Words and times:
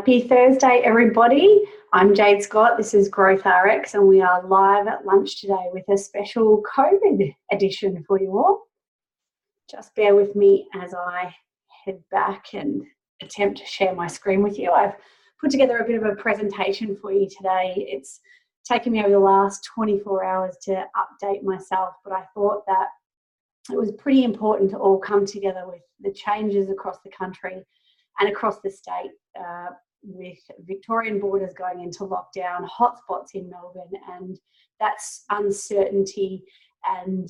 Happy 0.00 0.26
Thursday, 0.26 0.80
everybody. 0.82 1.62
I'm 1.92 2.14
Jade 2.14 2.42
Scott. 2.42 2.78
This 2.78 2.94
is 2.94 3.10
Growth 3.10 3.44
RX, 3.44 3.92
and 3.92 4.08
we 4.08 4.22
are 4.22 4.42
live 4.46 4.86
at 4.86 5.04
lunch 5.04 5.42
today 5.42 5.66
with 5.74 5.84
a 5.90 5.98
special 5.98 6.62
COVID 6.74 7.34
edition 7.52 8.02
for 8.08 8.18
you 8.18 8.30
all. 8.30 8.62
Just 9.70 9.94
bear 9.94 10.14
with 10.14 10.34
me 10.34 10.66
as 10.74 10.94
I 10.94 11.34
head 11.84 12.02
back 12.10 12.46
and 12.54 12.82
attempt 13.20 13.58
to 13.58 13.66
share 13.66 13.94
my 13.94 14.06
screen 14.06 14.42
with 14.42 14.58
you. 14.58 14.72
I've 14.72 14.94
put 15.38 15.50
together 15.50 15.76
a 15.76 15.86
bit 15.86 16.02
of 16.02 16.06
a 16.10 16.14
presentation 16.14 16.96
for 16.96 17.12
you 17.12 17.28
today. 17.28 17.74
It's 17.76 18.20
taken 18.64 18.92
me 18.92 19.00
over 19.00 19.10
the 19.10 19.18
last 19.18 19.68
24 19.74 20.24
hours 20.24 20.56
to 20.62 20.82
update 20.96 21.42
myself, 21.42 21.92
but 22.04 22.14
I 22.14 22.24
thought 22.32 22.64
that 22.66 22.86
it 23.70 23.76
was 23.76 23.92
pretty 23.92 24.24
important 24.24 24.70
to 24.70 24.78
all 24.78 24.98
come 24.98 25.26
together 25.26 25.64
with 25.66 25.82
the 26.00 26.10
changes 26.10 26.70
across 26.70 26.96
the 27.04 27.10
country 27.10 27.62
and 28.18 28.30
across 28.30 28.60
the 28.60 28.70
state 28.70 29.10
uh, 29.38 29.66
with 30.02 30.38
Victorian 30.60 31.20
borders 31.20 31.52
going 31.54 31.80
into 31.80 32.04
lockdown, 32.04 32.68
hotspots 32.68 33.34
in 33.34 33.50
Melbourne, 33.50 33.92
and 34.10 34.38
that's 34.78 35.24
uncertainty 35.30 36.44
and 36.84 37.28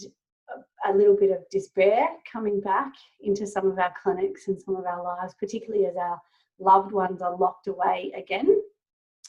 a 0.86 0.92
little 0.92 1.16
bit 1.16 1.30
of 1.30 1.48
despair 1.50 2.08
coming 2.30 2.60
back 2.60 2.92
into 3.20 3.46
some 3.46 3.70
of 3.70 3.78
our 3.78 3.92
clinics 4.02 4.48
and 4.48 4.60
some 4.60 4.76
of 4.76 4.84
our 4.84 5.02
lives, 5.02 5.34
particularly 5.38 5.86
as 5.86 5.96
our 5.96 6.20
loved 6.58 6.92
ones 6.92 7.22
are 7.22 7.36
locked 7.36 7.66
away 7.66 8.12
again. 8.16 8.60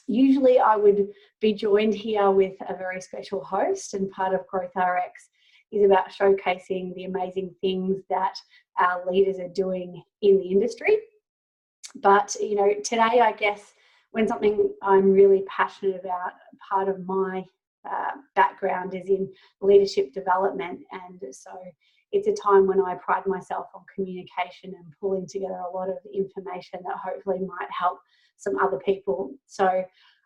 Usually, 0.06 0.58
I 0.58 0.76
would 0.76 1.08
be 1.40 1.52
joined 1.52 1.94
here 1.94 2.30
with 2.30 2.54
a 2.68 2.76
very 2.76 3.00
special 3.00 3.42
host, 3.42 3.94
and 3.94 4.10
part 4.10 4.34
of 4.34 4.46
Growth 4.46 4.74
RX 4.76 5.30
is 5.70 5.84
about 5.84 6.10
showcasing 6.10 6.94
the 6.94 7.04
amazing 7.04 7.54
things 7.60 8.02
that 8.10 8.34
our 8.78 9.08
leaders 9.10 9.38
are 9.38 9.48
doing 9.48 10.02
in 10.20 10.38
the 10.38 10.50
industry. 10.50 10.98
But, 11.96 12.36
you 12.40 12.54
know, 12.54 12.74
today, 12.84 13.20
I 13.20 13.32
guess, 13.32 13.74
when 14.12 14.28
something 14.28 14.72
I'm 14.82 15.12
really 15.12 15.44
passionate 15.46 16.00
about, 16.00 16.32
part 16.70 16.88
of 16.88 17.06
my 17.06 17.44
uh, 17.88 18.12
background 18.36 18.94
is 18.94 19.08
in 19.08 19.28
leadership 19.60 20.12
development. 20.12 20.80
And 20.92 21.22
so 21.34 21.50
it's 22.12 22.28
a 22.28 22.42
time 22.42 22.66
when 22.66 22.80
I 22.80 22.94
pride 22.96 23.26
myself 23.26 23.66
on 23.74 23.82
communication 23.94 24.74
and 24.76 24.92
pulling 25.00 25.26
together 25.26 25.54
a 25.54 25.76
lot 25.76 25.88
of 25.88 25.96
information 26.14 26.80
that 26.84 26.96
hopefully 27.02 27.40
might 27.40 27.68
help 27.70 27.98
some 28.36 28.58
other 28.58 28.78
people. 28.84 29.32
So 29.46 29.84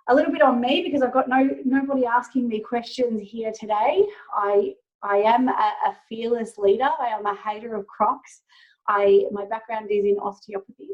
a 0.09 0.14
little 0.14 0.33
bit 0.33 0.42
on 0.42 0.61
me 0.61 0.83
because 0.83 1.03
I've 1.03 1.12
got 1.12 1.28
no 1.28 1.48
nobody 1.64 2.06
asking 2.06 2.48
me 2.48 2.61
questions 2.61 3.20
here 3.22 3.53
today. 3.59 4.05
I 4.34 4.75
I 5.03 5.19
am 5.19 5.48
a, 5.48 5.53
a 5.87 5.97
fearless 6.09 6.59
leader. 6.59 6.89
I 6.98 7.09
am 7.09 7.27
a 7.27 7.37
hater 7.37 7.75
of 7.75 7.87
Crocs. 7.87 8.42
I 8.89 9.25
my 9.33 9.44
background 9.47 9.91
is 9.91 10.05
in 10.05 10.17
osteopathy. 10.20 10.91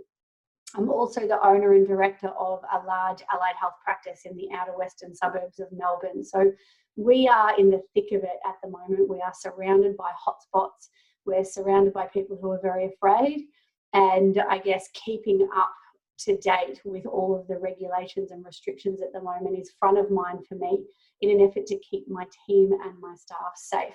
I'm 0.74 0.90
also 0.90 1.26
the 1.26 1.44
owner 1.46 1.74
and 1.74 1.86
director 1.86 2.28
of 2.28 2.62
a 2.72 2.86
large 2.86 3.22
allied 3.32 3.56
health 3.60 3.74
practice 3.84 4.22
in 4.24 4.36
the 4.36 4.48
outer 4.54 4.76
western 4.76 5.14
suburbs 5.14 5.60
of 5.60 5.68
Melbourne. 5.70 6.24
So 6.24 6.52
we 6.96 7.28
are 7.28 7.58
in 7.58 7.70
the 7.70 7.82
thick 7.94 8.12
of 8.12 8.22
it 8.22 8.38
at 8.46 8.56
the 8.62 8.70
moment. 8.70 9.08
We 9.08 9.20
are 9.20 9.32
surrounded 9.34 9.96
by 9.96 10.10
hotspots. 10.26 10.88
We're 11.26 11.44
surrounded 11.44 11.92
by 11.92 12.06
people 12.06 12.38
who 12.40 12.50
are 12.50 12.60
very 12.60 12.86
afraid. 12.86 13.46
And 13.92 14.42
I 14.48 14.58
guess 14.58 14.88
keeping 14.94 15.46
up 15.54 15.72
to 16.20 16.38
date 16.38 16.80
with 16.84 17.06
all 17.06 17.38
of 17.38 17.46
the 17.48 17.58
regulations 17.58 18.30
and 18.30 18.44
restrictions 18.44 19.02
at 19.02 19.12
the 19.12 19.20
moment 19.20 19.58
is 19.58 19.74
front 19.78 19.98
of 19.98 20.10
mind 20.10 20.40
for 20.48 20.54
me 20.54 20.84
in 21.20 21.30
an 21.30 21.46
effort 21.46 21.66
to 21.66 21.78
keep 21.78 22.08
my 22.08 22.24
team 22.46 22.72
and 22.72 22.98
my 23.00 23.14
staff 23.14 23.52
safe. 23.56 23.94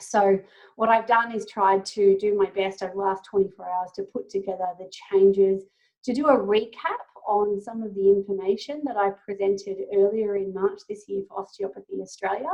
So, 0.00 0.38
what 0.76 0.88
I've 0.88 1.06
done 1.06 1.32
is 1.32 1.46
tried 1.46 1.84
to 1.86 2.16
do 2.18 2.36
my 2.36 2.50
best 2.50 2.82
over 2.82 2.92
the 2.92 3.00
last 3.00 3.24
24 3.24 3.68
hours 3.68 3.90
to 3.96 4.02
put 4.04 4.30
together 4.30 4.66
the 4.78 4.90
changes, 5.10 5.64
to 6.04 6.14
do 6.14 6.26
a 6.28 6.36
recap 6.36 7.04
on 7.26 7.60
some 7.60 7.82
of 7.82 7.94
the 7.94 8.08
information 8.08 8.82
that 8.84 8.96
I 8.96 9.10
presented 9.24 9.76
earlier 9.94 10.36
in 10.36 10.54
March 10.54 10.80
this 10.88 11.04
year 11.08 11.22
for 11.28 11.40
Osteopathy 11.40 12.00
Australia, 12.00 12.50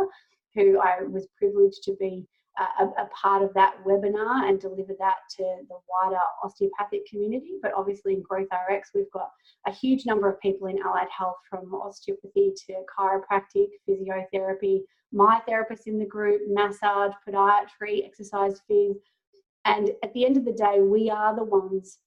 who 0.55 0.81
I 0.81 1.03
was 1.05 1.29
privileged 1.39 1.83
to 1.85 1.97
be 1.99 2.27
uh, 2.61 2.85
a, 2.85 3.03
a, 3.03 3.09
part 3.21 3.43
of 3.43 3.53
that 3.55 3.75
webinar 3.85 4.49
and 4.49 4.61
deliver 4.61 4.95
that 4.99 5.17
to 5.37 5.43
the 5.43 5.77
wider 5.89 6.21
osteopathic 6.45 7.05
community. 7.07 7.59
But 7.61 7.73
obviously, 7.77 8.15
in 8.15 8.23
Growth 8.23 8.47
RX, 8.53 8.91
we've 8.95 9.11
got 9.13 9.31
a 9.67 9.73
huge 9.73 10.07
number 10.07 10.29
of 10.31 10.41
people 10.41 10.69
in 10.69 10.79
allied 10.85 11.09
health 11.17 11.39
from 11.51 11.75
osteopathy 11.75 12.53
to 12.67 12.75
chiropractic, 12.97 13.67
physiotherapy, 13.89 14.83
myotherapist 15.13 15.87
in 15.87 15.99
the 15.99 16.07
group, 16.07 16.43
massage, 16.49 17.13
podiatry, 17.27 18.05
exercise 18.05 18.61
phys. 18.71 18.95
And 19.65 19.91
at 20.05 20.13
the 20.15 20.25
end 20.25 20.37
of 20.37 20.45
the 20.45 20.53
day, 20.53 20.81
we 20.81 21.11
are 21.11 21.35
the 21.35 21.45
ones 21.45 21.99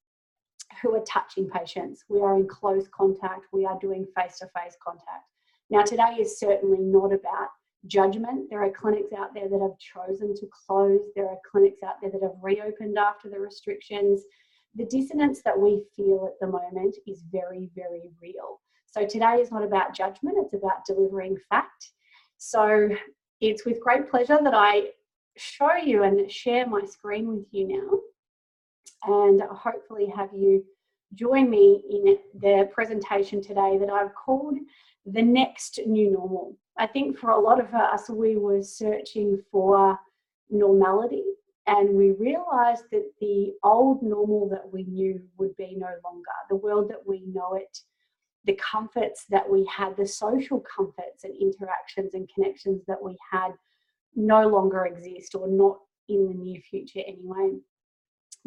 who 0.82 0.96
are 0.96 1.04
touching 1.08 1.50
patients. 1.50 2.04
We 2.10 2.22
are 2.22 2.36
in 2.36 2.48
close 2.48 2.88
contact. 2.88 3.46
We 3.52 3.66
are 3.66 3.80
doing 3.80 4.06
face 4.16 4.40
to 4.40 4.48
face 4.56 4.76
contact. 4.84 5.26
Now, 5.70 5.84
today 5.84 6.18
is 6.20 6.40
certainly 6.40 6.80
not 6.80 7.12
about 7.12 7.50
judgment. 7.88 8.50
There 8.50 8.64
are 8.64 8.72
clinics 8.72 9.14
out 9.14 9.34
there 9.34 9.50
that 9.50 9.62
have 9.62 9.78
chosen 9.78 10.34
to 10.36 10.48
close, 10.68 11.02
there 11.16 11.28
are 11.28 11.38
clinics 11.50 11.84
out 11.84 11.96
there 12.02 12.12
that 12.12 12.22
have 12.22 12.36
reopened 12.42 12.98
after 12.98 13.30
the 13.30 13.40
restrictions. 13.40 14.24
The 14.76 14.86
dissonance 14.86 15.42
that 15.44 15.58
we 15.58 15.84
feel 15.96 16.28
at 16.28 16.40
the 16.40 16.48
moment 16.48 16.98
is 17.06 17.24
very, 17.32 17.70
very 17.76 18.10
real. 18.22 18.62
So 18.86 19.06
today 19.06 19.36
is 19.36 19.52
not 19.52 19.64
about 19.64 19.94
judgment, 19.94 20.38
it's 20.40 20.54
about 20.54 20.86
delivering 20.86 21.38
fact. 21.50 21.92
So 22.38 22.90
it's 23.42 23.66
with 23.66 23.82
great 23.82 24.10
pleasure 24.10 24.40
that 24.42 24.54
I 24.54 24.90
show 25.36 25.76
you 25.76 26.04
and 26.04 26.32
share 26.32 26.68
my 26.68 26.84
screen 26.86 27.28
with 27.28 27.46
you 27.52 27.68
now 27.68 28.00
and 29.04 29.42
hopefully 29.52 30.12
have 30.16 30.30
you 30.34 30.64
join 31.14 31.50
me 31.50 31.84
in 31.90 32.18
the 32.40 32.70
presentation 32.74 33.42
today 33.42 33.78
that 33.80 33.90
I've 33.90 34.14
called 34.14 34.58
the 35.06 35.22
next 35.22 35.80
new 35.86 36.12
normal. 36.12 36.58
I 36.78 36.88
think 36.88 37.18
for 37.18 37.32
a 37.32 37.40
lot 37.40 37.60
of 37.60 37.74
us, 37.74 38.10
we 38.10 38.36
were 38.36 38.62
searching 38.62 39.42
for 39.52 39.98
normality 40.50 41.24
and 41.66 41.96
we 41.96 42.12
realized 42.12 42.86
that 42.92 43.12
the 43.20 43.54
old 43.64 44.02
normal 44.02 44.48
that 44.50 44.72
we 44.72 44.84
knew 44.84 45.22
would 45.38 45.56
be 45.58 45.76
no 45.78 45.90
longer. 46.04 46.32
The 46.50 46.56
world 46.56 46.90
that 46.90 47.06
we 47.06 47.24
know 47.26 47.56
it, 47.56 47.80
the 48.46 48.56
comforts 48.56 49.26
that 49.30 49.50
we 49.50 49.66
had, 49.66 49.98
the 49.98 50.08
social 50.08 50.62
comforts 50.62 51.24
and 51.24 51.36
interactions 51.36 52.14
and 52.14 52.30
connections 52.34 52.84
that 52.88 53.02
we 53.02 53.18
had 53.32 53.52
no 54.16 54.48
longer 54.48 54.86
exist 54.86 55.36
or 55.36 55.48
not 55.48 55.78
in 56.08 56.28
the 56.28 56.34
near 56.34 56.62
future 56.62 57.02
anyway. 57.06 57.58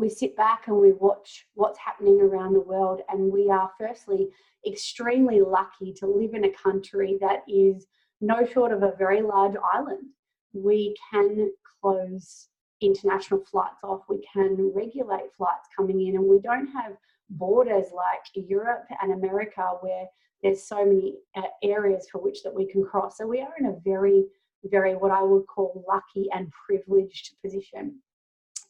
We 0.00 0.08
sit 0.08 0.34
back 0.34 0.66
and 0.66 0.76
we 0.76 0.92
watch 0.92 1.46
what's 1.52 1.78
happening 1.78 2.22
around 2.22 2.54
the 2.54 2.60
world, 2.60 3.02
and 3.10 3.30
we 3.30 3.50
are 3.50 3.70
firstly 3.78 4.28
extremely 4.66 5.42
lucky 5.42 5.92
to 5.98 6.06
live 6.06 6.32
in 6.32 6.46
a 6.46 6.52
country 6.52 7.18
that 7.20 7.42
is 7.46 7.86
no 8.22 8.46
short 8.46 8.72
of 8.72 8.82
a 8.82 8.94
very 8.96 9.20
large 9.20 9.56
island. 9.74 10.06
We 10.54 10.96
can 11.12 11.50
close 11.82 12.48
international 12.80 13.44
flights 13.44 13.84
off, 13.84 14.04
we 14.08 14.26
can 14.32 14.72
regulate 14.74 15.34
flights 15.36 15.68
coming 15.76 16.06
in, 16.06 16.16
and 16.16 16.24
we 16.24 16.40
don't 16.40 16.68
have 16.68 16.92
borders 17.28 17.88
like 17.94 18.48
Europe 18.48 18.86
and 19.02 19.12
America 19.12 19.62
where 19.82 20.06
there's 20.42 20.66
so 20.66 20.82
many 20.82 21.16
uh, 21.36 21.42
areas 21.62 22.08
for 22.10 22.22
which 22.22 22.42
that 22.42 22.54
we 22.54 22.66
can 22.66 22.82
cross. 22.82 23.18
So 23.18 23.26
we 23.26 23.42
are 23.42 23.52
in 23.58 23.66
a 23.66 23.76
very, 23.84 24.24
very 24.64 24.96
what 24.96 25.10
I 25.10 25.22
would 25.22 25.46
call 25.46 25.84
lucky 25.86 26.26
and 26.32 26.50
privileged 26.66 27.34
position. 27.44 28.00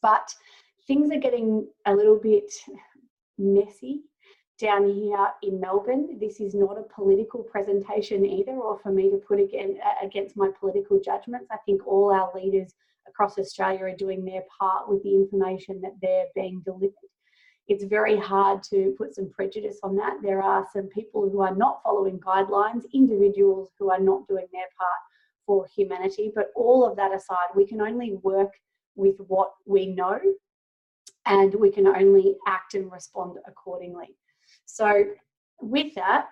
But 0.02 0.34
things 0.90 1.12
are 1.12 1.20
getting 1.20 1.64
a 1.86 1.94
little 1.94 2.18
bit 2.18 2.52
messy 3.38 4.00
down 4.58 4.92
here 4.92 5.28
in 5.44 5.60
Melbourne. 5.60 6.18
This 6.18 6.40
is 6.40 6.52
not 6.52 6.78
a 6.78 6.92
political 6.92 7.44
presentation 7.44 8.26
either, 8.26 8.54
or 8.54 8.76
for 8.80 8.90
me 8.90 9.08
to 9.08 9.18
put 9.18 9.38
again 9.38 9.78
uh, 9.86 10.04
against 10.04 10.36
my 10.36 10.48
political 10.58 11.00
judgments. 11.00 11.46
I 11.52 11.58
think 11.64 11.86
all 11.86 12.12
our 12.12 12.32
leaders 12.34 12.74
across 13.06 13.38
Australia 13.38 13.84
are 13.84 13.94
doing 13.96 14.24
their 14.24 14.42
part 14.58 14.88
with 14.88 15.00
the 15.04 15.14
information 15.14 15.80
that 15.82 15.94
they're 16.02 16.26
being 16.34 16.60
delivered. 16.64 17.12
It's 17.68 17.84
very 17.84 18.18
hard 18.18 18.64
to 18.64 18.92
put 18.98 19.14
some 19.14 19.30
prejudice 19.30 19.78
on 19.84 19.94
that. 19.94 20.14
There 20.24 20.42
are 20.42 20.66
some 20.72 20.88
people 20.88 21.30
who 21.30 21.40
are 21.40 21.54
not 21.54 21.82
following 21.84 22.18
guidelines, 22.18 22.82
individuals 22.92 23.70
who 23.78 23.92
are 23.92 24.00
not 24.00 24.26
doing 24.26 24.48
their 24.52 24.70
part 24.76 25.00
for 25.46 25.68
humanity. 25.72 26.32
But 26.34 26.46
all 26.56 26.84
of 26.84 26.96
that 26.96 27.14
aside, 27.14 27.54
we 27.54 27.64
can 27.64 27.80
only 27.80 28.18
work 28.24 28.50
with 28.96 29.14
what 29.28 29.52
we 29.66 29.86
know 29.86 30.18
and 31.30 31.54
we 31.54 31.70
can 31.70 31.86
only 31.86 32.34
act 32.46 32.74
and 32.74 32.90
respond 32.92 33.38
accordingly. 33.46 34.16
So, 34.66 35.04
with 35.62 35.94
that, 35.94 36.26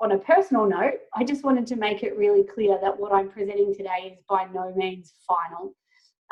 on 0.00 0.12
a 0.12 0.18
personal 0.18 0.66
note, 0.66 0.94
I 1.14 1.24
just 1.24 1.44
wanted 1.44 1.66
to 1.68 1.76
make 1.76 2.02
it 2.02 2.16
really 2.16 2.42
clear 2.42 2.78
that 2.80 2.98
what 2.98 3.12
I'm 3.12 3.28
presenting 3.28 3.74
today 3.74 4.16
is 4.16 4.24
by 4.28 4.46
no 4.52 4.72
means 4.74 5.12
final. 5.28 5.74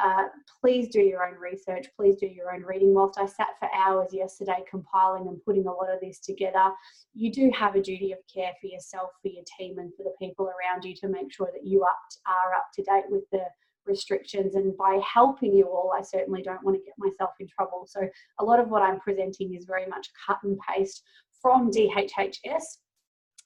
Uh, 0.02 0.28
please 0.60 0.88
do 0.88 1.00
your 1.00 1.26
own 1.26 1.34
research, 1.38 1.88
please 1.96 2.16
do 2.16 2.26
your 2.26 2.54
own 2.54 2.62
reading. 2.62 2.94
Whilst 2.94 3.18
I 3.18 3.26
sat 3.26 3.48
for 3.58 3.68
hours 3.74 4.08
yesterday 4.12 4.60
compiling 4.70 5.26
and 5.26 5.44
putting 5.44 5.66
a 5.66 5.72
lot 5.72 5.92
of 5.92 6.00
this 6.00 6.20
together, 6.20 6.70
you 7.14 7.30
do 7.30 7.50
have 7.54 7.74
a 7.74 7.82
duty 7.82 8.12
of 8.12 8.18
care 8.32 8.52
for 8.60 8.68
yourself, 8.68 9.10
for 9.20 9.28
your 9.28 9.42
team, 9.58 9.78
and 9.80 9.92
for 9.96 10.04
the 10.04 10.14
people 10.18 10.46
around 10.46 10.84
you 10.84 10.94
to 11.00 11.08
make 11.08 11.32
sure 11.32 11.50
that 11.52 11.66
you 11.66 11.82
are 11.82 12.54
up 12.54 12.68
to 12.74 12.82
date 12.84 13.10
with 13.10 13.24
the 13.32 13.44
restrictions 13.88 14.54
and 14.54 14.76
by 14.76 15.00
helping 15.02 15.52
you 15.54 15.64
all 15.64 15.92
i 15.98 16.02
certainly 16.02 16.42
don't 16.42 16.62
want 16.62 16.76
to 16.76 16.84
get 16.84 16.94
myself 16.98 17.30
in 17.40 17.48
trouble 17.48 17.86
so 17.88 18.00
a 18.40 18.44
lot 18.44 18.60
of 18.60 18.68
what 18.68 18.82
i'm 18.82 19.00
presenting 19.00 19.54
is 19.54 19.64
very 19.64 19.86
much 19.86 20.08
cut 20.26 20.38
and 20.44 20.58
paste 20.68 21.02
from 21.40 21.70
DHHS 21.70 22.78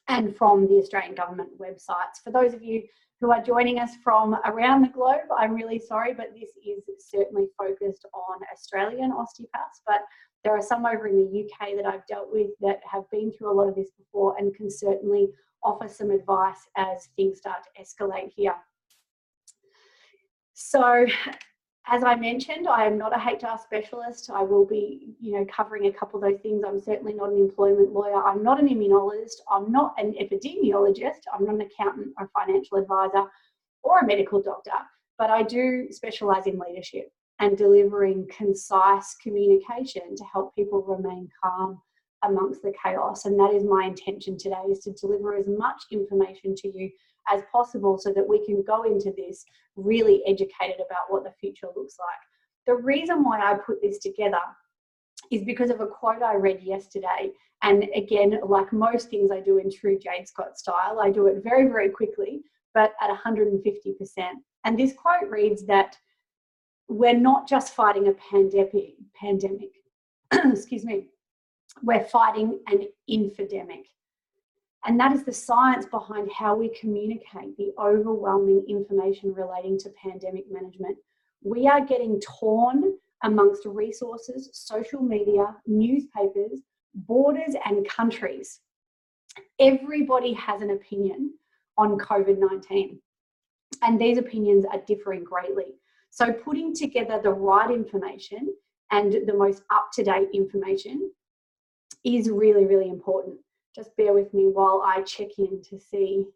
and 0.09 0.37
from 0.37 0.67
the 0.67 0.77
Australian 0.77 1.15
government 1.15 1.51
websites. 1.59 2.21
For 2.25 2.33
those 2.33 2.55
of 2.55 2.63
you 2.63 2.83
who 3.21 3.31
are 3.31 3.43
joining 3.43 3.79
us 3.79 3.93
from 4.03 4.37
around 4.45 4.83
the 4.83 4.89
globe, 4.89 5.31
I'm 5.37 5.55
really 5.55 5.79
sorry, 5.79 6.13
but 6.13 6.35
this 6.35 6.51
is 6.67 6.83
certainly 6.99 7.47
focused 7.57 8.05
on 8.13 8.41
Australian 8.53 9.13
osteopaths. 9.13 9.83
But 9.87 10.01
there 10.43 10.57
are 10.57 10.63
some 10.63 10.85
over 10.85 11.07
in 11.07 11.17
the 11.17 11.45
UK 11.45 11.77
that 11.77 11.87
I've 11.87 12.07
dealt 12.09 12.33
with 12.33 12.49
that 12.61 12.81
have 12.91 13.09
been 13.13 13.31
through 13.31 13.53
a 13.53 13.55
lot 13.55 13.69
of 13.69 13.77
this 13.77 13.91
before 13.97 14.37
and 14.39 14.55
can 14.55 14.71
certainly 14.71 15.29
offer 15.63 15.87
some 15.87 16.11
advice 16.11 16.67
as 16.77 17.09
things 17.15 17.39
start 17.39 17.59
to 17.63 17.83
escalate 17.83 18.33
here. 18.35 18.55
So 20.65 21.07
as 21.89 22.05
I 22.05 22.15
mentioned, 22.15 22.69
I 22.69 22.87
am 22.87 22.97
not 22.97 23.13
a 23.13 23.19
HR 23.19 23.59
specialist. 23.59 24.31
I 24.33 24.43
will 24.43 24.65
be, 24.65 25.17
you 25.21 25.33
know, 25.33 25.45
covering 25.55 25.87
a 25.87 25.93
couple 25.93 26.23
of 26.23 26.31
those 26.31 26.41
things. 26.41 26.63
I'm 26.67 26.81
certainly 26.81 27.15
not 27.15 27.31
an 27.31 27.39
employment 27.39 27.93
lawyer. 27.93 28.25
I'm 28.25 28.43
not 28.45 28.61
an 28.61 28.69
immunologist. 28.69 29.41
I'm 29.51 29.73
not 29.73 29.95
an 29.99 30.15
epidemiologist. 30.21 31.23
I'm 31.35 31.45
not 31.45 31.57
an 31.57 31.63
accountant 31.63 32.15
or 32.19 32.31
financial 32.39 32.79
advisor 32.79 33.25
or 33.83 33.99
a 33.99 34.07
medical 34.07 34.41
doctor, 34.41 34.71
but 35.19 35.31
I 35.31 35.43
do 35.43 35.89
specialize 35.91 36.47
in 36.47 36.59
leadership 36.59 37.11
and 37.41 37.59
delivering 37.59 38.29
concise 38.35 39.17
communication 39.21 40.15
to 40.17 40.25
help 40.33 40.55
people 40.55 40.83
remain 40.83 41.29
calm 41.43 41.83
amongst 42.23 42.63
the 42.63 42.73
chaos. 42.83 43.25
And 43.25 43.39
that 43.41 43.53
is 43.53 43.65
my 43.65 43.87
intention 43.87 44.39
today 44.39 44.63
is 44.71 44.79
to 44.85 44.93
deliver 44.93 45.37
as 45.37 45.47
much 45.49 45.83
information 45.91 46.55
to 46.55 46.69
you 46.69 46.89
as 47.31 47.43
possible 47.51 47.99
so 47.99 48.13
that 48.13 48.29
we 48.29 48.45
can 48.45 48.63
go 48.63 48.83
into 48.85 49.13
this 49.17 49.45
really 49.77 50.23
educated 50.27 50.77
about 50.77 51.09
what 51.09 51.25
the 51.25 51.33
future 51.41 51.69
looks 51.77 51.97
like. 51.99 52.19
The 52.67 52.83
reason 52.83 53.25
why 53.25 53.41
I 53.41 53.55
put 53.55 53.83
this 53.83 53.99
together 53.99 54.39
is 55.31 55.45
because 55.45 55.71
of 55.71 55.81
a 55.81 55.87
quote 55.87 56.23
I 56.23 56.35
read 56.35 56.63
yesterday. 56.63 57.33
And 57.63 57.89
again, 57.95 58.41
like 58.45 58.73
most 58.73 59.09
things 59.09 59.31
I 59.31 59.41
do 59.41 59.59
in 59.59 59.71
true 59.71 59.99
Jade 59.99 60.29
Scott 60.29 60.59
style, 60.59 61.01
I 61.01 61.11
do 61.11 61.27
it 61.27 61.43
very, 61.43 61.69
very 61.69 61.91
quickly, 61.91 62.43
but 62.75 62.93
at 63.01 63.11
150%. 63.11 63.63
And 64.65 64.79
this 64.79 64.93
quote 64.95 65.29
reads 65.29 65.65
that 65.67 65.97
we're 66.89 67.19
not 67.19 67.49
just 67.49 67.75
fighting 67.75 68.09
a 68.09 68.13
pandemic, 68.13 68.95
pandemic, 69.15 69.71
excuse 70.33 70.85
me, 70.85 71.09
we're 71.83 72.05
fighting 72.05 72.61
an 72.67 72.87
infodemic. 73.11 73.85
And 74.85 74.99
that 74.99 75.13
is 75.13 75.25
the 75.25 75.33
science 75.33 75.87
behind 75.87 76.31
how 76.33 76.57
we 76.57 76.69
communicate 76.69 77.57
the 77.57 77.73
overwhelming 77.79 78.65
information 78.69 79.33
relating 79.33 79.79
to 79.79 79.91
pandemic 79.91 80.51
management. 80.51 80.97
We 81.43 81.69
are 81.69 81.85
getting 81.85 82.21
torn 82.21 82.95
amongst 83.23 83.65
resources, 83.65 84.51
social 84.53 85.01
media, 85.01 85.55
newspapers, 85.67 86.61
borders, 86.95 87.55
and 87.65 87.89
countries. 87.89 88.61
Everybody 89.61 90.33
has 90.33 90.63
an 90.63 90.71
opinion 90.71 91.35
on 91.79 91.97
COVID 91.99 92.39
19, 92.39 92.99
and 93.83 94.01
these 94.01 94.19
opinions 94.19 94.65
are 94.71 94.81
differing 94.87 95.23
greatly. 95.23 95.77
So, 96.11 96.33
putting 96.33 96.75
together 96.75 97.21
the 97.23 97.31
right 97.31 97.71
information 97.71 98.53
and 98.91 99.27
the 99.27 99.35
most 99.35 99.63
up 99.71 99.91
to 99.95 100.03
date 100.03 100.29
information 100.35 101.11
is 102.05 102.29
really, 102.29 102.67
really 102.67 102.91
important 102.91 103.39
just 103.75 103.97
bear 103.97 104.13
with 104.13 104.33
me 104.35 104.45
while 104.47 104.83
I 104.85 105.03
check 105.03 105.39
in 105.39 105.63
to 105.71 105.79
see 105.79 106.27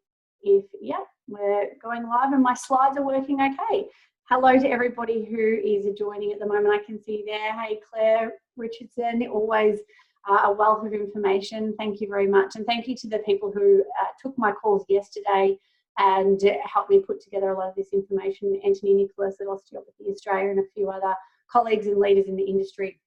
if, 0.42 0.64
yeah, 0.80 1.04
we're 1.28 1.70
going 1.82 2.08
live 2.08 2.32
and 2.32 2.42
my 2.42 2.54
slides 2.54 2.96
are 2.96 3.06
working 3.06 3.40
okay. 3.40 3.86
Hello 4.28 4.58
to 4.58 4.68
everybody 4.68 5.24
who 5.24 5.60
is 5.64 5.86
joining 5.96 6.32
at 6.32 6.40
the 6.40 6.46
moment. 6.46 6.68
I 6.68 6.84
can 6.84 7.02
see 7.02 7.24
there. 7.26 7.52
Hey, 7.60 7.80
Claire 7.88 8.34
Richardson, 8.56 9.26
always 9.30 9.80
uh, 10.28 10.40
a 10.44 10.52
wealth 10.52 10.84
of 10.84 10.92
information. 10.92 11.74
Thank 11.78 12.00
you 12.00 12.08
very 12.08 12.26
much. 12.26 12.56
And 12.56 12.66
thank 12.66 12.88
you 12.88 12.96
to 12.96 13.08
the 13.08 13.18
people 13.20 13.52
who 13.52 13.82
uh, 14.00 14.06
took 14.20 14.36
my 14.38 14.52
calls 14.52 14.84
yesterday 14.88 15.58
and 15.98 16.40
helped 16.64 16.90
me 16.90 16.98
put 16.98 17.20
together 17.20 17.50
a 17.50 17.58
lot 17.58 17.68
of 17.68 17.74
this 17.74 17.92
information. 17.92 18.60
Anthony 18.64 18.94
Nicholas 18.94 19.36
at 19.40 19.46
Osteopathy 19.46 20.10
Australia 20.10 20.50
and 20.50 20.60
a 20.60 20.70
few 20.74 20.90
other 20.90 21.14
colleagues 21.50 21.86
and 21.86 21.98
leaders 21.98 22.26
in 22.26 22.36
the 22.36 22.44
industry. 22.44 22.98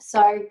So 0.00 0.44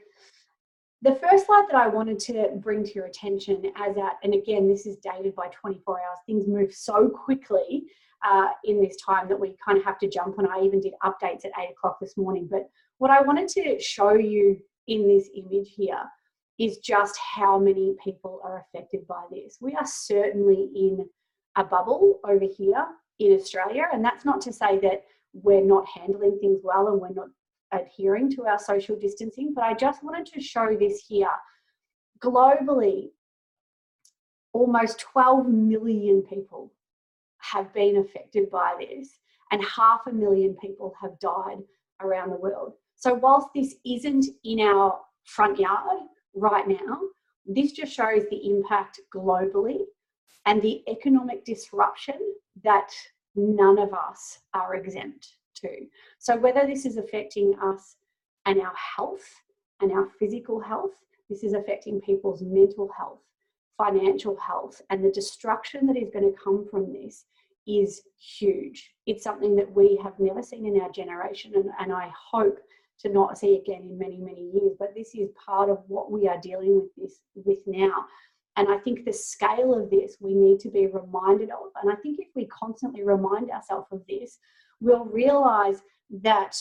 the 1.04 1.16
first 1.16 1.46
slide 1.46 1.66
that 1.70 1.76
I 1.76 1.88
wanted 1.88 2.18
to 2.20 2.52
bring 2.56 2.84
to 2.86 2.94
your 2.94 3.06
attention 3.06 3.72
as 3.76 3.98
at, 3.98 4.14
and 4.24 4.34
again, 4.34 4.70
this 4.70 4.86
is 4.86 4.98
dated 4.98 5.36
by 5.36 5.48
24 5.48 6.00
hours, 6.00 6.18
things 6.26 6.48
move 6.48 6.74
so 6.74 7.10
quickly 7.10 7.84
uh, 8.26 8.48
in 8.64 8.82
this 8.82 8.96
time 9.06 9.28
that 9.28 9.40
we 9.40 9.58
kind 9.64 9.78
of 9.78 9.84
have 9.84 10.00
to 10.00 10.10
jump 10.10 10.40
on. 10.40 10.48
I 10.48 10.62
even 10.64 10.80
did 10.80 10.94
updates 11.04 11.44
at 11.44 11.52
eight 11.60 11.72
o'clock 11.72 12.00
this 12.00 12.16
morning. 12.16 12.48
But 12.50 12.70
what 13.00 13.12
I 13.12 13.22
wanted 13.22 13.50
to 13.50 13.80
show 13.82 14.14
you 14.14 14.58
in 14.88 15.06
this 15.06 15.30
image 15.36 15.74
here 15.76 16.04
is 16.58 16.78
just 16.78 17.18
how 17.18 17.60
many 17.60 17.96
people 18.02 18.40
are 18.42 18.62
affected 18.62 19.06
by 19.06 19.24
this. 19.30 19.58
We 19.60 19.76
are 19.76 19.86
certainly 19.86 20.70
in 20.74 21.06
a 21.58 21.66
bubble 21.66 22.22
over 22.24 22.46
here 22.46 22.86
in 23.20 23.34
Australia. 23.34 23.88
And 23.92 24.06
that's 24.06 24.24
not 24.24 24.40
to 24.42 24.54
say 24.54 24.80
that 24.80 25.04
we're 25.34 25.66
not 25.66 25.86
handling 25.88 26.38
things 26.40 26.62
well 26.64 26.88
and 26.88 27.02
we're 27.02 27.10
not 27.10 27.28
adhering 27.74 28.30
to 28.31 28.46
our 28.46 28.60
social 28.60 28.96
distancing, 28.96 29.54
but 29.54 29.64
I 29.64 29.74
just 29.74 30.04
wanted 30.04 30.25
to 30.28 30.42
show 30.42 30.75
this 30.80 31.06
here. 31.08 31.30
Globally, 32.24 33.10
almost 34.54 35.00
12 35.00 35.48
million 35.48 36.22
people 36.24 36.72
have 37.40 37.74
been 37.74 37.98
affected 37.98 38.50
by 38.50 38.75
this, 38.80 39.20
and 39.52 39.64
half 39.64 40.02
a 40.08 40.12
million 40.12 40.56
people 40.62 40.94
have 41.02 41.20
died 41.20 41.60
around 42.02 42.30
the 42.30 42.38
world. 42.38 42.74
So, 42.96 43.14
whilst 43.14 43.48
this 43.54 43.75
isn't 43.86 44.25
in 44.44 44.60
our 44.62 45.00
front 45.25 45.60
yard 45.60 46.04
right 46.36 46.68
now, 46.68 47.00
this 47.46 47.74
just 47.74 47.94
shows 47.94 48.24
the 48.30 48.50
impact 48.50 49.02
globally 49.14 49.81
and 50.46 50.62
the 50.62 50.84
economic 50.88 51.44
disruption 51.44 52.16
that 52.64 52.90
none 53.36 53.80
of 53.80 53.94
us 53.94 54.40
are 54.54 54.75
exempt 54.75 55.36
So 56.19 56.38
whether 56.38 56.65
this 56.65 56.86
is 56.86 56.98
affecting 56.98 57.56
us 57.62 57.98
and 58.45 58.60
our 58.62 58.74
health 58.75 59.27
and 59.81 59.92
our 59.92 60.07
physical 60.19 60.60
health, 60.60 60.92
this 61.30 61.44
is 61.44 61.54
affecting 61.54 62.01
people's 62.01 62.42
mental 62.42 62.89
health, 62.98 63.19
financial 63.77 64.38
health, 64.38 64.81
and 64.89 65.04
the 65.04 65.12
destruction 65.12 65.88
that 65.88 65.98
is 65.98 66.10
going 66.12 66.25
to 66.25 66.39
come 66.42 66.65
from 66.69 66.94
this 66.94 67.25
is 67.65 68.04
huge. 68.18 68.92
It's 69.06 69.24
something 69.24 69.56
that 69.56 69.71
we 69.74 70.00
have 70.04 70.19
never 70.19 70.44
seen 70.44 70.65
in 70.65 70.81
our 70.81 70.92
generation, 70.92 71.54
and, 71.56 71.69
and 71.79 71.93
I 71.93 72.12
hope 72.32 72.60
to 73.00 73.10
not 73.10 73.38
see 73.38 73.58
again 73.58 73.82
in 73.84 73.98
many, 73.98 74.17
many 74.17 74.51
years. 74.53 74.74
But 74.77 74.93
this 74.96 75.15
is 75.15 75.29
part 75.46 75.70
of 75.70 75.79
what 75.88 76.12
we 76.12 76.27
are 76.27 76.39
dealing 76.41 76.75
with 76.75 76.96
this 76.96 77.20
with 77.36 77.60
now. 77.65 78.05
And 78.55 78.67
I 78.70 78.77
think 78.77 79.03
the 79.03 79.13
scale 79.13 79.74
of 79.74 79.89
this 79.89 80.17
we 80.20 80.36
need 80.36 80.60
to 80.60 80.70
be 80.70 80.88
reminded 80.88 81.50
of. 81.50 81.72
And 81.82 81.91
I 81.91 81.96
think 81.96 82.20
if 82.20 82.27
we 82.36 82.46
constantly 82.48 83.03
remind 83.03 83.50
ourselves 83.50 83.88
of 83.91 84.01
this, 84.08 84.38
we'll 84.84 85.06
realize 85.06 85.82
that 86.22 86.56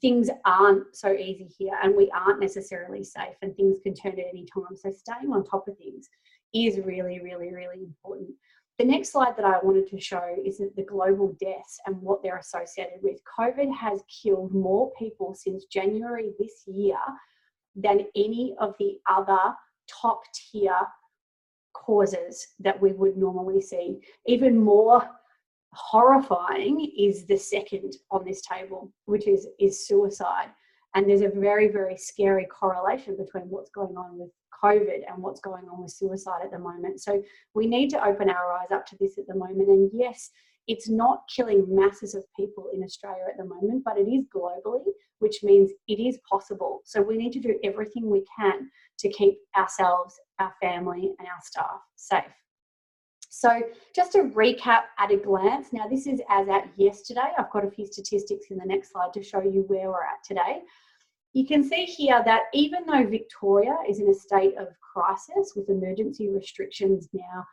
things 0.00 0.30
aren't 0.46 0.96
so 0.96 1.12
easy 1.12 1.50
here 1.58 1.76
and 1.82 1.94
we 1.94 2.10
aren't 2.14 2.40
necessarily 2.40 3.04
safe 3.04 3.34
and 3.42 3.54
things 3.54 3.76
can 3.82 3.94
turn 3.94 4.12
at 4.12 4.26
any 4.30 4.46
time. 4.46 4.76
So 4.76 4.90
staying 4.90 5.32
on 5.32 5.44
top 5.44 5.68
of 5.68 5.76
things 5.76 6.08
is 6.54 6.78
really, 6.78 7.20
really, 7.20 7.52
really 7.52 7.82
important. 7.82 8.30
The 8.78 8.84
next 8.84 9.12
slide 9.12 9.36
that 9.36 9.44
I 9.44 9.58
wanted 9.62 9.88
to 9.88 10.00
show 10.00 10.36
is 10.44 10.58
the 10.58 10.82
global 10.82 11.36
deaths 11.40 11.78
and 11.86 12.00
what 12.00 12.22
they're 12.22 12.38
associated 12.38 13.00
with. 13.02 13.18
COVID 13.38 13.74
has 13.76 14.02
killed 14.22 14.54
more 14.54 14.90
people 14.98 15.34
since 15.34 15.64
January 15.66 16.32
this 16.38 16.62
year 16.66 16.98
than 17.76 18.06
any 18.16 18.54
of 18.58 18.74
the 18.78 18.98
other 19.08 19.54
top 19.88 20.22
tier 20.34 20.76
causes 21.72 22.46
that 22.60 22.80
we 22.80 22.92
would 22.92 23.16
normally 23.16 23.60
see. 23.60 24.00
Even 24.26 24.58
more 24.58 25.08
horrifying 25.74 26.92
is 26.96 27.26
the 27.26 27.36
second 27.36 27.96
on 28.10 28.24
this 28.24 28.40
table, 28.42 28.92
which 29.06 29.26
is, 29.26 29.48
is 29.58 29.86
suicide. 29.86 30.48
And 30.94 31.08
there's 31.08 31.22
a 31.22 31.28
very, 31.28 31.68
very 31.68 31.96
scary 31.96 32.46
correlation 32.46 33.16
between 33.16 33.50
what's 33.50 33.70
going 33.70 33.96
on 33.96 34.18
with 34.18 34.30
COVID 34.62 35.00
and 35.08 35.22
what's 35.22 35.40
going 35.40 35.64
on 35.68 35.82
with 35.82 35.90
suicide 35.90 36.42
at 36.44 36.52
the 36.52 36.58
moment. 36.58 37.00
So 37.00 37.22
we 37.54 37.66
need 37.66 37.90
to 37.90 38.04
open 38.04 38.30
our 38.30 38.52
eyes 38.52 38.70
up 38.72 38.86
to 38.86 38.96
this 38.98 39.18
at 39.18 39.26
the 39.26 39.34
moment. 39.34 39.68
And 39.68 39.90
yes, 39.92 40.30
it's 40.66 40.88
not 40.88 41.24
killing 41.34 41.66
masses 41.68 42.14
of 42.14 42.24
people 42.36 42.68
in 42.72 42.82
Australia 42.82 43.24
at 43.28 43.36
the 43.36 43.44
moment, 43.44 43.82
but 43.84 43.98
it 43.98 44.08
is 44.08 44.24
globally, 44.34 44.84
which 45.18 45.42
means 45.42 45.72
it 45.88 46.00
is 46.00 46.18
possible. 46.30 46.80
So 46.84 47.02
we 47.02 47.18
need 47.18 47.32
to 47.32 47.40
do 47.40 47.58
everything 47.64 48.08
we 48.08 48.24
can 48.38 48.70
to 49.00 49.08
keep 49.10 49.38
ourselves, 49.56 50.18
our 50.38 50.54
family, 50.62 51.12
and 51.18 51.28
our 51.28 51.40
staff 51.42 51.80
safe. 51.96 52.24
So 53.44 53.60
just 53.94 54.12
to 54.12 54.20
recap 54.20 54.84
at 54.98 55.12
a 55.12 55.18
glance, 55.18 55.70
now 55.70 55.86
this 55.86 56.06
is 56.06 56.22
as 56.30 56.48
at 56.48 56.66
yesterday. 56.78 57.28
I've 57.36 57.50
got 57.50 57.66
a 57.66 57.70
few 57.70 57.84
statistics 57.84 58.46
in 58.48 58.56
the 58.56 58.64
next 58.64 58.92
slide 58.92 59.12
to 59.12 59.22
show 59.22 59.42
you 59.42 59.66
where 59.66 59.88
we're 59.88 60.02
at 60.02 60.24
today. 60.26 60.62
You 61.34 61.46
can 61.46 61.62
see 61.62 61.84
here 61.84 62.22
that 62.24 62.44
even 62.54 62.86
though 62.86 63.06
Victoria 63.06 63.76
is 63.86 64.00
in 64.00 64.08
a 64.08 64.14
state 64.14 64.56
of 64.56 64.68
crisis 64.80 65.52
with 65.54 65.68
emergency 65.68 66.30
restrictions 66.30 67.10
now 67.12 67.44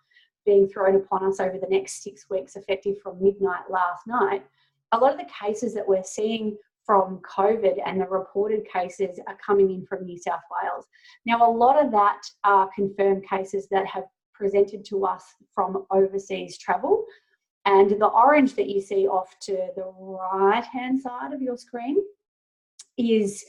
being 0.46 0.70
thrown 0.70 0.96
upon 0.96 1.26
us 1.26 1.42
over 1.42 1.58
the 1.58 1.68
next 1.70 2.02
six 2.02 2.26
weeks, 2.30 2.56
effective 2.56 2.96
from 3.04 3.22
midnight 3.22 3.70
last 3.70 4.08
night, 4.08 4.46
a 4.94 4.98
lot 4.98 5.12
of 5.12 5.20
the 5.20 5.34
cases 5.46 5.74
that 5.74 5.86
we're 5.86 6.06
seeing 6.06 6.56
from 6.86 7.20
COVID 7.30 7.82
and 7.86 8.00
the 8.00 8.06
reported 8.06 8.66
cases 8.72 9.20
are 9.28 9.38
coming 9.46 9.70
in 9.70 9.86
from 9.86 10.06
New 10.06 10.18
South 10.18 10.40
Wales. 10.64 10.86
Now, 11.26 11.46
a 11.46 11.52
lot 11.52 11.84
of 11.84 11.92
that 11.92 12.22
are 12.46 12.70
confirmed 12.74 13.28
cases 13.28 13.68
that 13.72 13.86
have 13.88 14.06
presented 14.42 14.84
to 14.84 15.06
us 15.06 15.24
from 15.54 15.86
overseas 15.92 16.58
travel. 16.58 17.06
And 17.66 17.92
the 17.92 18.08
orange 18.08 18.56
that 18.56 18.68
you 18.68 18.82
see 18.82 19.08
off 19.08 19.38
to 19.42 19.54
the 19.76 19.86
right 20.00 20.64
hand 20.64 21.00
side 21.00 21.32
of 21.32 21.44
your 21.44 21.58
screen 21.58 21.98
is 22.98 23.46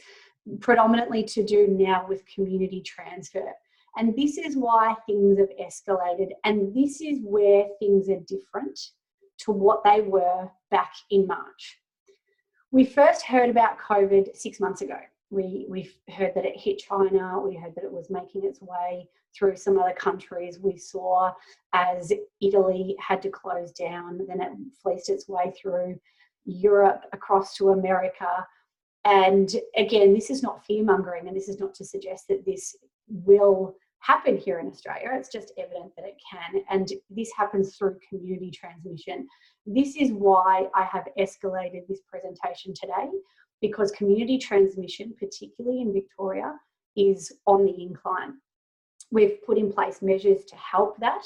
predominantly 0.60 1.22
to 1.24 1.42
do 1.42 1.66
now 1.66 2.04
with 2.06 2.26
community 2.26 2.82
transfer. 2.82 3.52
And 3.96 4.14
this 4.14 4.36
is 4.36 4.54
why 4.54 4.94
things 5.06 5.38
have 5.38 5.48
escalated, 5.58 6.28
and 6.44 6.74
this 6.74 7.00
is 7.00 7.20
where 7.22 7.64
things 7.78 8.10
are 8.10 8.20
different 8.26 8.78
to 9.44 9.50
what 9.50 9.82
they 9.82 10.02
were 10.02 10.46
back 10.70 10.92
in 11.10 11.26
March. 11.26 11.78
We 12.70 12.84
first 12.84 13.22
heard 13.22 13.48
about 13.48 13.78
COVID 13.78 14.36
six 14.36 14.60
months 14.60 14.82
ago. 14.82 14.98
We, 15.30 15.64
we 15.70 15.90
heard 16.10 16.32
that 16.34 16.44
it 16.44 16.58
hit 16.58 16.78
China, 16.78 17.40
we 17.40 17.54
heard 17.56 17.74
that 17.76 17.84
it 17.84 17.92
was 17.92 18.10
making 18.10 18.44
its 18.44 18.60
way 18.60 19.08
through 19.36 19.56
some 19.56 19.78
other 19.78 19.94
countries. 19.94 20.58
We 20.60 20.76
saw 20.76 21.32
as 21.72 22.12
Italy 22.40 22.96
had 22.98 23.22
to 23.22 23.30
close 23.30 23.72
down, 23.72 24.20
then 24.28 24.40
it 24.40 24.52
fleeced 24.82 25.08
its 25.08 25.28
way 25.28 25.52
through 25.60 25.98
Europe 26.44 27.04
across 27.12 27.56
to 27.56 27.70
America. 27.70 28.46
And 29.04 29.54
again, 29.76 30.14
this 30.14 30.30
is 30.30 30.42
not 30.42 30.64
fear 30.64 30.84
mongering, 30.84 31.26
and 31.28 31.36
this 31.36 31.48
is 31.48 31.58
not 31.58 31.74
to 31.76 31.84
suggest 31.84 32.28
that 32.28 32.44
this 32.44 32.76
will 33.08 33.74
happen 34.00 34.36
here 34.36 34.58
in 34.58 34.66
Australia. 34.66 35.10
It's 35.12 35.30
just 35.30 35.52
evident 35.56 35.92
that 35.96 36.04
it 36.04 36.16
can. 36.30 36.62
And 36.70 36.88
this 37.08 37.30
happens 37.36 37.76
through 37.76 37.98
community 38.08 38.50
transmission. 38.50 39.28
This 39.64 39.96
is 39.96 40.10
why 40.10 40.66
I 40.74 40.84
have 40.84 41.06
escalated 41.18 41.86
this 41.88 42.00
presentation 42.08 42.74
today, 42.74 43.08
because 43.60 43.92
community 43.92 44.38
transmission, 44.38 45.14
particularly 45.18 45.82
in 45.82 45.92
Victoria, 45.92 46.54
is 46.96 47.32
on 47.46 47.64
the 47.64 47.80
incline. 47.80 48.34
We've 49.12 49.40
put 49.46 49.58
in 49.58 49.72
place 49.72 50.02
measures 50.02 50.44
to 50.46 50.56
help 50.56 50.98
that. 50.98 51.24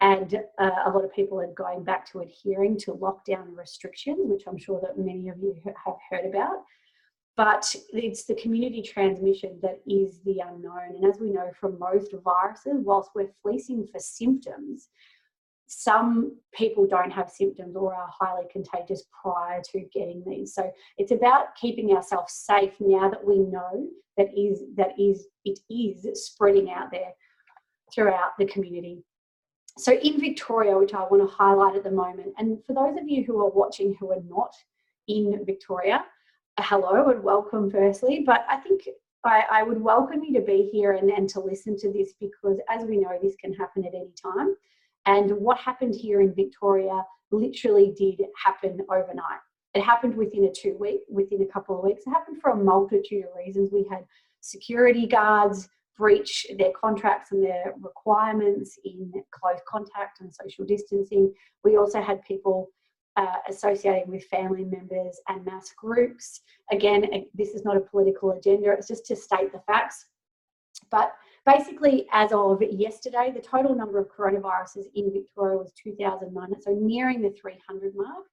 And 0.00 0.42
uh, 0.58 0.70
a 0.86 0.90
lot 0.90 1.04
of 1.04 1.14
people 1.14 1.40
are 1.40 1.52
going 1.52 1.84
back 1.84 2.10
to 2.10 2.20
adhering 2.20 2.78
to 2.78 2.92
lockdown 2.92 3.56
restrictions, 3.56 4.20
which 4.22 4.44
I'm 4.48 4.58
sure 4.58 4.80
that 4.80 4.98
many 4.98 5.28
of 5.28 5.38
you 5.38 5.54
have 5.64 5.96
heard 6.10 6.24
about 6.24 6.64
but 7.40 7.74
it's 7.94 8.24
the 8.24 8.34
community 8.34 8.82
transmission 8.82 9.58
that 9.62 9.80
is 9.86 10.20
the 10.26 10.42
unknown. 10.46 10.94
And 10.94 11.06
as 11.06 11.18
we 11.18 11.30
know 11.30 11.50
from 11.58 11.78
most 11.78 12.12
viruses, 12.22 12.84
whilst 12.84 13.12
we're 13.14 13.32
fleecing 13.42 13.86
for 13.86 13.98
symptoms, 13.98 14.88
some 15.72 16.36
people 16.52 16.84
don't 16.84 17.12
have 17.12 17.30
symptoms 17.30 17.76
or 17.76 17.94
are 17.94 18.08
highly 18.10 18.42
contagious 18.50 19.04
prior 19.22 19.62
to 19.70 19.80
getting 19.94 20.20
these. 20.26 20.52
So 20.52 20.68
it's 20.98 21.12
about 21.12 21.54
keeping 21.54 21.92
ourselves 21.92 22.32
safe 22.32 22.72
now 22.80 23.08
that 23.08 23.24
we 23.24 23.38
know 23.38 23.86
that 24.16 24.26
is 24.36 24.64
that 24.76 24.98
is 24.98 25.28
it 25.44 25.60
is 25.70 26.26
spreading 26.26 26.72
out 26.72 26.90
there 26.90 27.12
throughout 27.94 28.32
the 28.36 28.46
community. 28.46 29.04
So 29.78 29.92
in 29.92 30.20
Victoria, 30.20 30.76
which 30.76 30.92
I 30.92 31.02
want 31.02 31.22
to 31.22 31.32
highlight 31.32 31.76
at 31.76 31.84
the 31.84 31.92
moment, 31.92 32.34
and 32.36 32.58
for 32.66 32.74
those 32.74 33.00
of 33.00 33.08
you 33.08 33.22
who 33.24 33.38
are 33.38 33.50
watching 33.50 33.96
who 34.00 34.10
are 34.10 34.22
not 34.28 34.52
in 35.06 35.40
Victoria, 35.46 36.04
hello 36.58 37.10
and 37.10 37.22
welcome 37.22 37.70
firstly, 37.70 38.24
but 38.26 38.44
I 38.50 38.56
think 38.56 38.82
I, 39.24 39.44
I, 39.48 39.62
would 39.62 39.80
welcome 39.80 40.24
you 40.24 40.34
to 40.34 40.44
be 40.44 40.68
here 40.72 40.92
and, 40.92 41.10
and 41.10 41.28
to 41.28 41.40
listen 41.40 41.76
to 41.78 41.92
this 41.92 42.14
because 42.18 42.58
as 42.68 42.84
we 42.86 42.96
know, 42.96 43.18
this 43.22 43.36
can 43.36 43.52
happen 43.52 43.84
at 43.84 43.94
any 43.94 44.10
time. 44.20 44.56
And 45.06 45.30
what 45.32 45.58
happened 45.58 45.94
here 45.94 46.20
in 46.20 46.34
Victoria 46.34 47.04
literally 47.30 47.94
did 47.96 48.20
happen 48.44 48.80
overnight. 48.90 49.40
It 49.74 49.82
happened 49.82 50.16
within 50.16 50.44
a 50.44 50.52
two 50.52 50.76
week, 50.78 51.00
within 51.08 51.42
a 51.42 51.46
couple 51.46 51.78
of 51.78 51.84
weeks. 51.84 52.02
It 52.06 52.10
happened 52.10 52.40
for 52.40 52.50
a 52.50 52.56
multitude 52.56 53.24
of 53.24 53.36
reasons. 53.36 53.70
We 53.72 53.86
had 53.88 54.04
security 54.40 55.06
guards 55.06 55.68
breach 55.96 56.46
their 56.58 56.72
contracts 56.72 57.30
and 57.30 57.44
their 57.44 57.74
requirements 57.78 58.78
in 58.84 59.12
close 59.30 59.60
contact 59.68 60.22
and 60.22 60.34
social 60.34 60.64
distancing. 60.64 61.32
We 61.62 61.76
also 61.76 62.00
had 62.00 62.24
people 62.24 62.70
uh, 63.16 63.36
associating 63.48 64.10
with 64.10 64.24
family 64.24 64.64
members 64.64 65.20
and 65.28 65.44
mass 65.44 65.72
groups. 65.76 66.40
Again, 66.72 67.04
this 67.34 67.50
is 67.50 67.64
not 67.66 67.76
a 67.76 67.80
political 67.80 68.30
agenda, 68.30 68.72
it's 68.72 68.88
just 68.88 69.04
to 69.06 69.16
state 69.16 69.52
the 69.52 69.60
facts. 69.66 70.06
But 70.90 71.12
basically, 71.46 72.06
as 72.12 72.32
of 72.32 72.62
yesterday, 72.62 73.32
the 73.34 73.40
total 73.40 73.74
number 73.74 73.98
of 73.98 74.08
coronaviruses 74.08 74.84
in 74.94 75.12
Victoria 75.12 75.58
was 75.58 75.72
2,009, 75.82 76.60
so 76.60 76.72
nearing 76.72 77.22
the 77.22 77.30
300 77.30 77.94
mark. 77.94 78.26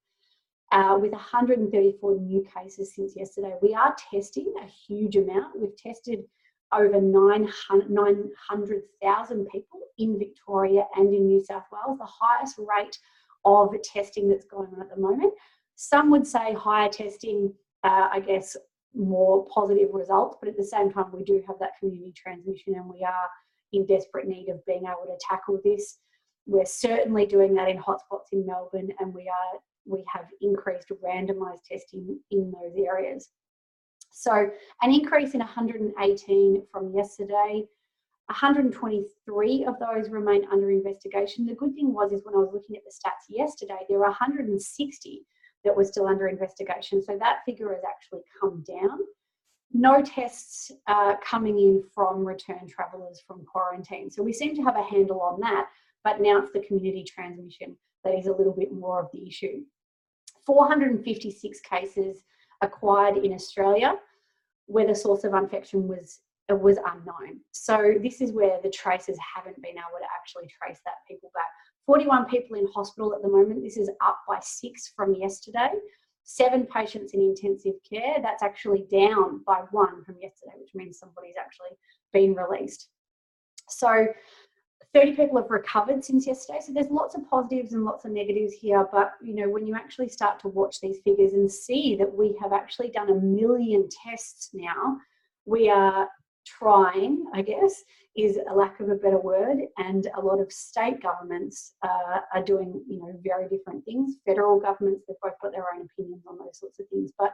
Uh, 0.74 0.98
with 1.00 1.14
134 1.14 2.20
new 2.20 2.46
cases 2.54 2.94
since 2.94 3.16
yesterday. 3.16 3.54
We 3.62 3.74
are 3.74 3.96
testing 4.12 4.54
a 4.62 4.66
huge 4.66 5.16
amount. 5.16 5.58
We've 5.58 5.78
tested 5.78 6.26
over 6.74 7.00
900,000 7.00 9.48
people 9.48 9.80
in 9.98 10.20
Victoria 10.20 10.86
and 10.96 11.14
in 11.14 11.28
New 11.28 11.44
South 11.44 11.66
Wales, 11.72 11.98
the 11.98 12.06
highest 12.06 12.58
rate 12.58 12.98
of 13.46 13.74
testing 13.84 14.28
that's 14.30 14.46
going 14.46 14.70
on 14.76 14.82
at 14.82 14.90
the 14.90 14.98
moment. 15.02 15.34
Some 15.76 16.10
would 16.12 16.28
say 16.28 16.54
higher 16.54 16.90
testing, 16.90 17.54
uh, 17.84 18.10
I 18.12 18.20
guess, 18.20 18.58
more 18.98 19.46
positive 19.54 19.90
results, 19.94 20.38
but 20.40 20.50
at 20.50 20.58
the 20.58 20.64
same 20.64 20.92
time, 20.92 21.12
we 21.12 21.24
do 21.24 21.44
have 21.48 21.58
that 21.60 21.78
community 21.80 22.14
transmission 22.16 22.76
and 22.76 22.90
we 22.90 23.04
are 23.04 23.30
in 23.74 23.86
desperate 23.86 24.28
need 24.28 24.50
of 24.50 24.66
being 24.66 24.84
able 24.84 25.06
to 25.06 25.18
tackle 25.22 25.60
this. 25.64 26.00
We're 26.46 26.66
certainly 26.66 27.26
doing 27.26 27.54
that 27.56 27.70
in 27.70 27.78
hotspots 27.78 28.32
in 28.32 28.46
Melbourne 28.46 28.92
and 29.00 29.14
we 29.14 29.30
are 29.30 29.60
we 29.90 30.04
have 30.12 30.26
increased 30.42 30.92
randomized 31.04 31.64
testing 31.64 32.20
in 32.30 32.52
those 32.52 32.74
areas. 32.78 33.30
So 34.12 34.50
an 34.82 34.92
increase 34.92 35.34
in 35.34 35.40
118 35.40 36.64
from 36.72 36.94
yesterday, 36.94 37.64
123 38.26 39.66
of 39.66 39.76
those 39.80 40.10
remain 40.10 40.46
under 40.52 40.72
investigation. 40.72 41.46
The 41.46 41.56
good 41.56 41.74
thing 41.74 41.94
was 41.94 42.12
is 42.12 42.26
when 42.26 42.36
I 42.36 42.40
was 42.40 42.50
looking 42.52 42.76
at 42.76 42.82
the 42.84 42.92
stats 42.92 43.30
yesterday, 43.30 43.86
there 43.88 44.00
were 44.00 44.06
160 44.06 45.26
that 45.64 45.76
were 45.76 45.84
still 45.84 46.08
under 46.08 46.28
investigation. 46.28 47.02
So 47.02 47.18
that 47.20 47.40
figure 47.46 47.74
has 47.74 47.84
actually 47.88 48.22
come 48.40 48.64
down. 48.68 49.00
No 49.74 50.02
tests 50.02 50.72
uh, 50.88 51.16
coming 51.24 51.60
in 51.60 51.84
from 51.94 52.26
return 52.26 52.68
travellers 52.68 53.22
from 53.26 53.46
quarantine. 53.46 54.10
So 54.10 54.24
we 54.24 54.34
seem 54.34 54.56
to 54.56 54.64
have 54.64 54.78
a 54.78 54.84
handle 54.84 55.22
on 55.22 55.40
that, 55.42 55.68
but 56.04 56.22
now 56.22 56.38
it's 56.38 56.54
the 56.54 56.62
community 56.62 57.04
transmission 57.04 57.76
that 58.04 58.18
is 58.18 58.28
a 58.28 58.32
little 58.32 58.54
bit 58.54 58.72
more 58.72 59.02
of 59.02 59.10
the 59.12 59.28
issue. 59.28 59.62
456 60.46 61.60
cases 61.62 62.24
acquired 62.62 63.18
in 63.18 63.34
Australia 63.34 63.96
where 64.68 64.88
the 64.88 64.96
source 64.96 65.24
of 65.24 65.34
infection 65.34 65.88
was 65.88 66.20
was 66.50 66.78
unknown. 66.78 67.42
So 67.52 67.96
this 68.02 68.22
is 68.22 68.32
where 68.32 68.58
the 68.64 68.70
traces 68.70 69.18
haven't 69.36 69.62
been 69.62 69.72
able 69.72 70.00
to 70.00 70.08
actually 70.18 70.48
trace 70.48 70.80
that 70.86 70.96
people 71.06 71.30
back. 71.34 71.44
41 71.88 72.26
people 72.26 72.58
in 72.58 72.68
hospital 72.68 73.16
at 73.16 73.24
the 73.24 73.30
moment. 73.30 73.64
This 73.64 73.78
is 73.78 73.90
up 74.06 74.20
by 74.28 74.38
six 74.42 74.92
from 74.96 75.16
yesterday. 75.16 75.72
Seven 76.24 76.66
patients 76.66 77.14
in 77.14 77.22
intensive 77.22 77.76
care. 77.90 78.18
That's 78.22 78.44
actually 78.44 78.86
down 78.92 79.42
by 79.48 79.62
one 79.72 80.04
from 80.04 80.18
yesterday, 80.22 80.52
which 80.60 80.76
means 80.76 81.00
somebody's 81.00 81.36
actually 81.40 81.78
been 82.12 82.36
released. 82.36 82.90
So 83.70 84.08
30 84.94 85.16
people 85.16 85.42
have 85.42 85.50
recovered 85.50 86.04
since 86.04 86.28
yesterday. 86.28 86.60
So 86.62 86.74
there's 86.74 86.92
lots 86.92 87.16
of 87.16 87.28
positives 87.30 87.72
and 87.72 87.86
lots 87.86 88.04
of 88.04 88.12
negatives 88.12 88.54
here. 88.54 88.86
But 88.92 89.14
you 89.24 89.36
know, 89.36 89.50
when 89.50 89.66
you 89.66 89.74
actually 89.74 90.10
start 90.10 90.42
to 90.42 90.50
watch 90.50 90.82
these 90.82 91.00
figures 91.06 91.34
and 91.34 91.50
see 91.50 91.96
that 91.96 92.14
we 92.14 92.38
have 92.42 92.52
actually 92.52 92.90
done 92.90 93.10
a 93.10 93.16
million 93.16 93.88
tests 94.04 94.50
now, 94.54 94.98
we 95.46 95.70
are 95.70 96.10
trying, 96.48 97.26
I 97.34 97.42
guess, 97.42 97.84
is 98.16 98.40
a 98.50 98.54
lack 98.54 98.80
of 98.80 98.90
a 98.90 98.96
better 98.96 99.20
word. 99.20 99.60
And 99.78 100.08
a 100.18 100.22
lot 100.22 100.40
of 100.40 100.52
state 100.52 101.02
governments 101.02 101.74
uh, 101.84 102.20
are 102.34 102.44
doing, 102.44 102.84
you 102.88 103.00
know, 103.00 103.14
very 103.24 103.48
different 103.48 103.86
things. 103.86 104.16
Federal 104.26 104.60
governments, 104.60 105.04
they've 105.08 105.18
both 105.22 105.40
got 105.42 105.52
their 105.52 105.66
own 105.74 105.86
opinions 105.86 106.24
on 106.28 106.38
those 106.38 106.60
sorts 106.60 106.80
of 106.80 106.88
things. 106.90 107.12
But 107.18 107.34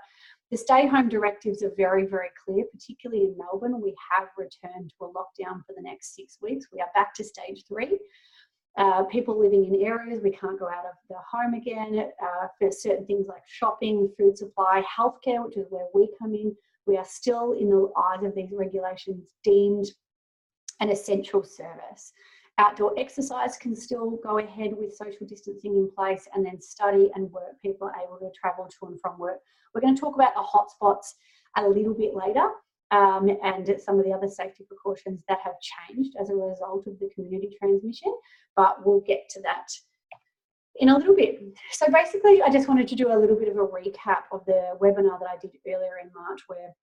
the 0.51 0.58
stay 0.58 0.88
home 0.88 1.10
directives 1.10 1.63
are 1.63 1.72
very, 1.77 2.05
very 2.05 2.29
clear, 2.43 2.65
particularly 2.72 3.24
in 3.25 3.38
Melbourne. 3.38 3.82
We 3.82 3.96
have 4.17 4.29
returned 4.38 4.91
to 4.98 5.05
a 5.05 5.10
lockdown 5.10 5.65
for 5.65 5.74
the 5.75 5.84
next 5.84 6.15
six 6.15 6.38
weeks. 6.41 6.67
We 6.74 6.82
are 6.82 6.89
back 6.93 7.13
to 7.15 7.24
stage 7.24 7.63
three. 7.67 8.00
Uh, 8.75 9.03
people 9.03 9.39
living 9.39 9.65
in 9.65 9.86
areas 9.86 10.20
we 10.24 10.32
can't 10.32 10.60
go 10.60 10.65
out 10.65 10.84
of 10.86 10.96
the 11.08 11.15
home 11.32 11.53
again 11.53 12.10
uh, 12.20 12.48
for 12.58 12.72
certain 12.72 13.05
things 13.05 13.27
like 13.27 13.43
shopping, 13.48 14.12
food 14.17 14.36
supply, 14.36 14.82
healthcare, 14.82 15.46
which 15.46 15.58
is 15.58 15.67
where 15.70 15.86
we 15.93 16.10
come 16.20 16.34
in 16.34 16.55
we 16.86 16.98
are 16.98 17.06
still, 17.06 17.54
in 17.54 17.70
the 17.70 17.92
eyes 17.98 18.24
of 18.24 18.36
these 18.36 18.52
regulations, 18.52 19.30
deemed 19.44 19.88
an 20.80 20.90
essential 20.90 21.44
service. 21.44 22.12
Outdoor 22.58 22.94
exercise 23.00 23.58
can 23.58 23.75
still 23.75 24.20
go 24.24 24.38
ahead 24.38 24.72
with 24.78 24.96
social 24.96 25.25
distancing 25.25 25.75
in 25.75 25.90
place, 25.96 26.28
and 26.34 26.46
then 26.46 26.62
study 26.62 27.10
and 27.16 27.32
work. 27.32 27.60
People 27.62 27.88
are 27.88 27.96
able 28.04 28.18
to 28.20 28.32
travel 28.40 28.68
to 28.68 28.88
and 28.88 29.00
from 29.02 29.18
work. 29.18 29.40
We're 29.74 29.82
going 29.82 29.96
to 29.96 30.02
talk 30.02 30.16
about 30.16 30.34
the 30.36 30.42
hotspots 30.42 31.13
a 31.58 31.68
little 31.68 31.94
bit 31.94 32.13
later. 32.13 32.50
Um, 32.92 33.28
and 33.42 33.75
some 33.84 33.98
of 33.98 34.06
the 34.06 34.12
other 34.12 34.28
safety 34.28 34.66
precautions 34.68 35.24
that 35.28 35.40
have 35.44 35.56
changed 35.62 36.16
as 36.22 36.30
a 36.30 36.36
result 36.36 36.86
of 36.86 37.00
the 37.00 37.10
community 37.16 37.56
transmission, 37.58 38.16
but 38.56 38.86
we'll 38.86 39.00
get 39.00 39.28
to 39.30 39.42
that 39.42 39.66
in 40.77 40.89
a 40.89 40.98
little 40.98 41.15
bit. 41.15 41.39
So 41.72 41.88
basically, 41.92 42.42
I 42.42 42.50
just 42.50 42.68
wanted 42.68 42.88
to 42.88 42.96
do 42.96 43.13
a 43.13 43.18
little 43.18 43.36
bit 43.36 43.50
of 43.50 43.58
a 43.58 43.68
recap 43.68 44.24
of 44.32 44.46
the 44.46 44.77
webinar 44.82 45.20
that 45.20 45.30
I 45.30 45.38
did 45.39 45.51
earlier 45.68 46.00
in 46.03 46.10
March 46.13 46.42
where 46.48 46.74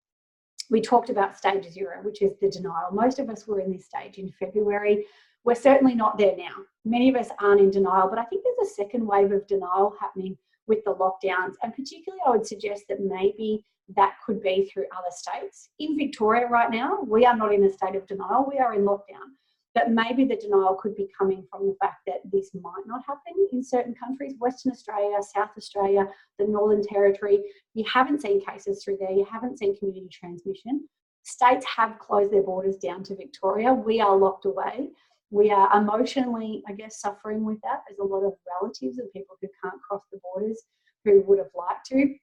we 0.70 0.80
talked 0.80 1.10
about 1.10 1.36
stage 1.36 1.68
zero, 1.68 2.00
which 2.02 2.22
is 2.22 2.32
the 2.40 2.48
denial. 2.48 2.90
Most 2.92 3.18
of 3.18 3.28
us 3.28 3.46
were 3.46 3.60
in 3.60 3.72
this 3.72 3.86
stage 3.86 4.18
in 4.18 4.30
February. 4.38 5.06
We're 5.44 5.54
certainly 5.54 5.94
not 5.94 6.18
there 6.18 6.36
now. 6.36 6.54
Many 6.84 7.08
of 7.08 7.16
us 7.16 7.28
aren't 7.40 7.60
in 7.60 7.70
denial, 7.70 8.08
but 8.08 8.18
I 8.18 8.24
think 8.24 8.44
there's 8.44 8.70
a 8.70 8.74
second 8.74 9.06
wave 9.06 9.32
of 9.32 9.46
denial 9.48 9.94
happening 10.00 10.36
with 10.66 10.84
the 10.84 10.94
lockdowns. 10.94 11.54
And 11.62 11.74
particularly, 11.74 12.20
I 12.24 12.30
would 12.30 12.46
suggest 12.46 12.84
that 12.88 13.00
maybe 13.00 13.64
that 13.96 14.14
could 14.24 14.40
be 14.40 14.70
through 14.72 14.84
other 14.96 15.10
states. 15.10 15.70
In 15.80 15.96
Victoria 15.96 16.46
right 16.46 16.70
now, 16.70 17.00
we 17.02 17.26
are 17.26 17.36
not 17.36 17.52
in 17.52 17.64
a 17.64 17.70
state 17.70 17.96
of 17.96 18.06
denial, 18.06 18.46
we 18.48 18.58
are 18.58 18.74
in 18.74 18.82
lockdown. 18.82 19.34
But 19.74 19.90
maybe 19.90 20.24
the 20.24 20.36
denial 20.36 20.76
could 20.80 20.96
be 20.96 21.08
coming 21.16 21.46
from 21.50 21.66
the 21.66 21.76
fact 21.80 22.00
that 22.06 22.22
this 22.32 22.50
might 22.54 22.86
not 22.86 23.02
happen 23.06 23.34
in 23.52 23.62
certain 23.62 23.94
countries, 23.94 24.34
Western 24.38 24.72
Australia, 24.72 25.18
South 25.22 25.50
Australia, 25.56 26.08
the 26.38 26.46
Northern 26.46 26.82
Territory. 26.82 27.40
You 27.74 27.84
haven't 27.84 28.20
seen 28.20 28.44
cases 28.44 28.82
through 28.82 28.98
there, 28.98 29.12
you 29.12 29.26
haven't 29.30 29.58
seen 29.58 29.76
community 29.76 30.08
transmission. 30.10 30.88
States 31.22 31.64
have 31.76 31.98
closed 31.98 32.32
their 32.32 32.42
borders 32.42 32.76
down 32.76 33.04
to 33.04 33.14
Victoria. 33.14 33.72
We 33.72 34.00
are 34.00 34.16
locked 34.16 34.46
away. 34.46 34.88
We 35.30 35.52
are 35.52 35.78
emotionally, 35.78 36.64
I 36.68 36.72
guess, 36.72 37.00
suffering 37.00 37.44
with 37.44 37.60
that. 37.62 37.82
There's 37.86 38.00
a 38.00 38.04
lot 38.04 38.24
of 38.24 38.32
relatives 38.60 38.98
of 38.98 39.12
people 39.12 39.36
who 39.40 39.48
can't 39.62 39.80
cross 39.82 40.02
the 40.10 40.18
borders 40.22 40.60
who 41.04 41.22
would 41.26 41.38
have 41.38 41.50
liked 41.54 41.86
to. 41.86 42.16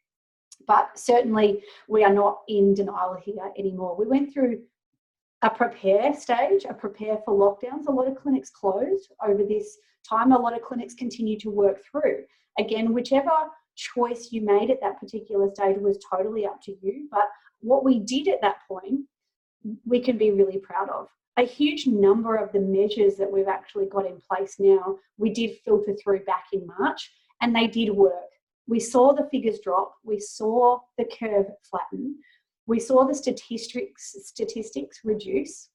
But 0.66 0.98
certainly, 1.00 1.64
we 1.88 2.04
are 2.04 2.14
not 2.14 2.40
in 2.50 2.74
denial 2.74 3.16
here 3.24 3.52
anymore. 3.58 3.96
We 3.98 4.08
went 4.08 4.34
through 4.34 4.62
a 5.44 5.50
prepare 5.50 6.14
stage, 6.14 6.66
a 6.68 6.74
prepare 6.74 7.18
for 7.24 7.34
lockdowns. 7.34 7.88
A 7.88 7.92
lot 7.92 8.08
of 8.08 8.16
clinics 8.16 8.50
closed 8.50 9.12
over 9.26 9.44
this 9.44 9.78
time. 10.08 10.32
A 10.32 10.38
lot 10.38 10.56
of 10.56 10.62
clinics 10.62 10.94
continue 10.94 11.38
to 11.40 11.50
work 11.50 11.80
through. 11.92 12.24
Again, 12.60 12.94
whichever 12.94 13.32
choice 13.76 14.30
you 14.32 14.42
made 14.42 14.72
at 14.72 14.82
that 14.82 15.00
particular 15.00 15.50
stage 15.54 15.78
was 15.78 16.00
totally 16.12 16.46
up 16.46 16.60
to 16.64 16.76
you. 16.82 17.08
But 17.12 17.28
what 17.60 17.84
we 17.84 18.00
did 18.00 18.28
at 18.28 18.42
that 18.42 18.58
point, 18.68 19.02
we 19.86 20.00
can 20.00 20.18
be 20.18 20.32
really 20.32 20.58
proud 20.58 20.90
of. 20.90 21.08
A 21.38 21.44
huge 21.44 21.86
number 21.86 22.36
of 22.36 22.52
the 22.52 22.60
measures 22.60 23.16
that 23.18 23.32
we've 23.32 23.48
actually 23.48 23.86
got 23.86 24.08
in 24.08 24.20
place 24.28 24.56
now, 24.58 24.98
we 25.18 25.30
did 25.30 25.58
filter 25.64 25.96
through 26.02 26.24
back 26.26 26.46
in 26.52 26.66
March 26.66 27.12
and 27.42 27.56
they 27.56 27.68
did 27.68 27.92
work. 27.92 28.14
We 28.68 28.80
saw 28.80 29.14
the 29.14 29.28
figures 29.30 29.60
drop, 29.60 29.94
we 30.04 30.20
saw 30.20 30.80
the 30.98 31.06
curve 31.06 31.46
flatten, 31.70 32.18
we 32.68 32.80
saw 32.80 33.06
the 33.06 33.16
statistics, 33.16 34.16
statistics 34.24 35.00
reduce 35.04 35.70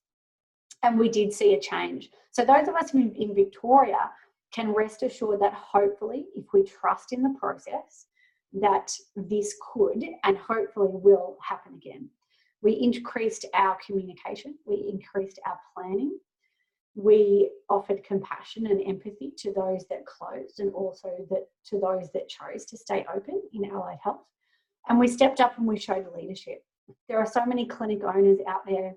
and 0.83 0.99
we 0.99 1.09
did 1.09 1.33
see 1.33 1.55
a 1.55 1.61
change. 1.61 2.11
So 2.31 2.45
those 2.45 2.69
of 2.69 2.75
us 2.75 2.95
in, 2.95 3.15
in 3.15 3.35
Victoria 3.35 4.11
can 4.53 4.73
rest 4.73 5.03
assured 5.03 5.41
that 5.41 5.55
hopefully, 5.55 6.27
if 6.37 6.45
we 6.53 6.63
trust 6.63 7.13
in 7.13 7.23
the 7.23 7.35
process, 7.41 8.07
that 8.53 8.95
this 9.17 9.55
could 9.73 10.05
and 10.25 10.37
hopefully 10.37 10.91
will 10.93 11.39
happen 11.43 11.75
again. 11.75 12.09
We 12.61 12.73
increased 12.73 13.47
our 13.55 13.79
communication, 13.85 14.57
we 14.67 14.89
increased 14.93 15.41
our 15.47 15.59
planning, 15.75 16.19
we 16.95 17.51
offered 17.71 18.05
compassion 18.05 18.67
and 18.67 18.83
empathy 18.87 19.33
to 19.39 19.53
those 19.53 19.87
that 19.89 20.05
closed 20.05 20.61
and 20.61 20.73
also 20.75 21.09
that 21.31 21.49
to 21.67 21.81
those 21.81 22.11
that 22.13 22.29
chose 22.29 22.67
to 22.67 22.77
stay 22.77 23.07
open 23.13 23.41
in 23.55 23.71
allied 23.71 23.99
health. 24.05 24.21
And 24.89 24.99
we 24.99 25.09
stepped 25.09 25.41
up 25.41 25.57
and 25.57 25.67
we 25.67 25.79
showed 25.79 26.07
leadership. 26.15 26.63
There 27.09 27.19
are 27.19 27.27
so 27.27 27.45
many 27.47 27.67
clinic 27.67 28.03
owners 28.05 28.39
out 28.49 28.67
there 28.67 28.95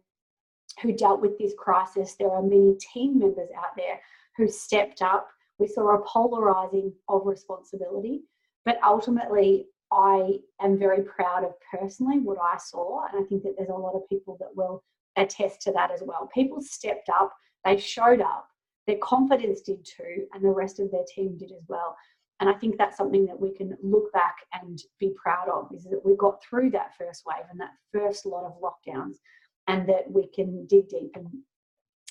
who 0.81 0.91
dealt 0.91 1.21
with 1.21 1.37
this 1.37 1.53
crisis. 1.57 2.15
There 2.15 2.31
are 2.31 2.41
many 2.41 2.75
team 2.93 3.19
members 3.19 3.49
out 3.57 3.75
there 3.77 3.99
who 4.37 4.47
stepped 4.47 5.01
up. 5.01 5.27
We 5.59 5.67
saw 5.67 5.95
a 5.95 6.05
polarizing 6.05 6.93
of 7.07 7.25
responsibility, 7.25 8.23
but 8.65 8.77
ultimately, 8.83 9.67
I 9.91 10.39
am 10.61 10.77
very 10.77 11.03
proud 11.03 11.43
of 11.43 11.53
personally 11.71 12.19
what 12.19 12.37
I 12.41 12.57
saw, 12.57 13.05
and 13.05 13.23
I 13.23 13.27
think 13.27 13.43
that 13.43 13.53
there's 13.57 13.69
a 13.69 13.73
lot 13.73 13.95
of 13.95 14.09
people 14.09 14.35
that 14.39 14.55
will 14.55 14.83
attest 15.15 15.61
to 15.61 15.71
that 15.71 15.91
as 15.91 16.01
well. 16.03 16.29
People 16.33 16.61
stepped 16.61 17.07
up, 17.09 17.31
they 17.63 17.77
showed 17.77 18.19
up, 18.19 18.47
their 18.87 18.97
confidence 18.97 19.61
did 19.61 19.85
too, 19.85 20.27
and 20.33 20.43
the 20.43 20.49
rest 20.49 20.79
of 20.79 20.91
their 20.91 21.05
team 21.07 21.37
did 21.37 21.51
as 21.51 21.63
well. 21.67 21.95
And 22.39 22.49
I 22.49 22.53
think 22.53 22.77
that's 22.77 22.97
something 22.97 23.25
that 23.27 23.39
we 23.39 23.53
can 23.53 23.77
look 23.81 24.11
back 24.11 24.35
and 24.53 24.81
be 24.99 25.13
proud 25.15 25.47
of 25.47 25.69
is 25.73 25.85
that 25.85 26.01
we 26.03 26.15
got 26.17 26.43
through 26.43 26.71
that 26.71 26.95
first 26.97 27.23
wave 27.25 27.45
and 27.49 27.59
that 27.59 27.71
first 27.93 28.25
lot 28.25 28.43
of 28.43 28.61
lockdowns 28.61 29.15
and 29.67 29.87
that 29.87 30.11
we 30.11 30.27
can 30.27 30.65
dig 30.67 30.89
deep 30.89 31.11
and, 31.15 31.27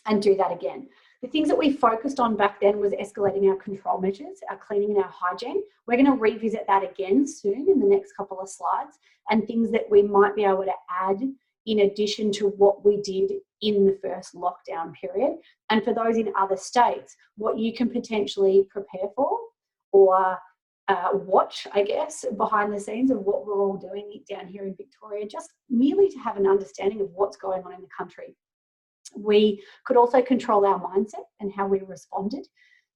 and 0.07 0.23
do 0.23 0.35
that 0.37 0.51
again. 0.51 0.89
The 1.23 1.29
things 1.29 1.49
that 1.49 1.59
we 1.59 1.73
focused 1.73 2.21
on 2.21 2.37
back 2.37 2.61
then 2.61 2.79
was 2.79 2.93
escalating 2.95 3.49
our 3.49 3.57
control 3.57 4.01
measures, 4.01 4.41
our 4.51 4.57
cleaning 4.57 4.91
and 4.91 5.05
our 5.05 5.13
hygiene. 5.15 5.63
We're 5.87 5.97
going 5.97 6.07
to 6.07 6.13
revisit 6.13 6.67
that 6.69 6.83
again 6.83 7.27
soon 7.27 7.69
in 7.69 7.79
the 7.79 7.87
next 7.87 8.13
couple 8.13 8.41
of 8.41 8.49
slides 8.49 8.99
and 9.31 9.47
things 9.47 9.71
that 9.73 9.91
we 9.91 10.03
might 10.03 10.35
be 10.35 10.45
able 10.45 10.65
to 10.65 10.73
add 10.91 11.21
in 11.67 11.79
addition 11.81 12.31
to 12.31 12.49
what 12.49 12.85
we 12.85 13.01
did 13.01 13.33
in 13.63 13.87
the 13.87 13.99
first 14.03 14.35
lockdown 14.35 14.93
period. 14.95 15.37
And 15.71 15.83
for 15.83 15.95
those 15.95 16.17
in 16.17 16.33
other 16.39 16.57
states, 16.57 17.17
what 17.37 17.59
you 17.59 17.73
can 17.73 17.89
potentially 17.89 18.67
prepare 18.71 19.09
for 19.17 19.39
or 19.95 20.37
uh, 20.89 21.11
watch, 21.13 21.69
I 21.73 21.83
guess, 21.83 22.25
behind 22.37 22.73
the 22.73 22.81
scenes 22.81 23.13
of 23.13 23.21
what 23.21 23.47
we're 23.47 23.63
all 23.63 23.77
doing 23.77 24.23
down 24.29 24.49
here 24.49 24.65
in 24.65 24.75
Victoria, 24.75 25.25
just 25.27 25.51
merely 25.71 26.11
to 26.11 26.19
have 26.19 26.37
an 26.37 26.49
understanding 26.49 27.01
of 27.01 27.11
what's 27.15 27.37
going 27.37 27.63
on 27.63 27.73
in 27.73 27.81
the 27.81 27.89
country. 27.97 28.37
We 29.17 29.63
could 29.87 29.97
also 29.97 30.21
control 30.21 30.67
our 30.67 30.81
mindset 30.81 31.27
and 31.39 31.53
how 31.57 31.69
we 31.69 31.81
responded 31.81 32.47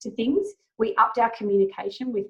to 0.01 0.11
things. 0.11 0.49
We 0.77 0.97
upped 0.97 1.19
our 1.19 1.31
communication 1.31 2.13
with 2.13 2.27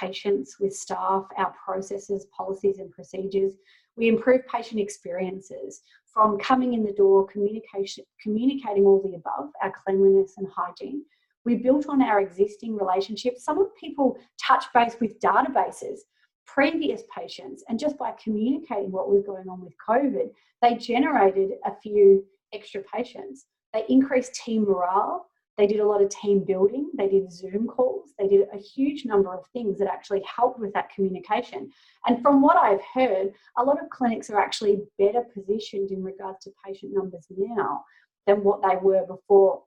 patients, 0.00 0.56
with 0.60 0.72
staff, 0.72 1.24
our 1.36 1.52
processes, 1.64 2.26
policies, 2.34 2.78
and 2.78 2.90
procedures. 2.92 3.54
We 3.96 4.08
improved 4.08 4.46
patient 4.46 4.80
experiences 4.80 5.82
from 6.14 6.38
coming 6.38 6.74
in 6.74 6.84
the 6.84 6.92
door, 6.92 7.26
communication, 7.26 8.04
communicating 8.22 8.84
all 8.84 9.02
the 9.02 9.16
above, 9.16 9.50
our 9.62 9.72
cleanliness 9.84 10.34
and 10.38 10.46
hygiene, 10.54 11.02
we 11.44 11.56
built 11.56 11.88
on 11.88 12.02
our 12.02 12.20
existing 12.20 12.76
relationships. 12.76 13.44
Some 13.44 13.60
of 13.60 13.74
people 13.76 14.16
touch 14.40 14.64
base 14.74 14.96
with 15.00 15.18
databases, 15.20 16.00
previous 16.46 17.02
patients, 17.16 17.64
and 17.68 17.78
just 17.78 17.98
by 17.98 18.12
communicating 18.22 18.92
what 18.92 19.10
was 19.10 19.22
going 19.24 19.48
on 19.48 19.60
with 19.60 19.74
COVID, 19.88 20.30
they 20.60 20.74
generated 20.76 21.52
a 21.64 21.74
few 21.82 22.24
extra 22.52 22.82
patients. 22.94 23.46
They 23.72 23.84
increased 23.88 24.34
team 24.34 24.64
morale. 24.64 25.26
They 25.58 25.66
did 25.66 25.80
a 25.80 25.86
lot 25.86 26.02
of 26.02 26.08
team 26.08 26.44
building. 26.44 26.90
They 26.96 27.08
did 27.08 27.30
Zoom 27.30 27.66
calls. 27.66 28.10
They 28.18 28.28
did 28.28 28.46
a 28.52 28.58
huge 28.58 29.04
number 29.04 29.34
of 29.34 29.44
things 29.52 29.78
that 29.78 29.88
actually 29.88 30.22
helped 30.24 30.58
with 30.58 30.72
that 30.72 30.90
communication. 30.94 31.70
And 32.06 32.22
from 32.22 32.40
what 32.40 32.56
I've 32.56 32.80
heard, 32.94 33.32
a 33.58 33.62
lot 33.62 33.82
of 33.82 33.90
clinics 33.90 34.30
are 34.30 34.40
actually 34.40 34.82
better 34.98 35.22
positioned 35.34 35.90
in 35.90 36.02
regards 36.02 36.44
to 36.44 36.52
patient 36.64 36.92
numbers 36.94 37.26
now 37.30 37.84
than 38.26 38.42
what 38.44 38.62
they 38.62 38.76
were 38.76 39.04
before 39.06 39.62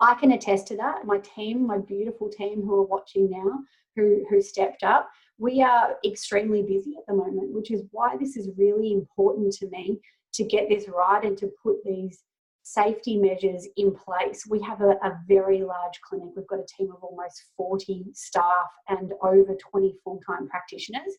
I 0.00 0.14
can 0.14 0.32
attest 0.32 0.66
to 0.68 0.76
that. 0.76 1.04
My 1.04 1.18
team, 1.18 1.66
my 1.66 1.78
beautiful 1.78 2.28
team 2.28 2.62
who 2.62 2.74
are 2.74 2.84
watching 2.84 3.30
now, 3.30 3.60
who, 3.96 4.24
who 4.30 4.40
stepped 4.40 4.84
up, 4.84 5.10
we 5.38 5.62
are 5.62 5.96
extremely 6.04 6.62
busy 6.62 6.94
at 6.98 7.06
the 7.06 7.14
moment, 7.14 7.52
which 7.52 7.70
is 7.70 7.82
why 7.90 8.16
this 8.16 8.36
is 8.36 8.50
really 8.56 8.92
important 8.92 9.52
to 9.54 9.68
me 9.68 9.98
to 10.34 10.44
get 10.44 10.68
this 10.68 10.88
right 10.88 11.24
and 11.24 11.36
to 11.38 11.50
put 11.62 11.76
these 11.84 12.22
safety 12.62 13.16
measures 13.16 13.66
in 13.76 13.94
place. 13.94 14.46
We 14.48 14.60
have 14.62 14.82
a, 14.82 14.90
a 15.02 15.18
very 15.26 15.62
large 15.62 16.00
clinic. 16.02 16.28
We've 16.36 16.46
got 16.46 16.58
a 16.58 16.66
team 16.76 16.90
of 16.92 17.02
almost 17.02 17.44
40 17.56 18.06
staff 18.12 18.68
and 18.88 19.12
over 19.22 19.54
20 19.54 19.94
full 20.04 20.20
time 20.26 20.48
practitioners. 20.48 21.14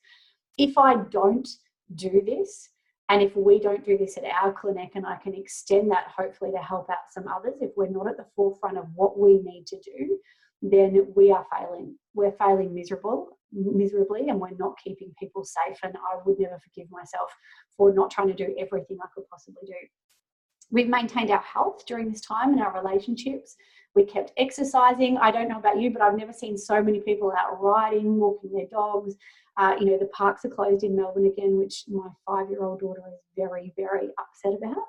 If 0.58 0.78
I 0.78 0.96
don't 1.10 1.48
do 1.96 2.22
this, 2.26 2.70
and 3.10 3.24
if 3.24 3.36
we 3.36 3.60
don't 3.60 3.84
do 3.84 3.98
this 3.98 4.18
at 4.18 4.24
our 4.26 4.54
clinic, 4.54 4.92
and 4.94 5.06
I 5.06 5.16
can 5.18 5.34
extend 5.34 5.90
that 5.92 6.08
hopefully 6.16 6.52
to 6.52 6.60
help 6.60 6.90
out 6.90 7.12
some 7.12 7.28
others, 7.28 7.56
if 7.60 7.72
we're 7.76 7.90
not 7.90 8.08
at 8.08 8.18
the 8.18 8.28
forefront 8.36 8.78
of 8.78 8.86
what 8.96 9.18
we 9.18 9.40
need 9.40 9.66
to 9.68 9.80
do, 9.80 10.20
then 10.62 11.08
we 11.16 11.32
are 11.32 11.46
failing. 11.52 11.96
We're 12.14 12.34
failing 12.34 12.74
miserable, 12.74 13.40
miserably, 13.52 14.30
and 14.30 14.40
we're 14.40 14.50
not 14.58 14.78
keeping 14.84 15.12
people 15.20 15.44
safe. 15.44 15.78
And 15.82 15.96
I 15.96 16.20
would 16.24 16.40
never 16.40 16.60
forgive 16.60 16.92
myself 16.92 17.32
for 17.76 17.92
not 17.92 18.12
trying 18.12 18.28
to 18.28 18.34
do 18.34 18.56
everything 18.60 18.98
I 19.02 19.08
could 19.16 19.28
possibly 19.30 19.64
do. 19.66 19.74
We've 20.72 20.90
maintained 20.90 21.32
our 21.32 21.42
health 21.42 21.86
during 21.88 22.12
this 22.12 22.22
time 22.22 22.52
and 22.52 22.62
our 22.62 22.80
relationships. 22.80 23.56
We 23.96 24.04
kept 24.06 24.34
exercising. 24.38 25.18
I 25.18 25.32
don't 25.32 25.50
know 25.50 25.58
about 25.58 25.82
you, 25.82 25.90
but 25.90 26.04
I've 26.04 26.18
never 26.18 26.34
seen 26.34 26.58
so 26.58 26.84
many 26.84 27.00
people 27.00 27.34
out 27.36 27.60
riding, 27.60 28.20
walking 28.20 28.52
their 28.52 28.68
dogs. 28.68 29.16
Uh, 29.60 29.76
you 29.78 29.88
know, 29.88 29.98
the 29.98 30.06
parks 30.08 30.46
are 30.46 30.50
closed 30.50 30.84
in 30.84 30.96
Melbourne 30.96 31.26
again, 31.26 31.58
which 31.58 31.84
my 31.90 32.08
five 32.26 32.50
year 32.50 32.64
old 32.64 32.80
daughter 32.80 33.04
is 33.12 33.20
very, 33.36 33.74
very 33.76 34.08
upset 34.18 34.58
about. 34.58 34.84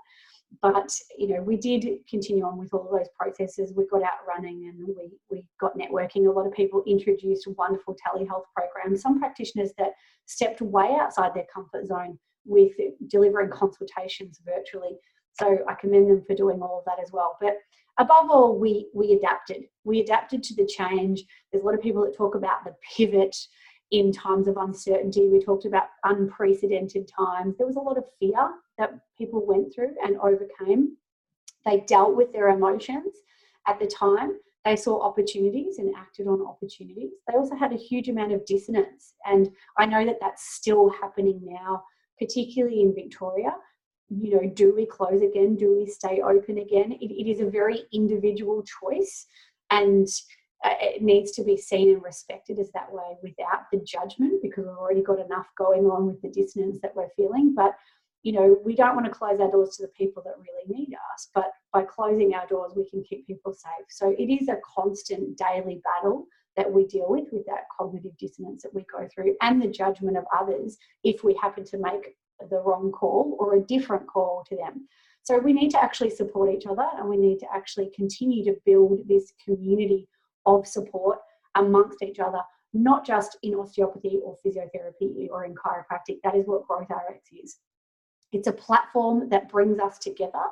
But, 0.62 0.92
you 1.18 1.28
know, 1.28 1.42
we 1.42 1.56
did 1.56 1.86
continue 2.08 2.44
on 2.44 2.56
with 2.56 2.72
all 2.72 2.88
those 2.90 3.08
processes. 3.18 3.72
We 3.76 3.86
got 3.86 4.02
out 4.02 4.26
running 4.26 4.68
and 4.68 4.86
we, 4.96 5.10
we 5.28 5.44
got 5.60 5.76
networking. 5.76 6.26
A 6.26 6.30
lot 6.30 6.46
of 6.46 6.52
people 6.52 6.82
introduced 6.86 7.48
wonderful 7.56 7.94
telehealth 7.96 8.44
programs. 8.56 9.02
Some 9.02 9.18
practitioners 9.18 9.72
that 9.78 9.90
stepped 10.26 10.60
way 10.60 10.96
outside 11.00 11.34
their 11.34 11.46
comfort 11.52 11.86
zone 11.86 12.18
with 12.44 12.72
delivering 13.08 13.50
consultations 13.50 14.40
virtually. 14.44 14.96
So 15.40 15.58
I 15.68 15.74
commend 15.74 16.10
them 16.10 16.24
for 16.26 16.34
doing 16.34 16.62
all 16.62 16.78
of 16.78 16.84
that 16.84 17.02
as 17.02 17.12
well. 17.12 17.36
But 17.40 17.54
above 17.98 18.30
all, 18.30 18.58
we, 18.58 18.88
we 18.94 19.12
adapted. 19.12 19.64
We 19.84 20.00
adapted 20.00 20.42
to 20.44 20.54
the 20.54 20.66
change. 20.66 21.24
There's 21.50 21.62
a 21.62 21.66
lot 21.66 21.74
of 21.74 21.82
people 21.82 22.02
that 22.04 22.16
talk 22.16 22.34
about 22.34 22.64
the 22.64 22.74
pivot 22.96 23.36
in 23.90 24.12
times 24.12 24.46
of 24.46 24.56
uncertainty. 24.56 25.28
We 25.28 25.42
talked 25.42 25.64
about 25.64 25.88
unprecedented 26.04 27.08
times. 27.08 27.56
There 27.56 27.66
was 27.66 27.76
a 27.76 27.80
lot 27.80 27.98
of 27.98 28.04
fear 28.18 28.50
that 28.78 29.00
people 29.18 29.44
went 29.44 29.74
through 29.74 29.94
and 30.04 30.16
overcame. 30.18 30.96
They 31.66 31.80
dealt 31.80 32.16
with 32.16 32.32
their 32.32 32.48
emotions 32.48 33.14
at 33.66 33.78
the 33.78 33.86
time. 33.86 34.38
They 34.64 34.76
saw 34.76 35.02
opportunities 35.02 35.78
and 35.78 35.94
acted 35.96 36.26
on 36.26 36.46
opportunities. 36.46 37.10
They 37.26 37.34
also 37.34 37.56
had 37.56 37.72
a 37.72 37.76
huge 37.76 38.08
amount 38.08 38.32
of 38.32 38.44
dissonance. 38.44 39.14
And 39.26 39.50
I 39.78 39.86
know 39.86 40.04
that 40.04 40.18
that's 40.20 40.54
still 40.54 40.90
happening 40.90 41.40
now, 41.42 41.84
particularly 42.18 42.82
in 42.82 42.94
Victoria. 42.94 43.54
You 44.10 44.34
know, 44.34 44.50
do 44.54 44.74
we 44.74 44.86
close 44.86 45.22
again? 45.22 45.56
Do 45.56 45.76
we 45.76 45.86
stay 45.86 46.20
open 46.20 46.58
again? 46.58 46.92
it, 46.92 47.10
it 47.10 47.30
is 47.30 47.40
a 47.40 47.48
very 47.48 47.84
individual 47.92 48.62
choice. 48.62 49.26
And 49.70 50.08
it 50.64 51.02
needs 51.02 51.32
to 51.32 51.44
be 51.44 51.56
seen 51.56 51.90
and 51.90 52.02
respected 52.02 52.58
as 52.58 52.70
that 52.72 52.92
way 52.92 53.16
without 53.22 53.70
the 53.72 53.78
judgment 53.78 54.42
because 54.42 54.66
we've 54.66 54.76
already 54.76 55.02
got 55.02 55.18
enough 55.18 55.46
going 55.56 55.86
on 55.86 56.06
with 56.06 56.20
the 56.22 56.28
dissonance 56.28 56.78
that 56.82 56.94
we're 56.94 57.08
feeling. 57.16 57.54
But 57.54 57.74
you 58.22 58.32
know, 58.32 58.58
we 58.64 58.74
don't 58.74 58.94
want 58.94 59.06
to 59.06 59.12
close 59.12 59.40
our 59.40 59.50
doors 59.50 59.76
to 59.76 59.82
the 59.82 59.88
people 59.88 60.22
that 60.24 60.34
really 60.36 60.80
need 60.80 60.94
us, 61.14 61.30
but 61.34 61.52
by 61.72 61.82
closing 61.82 62.34
our 62.34 62.46
doors, 62.46 62.72
we 62.76 62.88
can 62.88 63.02
keep 63.02 63.26
people 63.26 63.54
safe. 63.54 63.86
So 63.88 64.14
it 64.18 64.30
is 64.30 64.48
a 64.48 64.58
constant 64.76 65.38
daily 65.38 65.80
battle 65.82 66.26
that 66.56 66.70
we 66.70 66.86
deal 66.86 67.06
with, 67.08 67.28
with 67.32 67.46
that 67.46 67.64
cognitive 67.74 68.16
dissonance 68.18 68.62
that 68.62 68.74
we 68.74 68.84
go 68.92 69.08
through 69.08 69.36
and 69.40 69.62
the 69.62 69.68
judgment 69.68 70.18
of 70.18 70.24
others 70.38 70.76
if 71.02 71.24
we 71.24 71.34
happen 71.40 71.64
to 71.64 71.78
make 71.78 72.14
the 72.50 72.60
wrong 72.60 72.92
call 72.92 73.36
or 73.38 73.54
a 73.54 73.60
different 73.60 74.06
call 74.06 74.44
to 74.48 74.56
them. 74.56 74.86
So 75.22 75.38
we 75.38 75.52
need 75.52 75.70
to 75.70 75.82
actually 75.82 76.10
support 76.10 76.52
each 76.52 76.66
other 76.66 76.86
and 76.98 77.08
we 77.08 77.16
need 77.16 77.38
to 77.40 77.46
actually 77.54 77.90
continue 77.94 78.44
to 78.44 78.56
build 78.66 79.06
this 79.06 79.32
community 79.42 80.08
of 80.46 80.66
support 80.66 81.18
amongst 81.54 82.02
each 82.02 82.18
other, 82.18 82.40
not 82.72 83.04
just 83.04 83.36
in 83.42 83.54
osteopathy 83.54 84.18
or 84.24 84.36
physiotherapy 84.44 85.28
or 85.30 85.44
in 85.44 85.54
chiropractic. 85.54 86.18
That 86.22 86.36
is 86.36 86.46
what 86.46 86.66
Growth 86.66 86.88
RX 86.90 87.28
is. 87.32 87.58
It's 88.32 88.48
a 88.48 88.52
platform 88.52 89.28
that 89.30 89.48
brings 89.48 89.80
us 89.80 89.98
together 89.98 90.44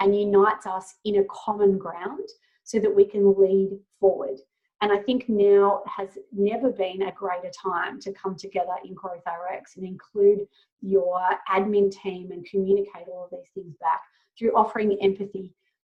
and 0.00 0.16
unites 0.16 0.66
us 0.66 0.94
in 1.04 1.16
a 1.16 1.24
common 1.24 1.78
ground 1.78 2.28
so 2.62 2.78
that 2.78 2.94
we 2.94 3.04
can 3.04 3.34
lead 3.38 3.78
forward. 4.00 4.38
And 4.80 4.92
I 4.92 4.98
think 4.98 5.28
now 5.28 5.82
has 5.86 6.18
never 6.32 6.70
been 6.70 7.02
a 7.02 7.12
greater 7.12 7.50
time 7.50 7.98
to 8.00 8.12
come 8.12 8.36
together 8.36 8.74
in 8.84 8.94
Growth 8.94 9.22
RX 9.26 9.76
and 9.76 9.86
include 9.86 10.40
your 10.82 11.20
admin 11.50 11.90
team 11.90 12.32
and 12.32 12.44
communicate 12.44 13.08
all 13.08 13.24
of 13.24 13.30
these 13.30 13.50
things 13.54 13.74
back 13.80 14.02
through 14.38 14.54
offering 14.54 14.98
empathy 15.00 15.54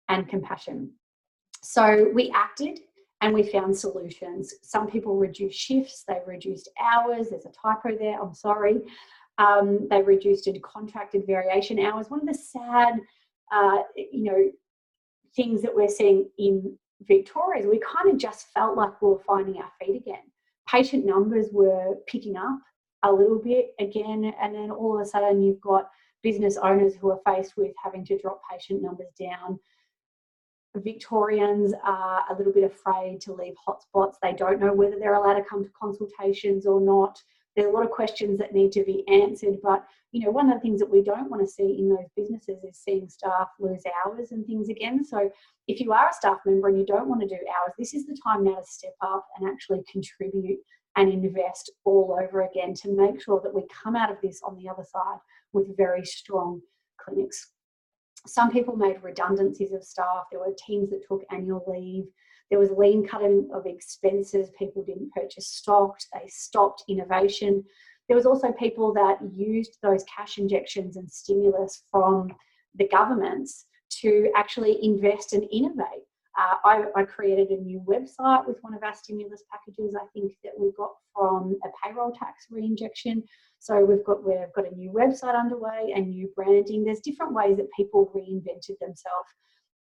and 0.08 0.28
compassion. 0.28 0.90
So 1.62 2.10
we 2.14 2.30
acted 2.34 2.80
and 3.20 3.34
we 3.34 3.42
found 3.42 3.76
solutions. 3.76 4.54
Some 4.62 4.88
people 4.88 5.16
reduced 5.16 5.58
shifts, 5.58 6.04
they 6.06 6.20
reduced 6.26 6.70
hours. 6.80 7.30
There's 7.30 7.46
a 7.46 7.50
typo 7.50 7.96
there, 7.96 8.20
I'm 8.20 8.34
sorry. 8.34 8.80
Um, 9.38 9.86
they 9.90 10.02
reduced 10.02 10.48
contracted 10.62 11.26
variation 11.26 11.78
hours. 11.78 12.10
One 12.10 12.20
of 12.20 12.26
the 12.26 12.34
sad, 12.34 12.94
uh, 13.52 13.78
you 13.96 14.24
know, 14.24 14.50
things 15.34 15.62
that 15.62 15.74
we're 15.74 15.88
seeing 15.88 16.28
in 16.38 16.76
Victoria 17.02 17.60
is 17.60 17.66
we 17.66 17.80
kind 17.80 18.10
of 18.10 18.18
just 18.18 18.48
felt 18.52 18.76
like 18.76 19.00
we 19.00 19.08
were 19.08 19.20
finding 19.20 19.60
our 19.60 19.70
feet 19.80 19.96
again. 19.96 20.24
Patient 20.68 21.06
numbers 21.06 21.46
were 21.52 21.94
picking 22.06 22.36
up 22.36 22.58
a 23.04 23.12
little 23.12 23.38
bit 23.38 23.74
again, 23.78 24.32
and 24.40 24.54
then 24.54 24.70
all 24.70 24.96
of 24.96 25.06
a 25.06 25.08
sudden 25.08 25.40
you've 25.40 25.60
got 25.60 25.88
business 26.22 26.56
owners 26.56 26.94
who 26.96 27.10
are 27.10 27.20
faced 27.24 27.56
with 27.56 27.72
having 27.82 28.04
to 28.04 28.18
drop 28.18 28.42
patient 28.50 28.82
numbers 28.82 29.12
down. 29.18 29.58
Victorians 30.80 31.72
are 31.84 32.24
a 32.30 32.34
little 32.36 32.52
bit 32.52 32.64
afraid 32.64 33.20
to 33.22 33.32
leave 33.32 33.54
hotspots. 33.66 34.14
They 34.22 34.32
don't 34.32 34.60
know 34.60 34.72
whether 34.72 34.96
they're 34.98 35.14
allowed 35.14 35.38
to 35.38 35.44
come 35.44 35.64
to 35.64 35.70
consultations 35.80 36.66
or 36.66 36.80
not. 36.80 37.20
There 37.56 37.66
are 37.66 37.70
a 37.70 37.72
lot 37.72 37.84
of 37.84 37.90
questions 37.90 38.38
that 38.38 38.54
need 38.54 38.70
to 38.72 38.84
be 38.84 39.02
answered 39.08 39.56
but 39.62 39.84
you 40.12 40.24
know 40.24 40.30
one 40.30 40.48
of 40.48 40.54
the 40.54 40.60
things 40.60 40.78
that 40.78 40.88
we 40.88 41.02
don't 41.02 41.28
want 41.28 41.42
to 41.42 41.52
see 41.52 41.76
in 41.78 41.88
those 41.88 42.06
businesses 42.16 42.62
is 42.62 42.78
seeing 42.78 43.08
staff 43.08 43.48
lose 43.58 43.82
hours 44.06 44.30
and 44.30 44.46
things 44.46 44.68
again. 44.68 45.04
So 45.04 45.28
if 45.66 45.80
you 45.80 45.92
are 45.92 46.08
a 46.08 46.12
staff 46.12 46.38
member 46.46 46.68
and 46.68 46.78
you 46.78 46.86
don't 46.86 47.08
want 47.08 47.20
to 47.22 47.26
do 47.26 47.34
hours 47.34 47.74
this 47.78 47.94
is 47.94 48.06
the 48.06 48.16
time 48.24 48.44
now 48.44 48.56
to 48.56 48.64
step 48.64 48.94
up 49.00 49.26
and 49.36 49.48
actually 49.48 49.82
contribute 49.90 50.60
and 50.96 51.12
invest 51.12 51.72
all 51.84 52.16
over 52.22 52.42
again 52.42 52.74
to 52.74 52.92
make 52.92 53.20
sure 53.22 53.40
that 53.42 53.54
we 53.54 53.62
come 53.82 53.96
out 53.96 54.10
of 54.10 54.18
this 54.22 54.40
on 54.46 54.56
the 54.56 54.68
other 54.68 54.84
side 54.84 55.18
with 55.52 55.76
very 55.76 56.04
strong 56.04 56.60
clinics 56.98 57.52
some 58.26 58.50
people 58.50 58.76
made 58.76 59.02
redundancies 59.02 59.72
of 59.72 59.84
staff 59.84 60.24
there 60.30 60.40
were 60.40 60.54
teams 60.66 60.90
that 60.90 61.06
took 61.08 61.24
annual 61.30 61.64
leave 61.66 62.04
there 62.50 62.58
was 62.58 62.70
lean 62.70 63.06
cutting 63.06 63.48
of 63.52 63.66
expenses. 63.66 64.50
People 64.58 64.82
didn't 64.82 65.12
purchase 65.12 65.48
stocks. 65.48 66.08
They 66.12 66.28
stopped 66.28 66.84
innovation. 66.88 67.64
There 68.08 68.16
was 68.16 68.26
also 68.26 68.52
people 68.52 68.92
that 68.94 69.18
used 69.34 69.78
those 69.82 70.04
cash 70.04 70.38
injections 70.38 70.96
and 70.96 71.10
stimulus 71.10 71.82
from 71.90 72.34
the 72.74 72.88
governments 72.88 73.66
to 74.00 74.30
actually 74.34 74.82
invest 74.82 75.34
and 75.34 75.46
innovate. 75.52 76.07
Uh, 76.38 76.54
I, 76.64 76.84
I, 76.94 77.02
created 77.02 77.48
a 77.48 77.60
new 77.60 77.80
website 77.80 78.46
with 78.46 78.58
one 78.60 78.72
of 78.72 78.84
our 78.84 78.94
stimulus 78.94 79.42
packages. 79.50 79.96
I 79.96 80.06
think 80.14 80.32
that 80.44 80.52
we 80.56 80.70
got 80.76 80.92
from 81.12 81.58
a 81.64 81.68
payroll 81.82 82.12
tax 82.12 82.46
reinjection. 82.52 83.24
So 83.58 83.84
we've 83.84 84.04
got 84.04 84.24
we've 84.24 84.52
got 84.54 84.70
a 84.70 84.74
new 84.76 84.92
website 84.92 85.36
underway 85.36 85.92
and 85.96 86.10
new 86.10 86.30
branding. 86.36 86.84
There's 86.84 87.00
different 87.00 87.34
ways 87.34 87.56
that 87.56 87.66
people 87.76 88.12
reinvented 88.14 88.78
themselves 88.78 89.28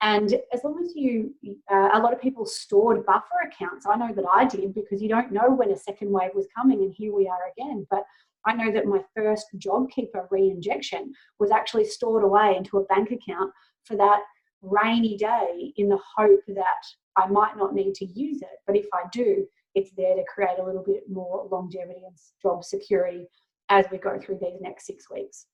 and 0.02 0.36
as 0.54 0.64
long 0.64 0.84
as 0.84 0.94
you, 0.96 1.34
uh, 1.72 1.90
a 1.94 2.00
lot 2.00 2.14
of 2.14 2.22
people 2.22 2.46
stored 2.46 3.06
buffer 3.06 3.42
accounts. 3.48 3.86
I 3.88 3.96
know 3.96 4.14
that 4.14 4.26
I 4.32 4.46
did 4.46 4.74
because 4.74 5.02
you 5.02 5.10
don't 5.10 5.32
know 5.32 5.50
when 5.50 5.72
a 5.72 5.78
second 5.78 6.12
wave 6.12 6.32
was 6.36 6.48
coming, 6.56 6.84
and 6.84 6.94
here 6.94 7.14
we 7.14 7.28
are 7.28 7.52
again. 7.58 7.88
But 7.90 8.04
I 8.46 8.54
know 8.54 8.72
that 8.72 8.86
my 8.86 9.02
first 9.16 9.48
JobKeeper 9.58 10.30
reinjection 10.32 11.08
was 11.40 11.50
actually 11.50 11.86
stored 11.86 12.24
away 12.24 12.56
into 12.58 12.78
a 12.78 12.84
bank 12.86 13.12
account 13.12 13.52
for 13.84 13.96
that 13.96 14.22
rainy 14.62 15.18
day 15.18 15.74
in 15.78 15.90
the 15.90 16.00
hope 16.16 16.42
that 16.48 16.84
I 17.18 17.28
might 17.28 17.58
not 17.58 17.74
need 17.74 17.94
to 17.96 18.06
use 18.06 18.42
it. 18.42 18.60
But 18.68 18.76
if 18.76 18.88
I 18.94 19.04
do, 19.12 19.46
it's 19.74 19.92
there 19.92 20.16
to 20.16 20.24
create 20.24 20.60
a 20.60 20.64
little 20.64 20.84
bit 20.84 21.04
more 21.10 21.48
longevity 21.52 22.02
and 22.06 22.16
job 22.42 22.64
security 22.64 23.28
as 23.70 23.86
we 23.92 23.98
go 23.98 24.20
through 24.20 24.40
these 24.42 24.62
next 24.62 24.86
six 24.86 25.10
weeks. 25.10 25.48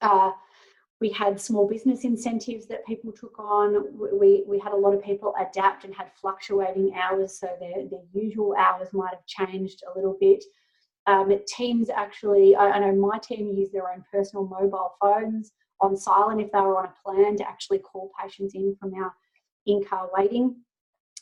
Uh, 0.00 0.30
we 1.00 1.10
had 1.10 1.40
small 1.40 1.68
business 1.68 2.04
incentives 2.04 2.66
that 2.68 2.86
people 2.86 3.12
took 3.12 3.38
on. 3.38 3.86
We, 4.18 4.44
we 4.46 4.58
had 4.58 4.72
a 4.72 4.76
lot 4.76 4.94
of 4.94 5.02
people 5.02 5.34
adapt 5.38 5.84
and 5.84 5.94
had 5.94 6.10
fluctuating 6.20 6.94
hours, 6.94 7.38
so 7.38 7.48
their, 7.60 7.86
their 7.88 8.00
usual 8.14 8.54
hours 8.58 8.88
might 8.92 9.12
have 9.12 9.26
changed 9.26 9.82
a 9.86 9.96
little 9.96 10.16
bit. 10.18 10.42
Um, 11.06 11.30
teams 11.46 11.90
actually, 11.90 12.56
I, 12.56 12.70
I 12.70 12.78
know 12.78 12.94
my 12.94 13.18
team 13.18 13.52
used 13.54 13.72
their 13.72 13.90
own 13.92 14.04
personal 14.10 14.46
mobile 14.46 14.94
phones 15.00 15.52
on 15.80 15.96
silent 15.96 16.40
if 16.40 16.50
they 16.52 16.60
were 16.60 16.78
on 16.78 16.86
a 16.86 16.94
plan 17.04 17.36
to 17.36 17.48
actually 17.48 17.78
call 17.78 18.10
patients 18.20 18.54
in 18.54 18.76
from 18.80 18.94
our 18.94 19.14
in 19.66 19.84
car 19.84 20.08
waiting. 20.16 20.56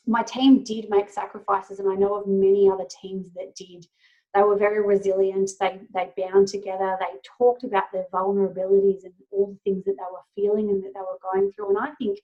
My 0.07 0.23
team 0.23 0.63
did 0.63 0.91
make 0.91 1.09
sacrifices, 1.09 1.79
and 1.79 1.91
I 1.91 1.95
know 1.95 2.15
of 2.17 2.27
many 2.27 2.69
other 2.71 2.87
teams 3.01 3.27
that 3.35 3.55
did. 3.57 3.87
They 4.35 4.43
were 4.43 4.59
very 4.59 4.85
resilient. 4.85 5.51
They 5.61 5.81
they 5.95 6.11
bound 6.17 6.49
together. 6.49 6.97
They 7.01 7.19
talked 7.39 7.65
about 7.65 7.93
their 7.93 8.07
vulnerabilities 8.13 9.05
and 9.05 9.15
all 9.31 9.47
the 9.53 9.59
things 9.65 9.85
that 9.85 9.97
they 9.97 10.13
were 10.13 10.19
feeling 10.35 10.71
and 10.71 10.83
that 10.83 10.93
they 10.95 11.01
were 11.01 11.19
going 11.33 11.53
through. 11.53 11.71
And 11.71 11.79
I 11.79 11.93
think, 11.93 12.19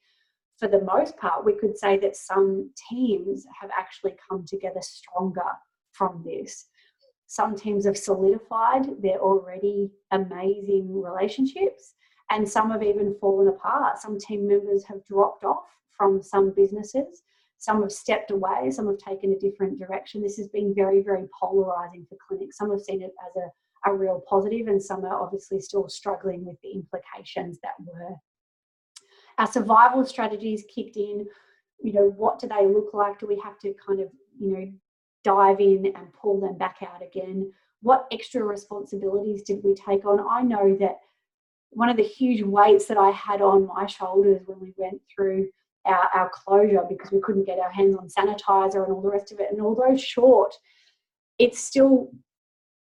for 0.59 0.69
the 0.69 0.83
most 0.83 1.17
part, 1.17 1.45
we 1.45 1.55
could 1.55 1.79
say 1.79 1.97
that 1.99 2.17
some 2.17 2.71
teams 2.91 3.47
have 3.59 3.71
actually 3.77 4.17
come 4.29 4.45
together 4.45 4.81
stronger 4.83 5.53
from 5.93 6.23
this. 6.25 6.67
Some 7.27 7.55
teams 7.55 7.87
have 7.87 7.97
solidified 7.97 9.01
their 9.01 9.21
already 9.21 9.93
amazing 10.11 11.01
relationships, 11.01 11.95
and 12.31 12.49
some 12.49 12.71
have 12.71 12.83
even 12.83 13.15
fallen 13.21 13.49
apart. 13.49 13.99
Some 13.99 14.19
team 14.19 14.47
members 14.47 14.85
have 14.85 15.05
dropped 15.05 15.45
off 15.45 15.67
from 15.97 16.23
some 16.23 16.53
businesses 16.55 17.23
some 17.61 17.83
have 17.83 17.93
stepped 17.93 18.31
away, 18.31 18.71
some 18.71 18.87
have 18.87 18.97
taken 18.97 19.33
a 19.33 19.39
different 19.39 19.79
direction. 19.79 20.23
This 20.23 20.39
has 20.39 20.49
been 20.49 20.75
very, 20.75 21.03
very 21.03 21.29
polarizing 21.39 22.07
for 22.09 22.17
clinics. 22.27 22.57
Some 22.57 22.71
have 22.71 22.81
seen 22.81 23.03
it 23.03 23.13
as 23.29 23.37
a, 23.37 23.91
a 23.91 23.95
real 23.95 24.25
positive, 24.27 24.67
and 24.67 24.83
some 24.83 25.05
are 25.05 25.23
obviously 25.23 25.61
still 25.61 25.87
struggling 25.87 26.47
with 26.47 26.57
the 26.63 26.73
implications 26.73 27.59
that 27.63 27.75
were. 27.79 28.17
Our 29.37 29.47
survival 29.47 30.07
strategies 30.07 30.65
kicked 30.75 30.97
in. 30.97 31.27
You 31.83 31.93
know, 31.93 32.15
what 32.17 32.39
do 32.39 32.49
they 32.49 32.67
look 32.67 32.95
like? 32.95 33.19
Do 33.19 33.27
we 33.27 33.39
have 33.45 33.59
to 33.59 33.75
kind 33.87 34.01
of, 34.01 34.09
you 34.39 34.53
know, 34.53 34.73
dive 35.23 35.61
in 35.61 35.93
and 35.95 36.15
pull 36.15 36.41
them 36.41 36.57
back 36.57 36.79
out 36.81 37.03
again? 37.03 37.53
What 37.83 38.07
extra 38.11 38.43
responsibilities 38.43 39.43
did 39.43 39.63
we 39.63 39.75
take 39.75 40.07
on? 40.07 40.27
I 40.31 40.43
know 40.43 40.79
that 40.81 40.97
one 41.71 41.89
of 41.89 41.97
the 41.97 42.03
huge 42.03 42.43
weights 42.43 42.87
that 42.87 42.99
I 42.99 43.11
had 43.11 43.41
on 43.41 43.67
my 43.67 43.87
shoulders 43.87 44.43
when 44.47 44.61
we 44.61 44.75
went 44.77 45.01
through 45.15 45.49
our, 45.87 46.09
our 46.15 46.31
closure 46.33 46.85
because 46.89 47.11
we 47.11 47.21
couldn't 47.21 47.47
get 47.47 47.59
our 47.59 47.71
hands 47.71 47.97
on 47.97 48.09
sanitizer 48.09 48.85
and 48.85 48.93
all 48.93 49.01
the 49.01 49.11
rest 49.11 49.33
of 49.33 49.41
it. 49.41 49.49
And 49.51 49.61
although 49.61 49.97
short, 49.97 50.55
it's 51.39 51.59
still 51.59 52.11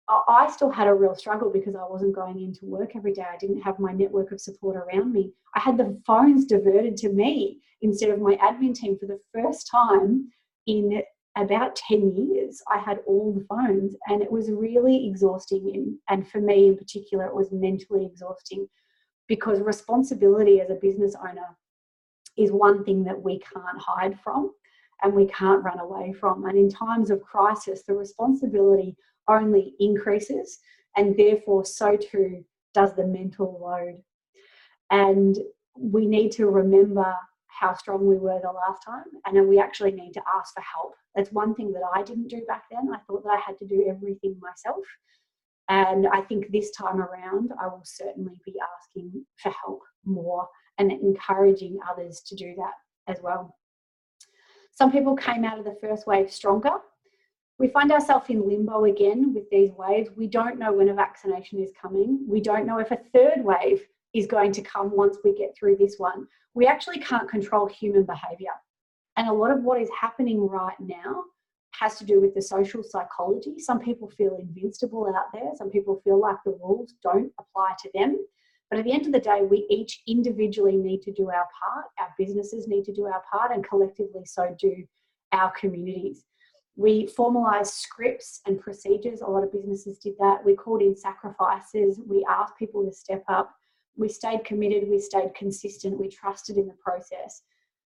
I 0.07 0.51
still 0.53 0.71
had 0.71 0.87
a 0.87 0.95
real 0.95 1.15
struggle 1.15 1.51
because 1.51 1.75
I 1.75 1.85
wasn't 1.89 2.15
going 2.15 2.39
into 2.39 2.67
work 2.67 2.95
every 2.95 3.15
day. 3.15 3.23
I 3.23 3.39
didn't 3.39 3.63
have 3.63 3.79
my 3.79 3.93
network 3.93 4.33
of 4.33 4.41
support 4.41 4.77
around 4.77 5.13
me. 5.13 5.33
I 5.55 5.61
had 5.61 5.79
the 5.79 5.99
phones 6.07 6.45
diverted 6.45 6.99
to 6.99 7.09
me 7.09 7.61
instead 7.81 8.11
of 8.11 8.21
my 8.21 8.37
admin 8.37 8.75
team 8.75 8.99
for 8.99 9.07
the 9.07 9.19
first 9.33 9.67
time 9.71 10.31
in 10.67 11.03
about 11.37 11.77
10 11.77 12.15
years. 12.15 12.63
I 12.73 12.79
had 12.79 13.01
all 13.07 13.33
the 13.33 13.45
phones 13.45 13.97
and 14.09 14.23
it 14.23 14.31
was 14.31 14.51
really 14.51 15.07
exhausting. 15.09 15.71
And, 15.75 15.99
and 16.09 16.29
for 16.29 16.41
me 16.41 16.69
in 16.69 16.77
particular, 16.77 17.27
it 17.27 17.35
was 17.35 17.51
mentally 17.51 18.07
exhausting 18.07 18.69
because 19.27 19.61
responsibility 19.61 20.61
as 20.61 20.71
a 20.71 20.75
business 20.75 21.17
owner 21.21 21.57
is 22.37 22.53
one 22.53 22.85
thing 22.85 23.05
that 23.05 23.21
we 23.21 23.41
can't 23.41 23.79
hide 23.79 24.19
from 24.21 24.53
and 25.03 25.13
we 25.13 25.27
can't 25.27 25.65
run 25.65 25.79
away 25.79 26.13
from. 26.13 26.45
And 26.45 26.57
in 26.57 26.71
times 26.71 27.11
of 27.11 27.23
crisis, 27.23 27.83
the 27.83 27.95
responsibility 27.95 28.97
only 29.29 29.75
increases, 29.81 30.59
and 30.97 31.17
therefore, 31.17 31.65
so 31.65 31.97
too 31.97 32.45
does 32.73 32.95
the 32.95 33.07
mental 33.07 33.59
load. 33.61 34.03
And 34.91 35.37
we 35.77 36.07
need 36.07 36.33
to 36.33 36.47
remember 36.47 37.15
how 37.59 37.75
strong 37.75 38.07
we 38.07 38.17
were 38.17 38.41
the 38.41 38.53
last 38.53 38.83
time, 38.85 39.05
and 39.27 39.37
then 39.37 39.49
we 39.49 39.59
actually 39.59 39.93
need 39.93 40.13
to 40.13 40.23
ask 40.37 40.55
for 40.55 40.63
help. 40.63 40.95
That's 41.15 41.33
one 41.33 41.55
thing 41.55 41.73
that 41.73 41.83
I 41.95 42.03
didn't 42.03 42.29
do 42.29 42.43
back 42.47 42.65
then. 42.71 42.93
I 42.93 42.99
thought 43.07 43.25
that 43.25 43.31
I 43.31 43.41
had 43.41 43.59
to 43.59 43.67
do 43.67 43.87
everything 43.89 44.37
myself. 44.41 44.85
And 45.69 46.07
I 46.09 46.21
think 46.21 46.51
this 46.51 46.71
time 46.73 47.01
around, 47.01 47.53
I 47.61 47.67
will 47.67 47.85
certainly 47.85 48.39
be 48.45 48.55
asking 48.79 49.25
for 49.37 49.51
help 49.65 49.81
more 50.05 50.47
and 50.79 50.93
encouraging 50.93 51.79
others 51.91 52.21
to 52.27 52.35
do 52.35 52.55
that 52.57 52.75
as 53.13 53.23
well. 53.23 53.57
Some 54.73 54.93
people 54.93 55.17
came 55.17 55.45
out 55.45 55.59
of 55.59 55.65
the 55.65 55.79
first 55.81 56.07
wave 56.07 56.31
stronger 56.31 56.73
we 57.59 57.69
find 57.69 57.93
ourselves 57.93 58.31
in 58.31 58.49
limbo 58.49 58.85
again 58.85 59.33
with 59.33 59.49
these 59.51 59.71
waves. 59.73 60.11
We 60.17 60.27
don't 60.27 60.59
know 60.59 60.73
when 60.73 60.89
a 60.89 60.95
vaccination 60.95 61.61
is 61.61 61.71
coming. 61.81 62.25
We 62.29 62.41
don't 62.41 62.67
know 62.67 62.79
if 62.79 62.91
a 62.91 62.99
third 63.13 63.45
wave 63.45 63.87
is 64.15 64.27
going 64.27 64.53
to 64.53 64.63
come 64.63 64.95
once 64.95 65.19
we 65.25 65.35
get 65.35 65.55
through 65.59 65.77
this 65.77 65.97
one. 65.99 66.27
We 66.55 66.67
actually 66.67 67.01
can't 67.01 67.29
control 67.29 67.67
human 67.67 68.05
behavior. 68.05 68.53
And 69.17 69.29
a 69.29 69.33
lot 69.33 69.51
of 69.51 69.63
what 69.63 69.81
is 69.81 69.91
happening 70.01 70.49
right 70.49 70.79
now 70.81 71.25
has 71.81 71.99
to 71.99 72.05
do 72.05 72.21
with 72.21 72.35
the 72.35 72.43
social 72.43 72.83
psychology. 72.83 73.59
Some 73.59 73.81
people 73.81 74.09
feel 74.11 74.39
invincible 74.41 75.13
out 75.15 75.33
there, 75.33 75.51
some 75.57 75.71
people 75.71 76.01
feel 76.05 76.21
like 76.21 76.37
the 76.45 76.57
rules 76.63 76.95
don't 77.03 77.33
apply 77.39 77.75
to 77.83 77.91
them. 77.95 78.19
But 78.71 78.79
at 78.79 78.85
the 78.85 78.93
end 78.93 79.07
of 79.07 79.13
the 79.13 79.21
day, 79.21 79.43
we 79.43 79.67
each 79.69 80.03
individually 80.09 80.77
need 80.77 81.03
to 81.03 81.13
do 81.13 81.31
our 81.31 81.47
part, 81.61 81.87
our 81.99 82.15
businesses 82.19 82.67
need 82.67 82.85
to 82.85 82.93
do 82.93 83.07
our 83.07 83.23
part, 83.31 83.53
and 83.53 83.67
collectively 83.67 84.25
so 84.25 84.57
do 84.59 84.85
our 85.33 85.51
communities. 85.53 86.25
We 86.77 87.07
formalized 87.07 87.75
scripts 87.75 88.41
and 88.47 88.61
procedures. 88.61 89.21
A 89.21 89.27
lot 89.27 89.45
of 89.45 89.53
businesses 89.53 89.99
did 89.99 90.15
that. 90.19 90.45
We 90.45 90.57
called 90.57 90.83
in 90.83 90.97
sacrifices. 90.97 92.01
We 92.05 92.27
asked 92.29 92.55
people 92.59 92.85
to 92.85 92.93
step 92.93 93.23
up. 93.29 93.55
We 93.97 94.09
stayed 94.09 94.45
committed. 94.45 94.89
We 94.89 94.99
stayed 94.99 95.35
consistent. 95.35 95.99
We 95.99 96.09
trusted 96.09 96.57
in 96.57 96.67
the 96.67 96.75
process. 96.75 97.43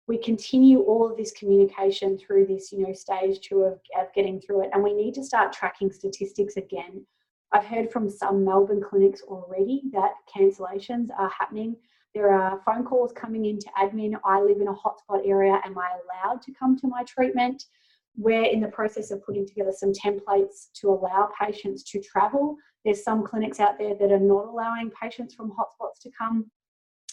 We 0.08 0.18
continue 0.18 0.82
all 0.82 1.10
of 1.10 1.16
this 1.18 1.32
communication 1.32 2.18
through 2.18 2.48
this, 2.48 2.72
you 2.72 2.86
know, 2.86 2.94
stage 2.94 3.39
two 3.39 3.62
of, 3.62 3.80
of 3.98 4.13
getting 4.13 4.42
through 4.42 4.63
it. 4.63 4.70
And 4.74 4.84
we 4.84 4.94
need 4.94 5.13
to 5.13 5.24
start 5.24 5.54
tracking 5.54 5.92
statistics 5.92 6.58
again. 6.58 7.06
I've 7.54 7.66
heard 7.66 7.92
from 7.92 8.10
some 8.10 8.44
Melbourne 8.44 8.82
clinics 8.82 9.22
already 9.22 9.84
that 9.94 10.12
cancellations 10.36 11.08
are 11.18 11.30
happening. 11.30 11.78
There 12.13 12.34
are 12.34 12.62
phone 12.66 12.84
calls 12.84 13.13
coming 13.13 13.46
into 13.46 13.70
admin. 13.78 14.20
I 14.26 14.42
live 14.42 14.60
in 14.60 14.68
a 14.68 14.74
hotspot 14.74 15.26
area. 15.26 15.60
Am 15.63 15.78
I 15.78 15.89
allowed 16.04 16.42
to 16.44 16.52
come 16.52 16.78
to 16.80 16.88
my 16.88 17.04
treatment? 17.04 17.66
We're 18.15 18.43
in 18.43 18.62
the 18.62 18.67
process 18.67 19.12
of 19.12 19.26
putting 19.26 19.47
together 19.47 19.71
some 19.76 19.91
templates 19.91 20.67
to 20.82 20.89
allow 20.89 21.30
patients 21.39 21.84
to 21.91 22.02
travel. 22.02 22.56
There's 22.86 23.04
some 23.04 23.23
clinics 23.23 23.60
out 23.60 23.78
there 23.78 23.95
that 23.95 24.12
are 24.12 24.19
not 24.19 24.45
allowing 24.45 24.91
patients 24.91 25.34
from 25.34 25.52
hotspots 25.52 25.99
to 26.04 26.12
come. 26.17 26.52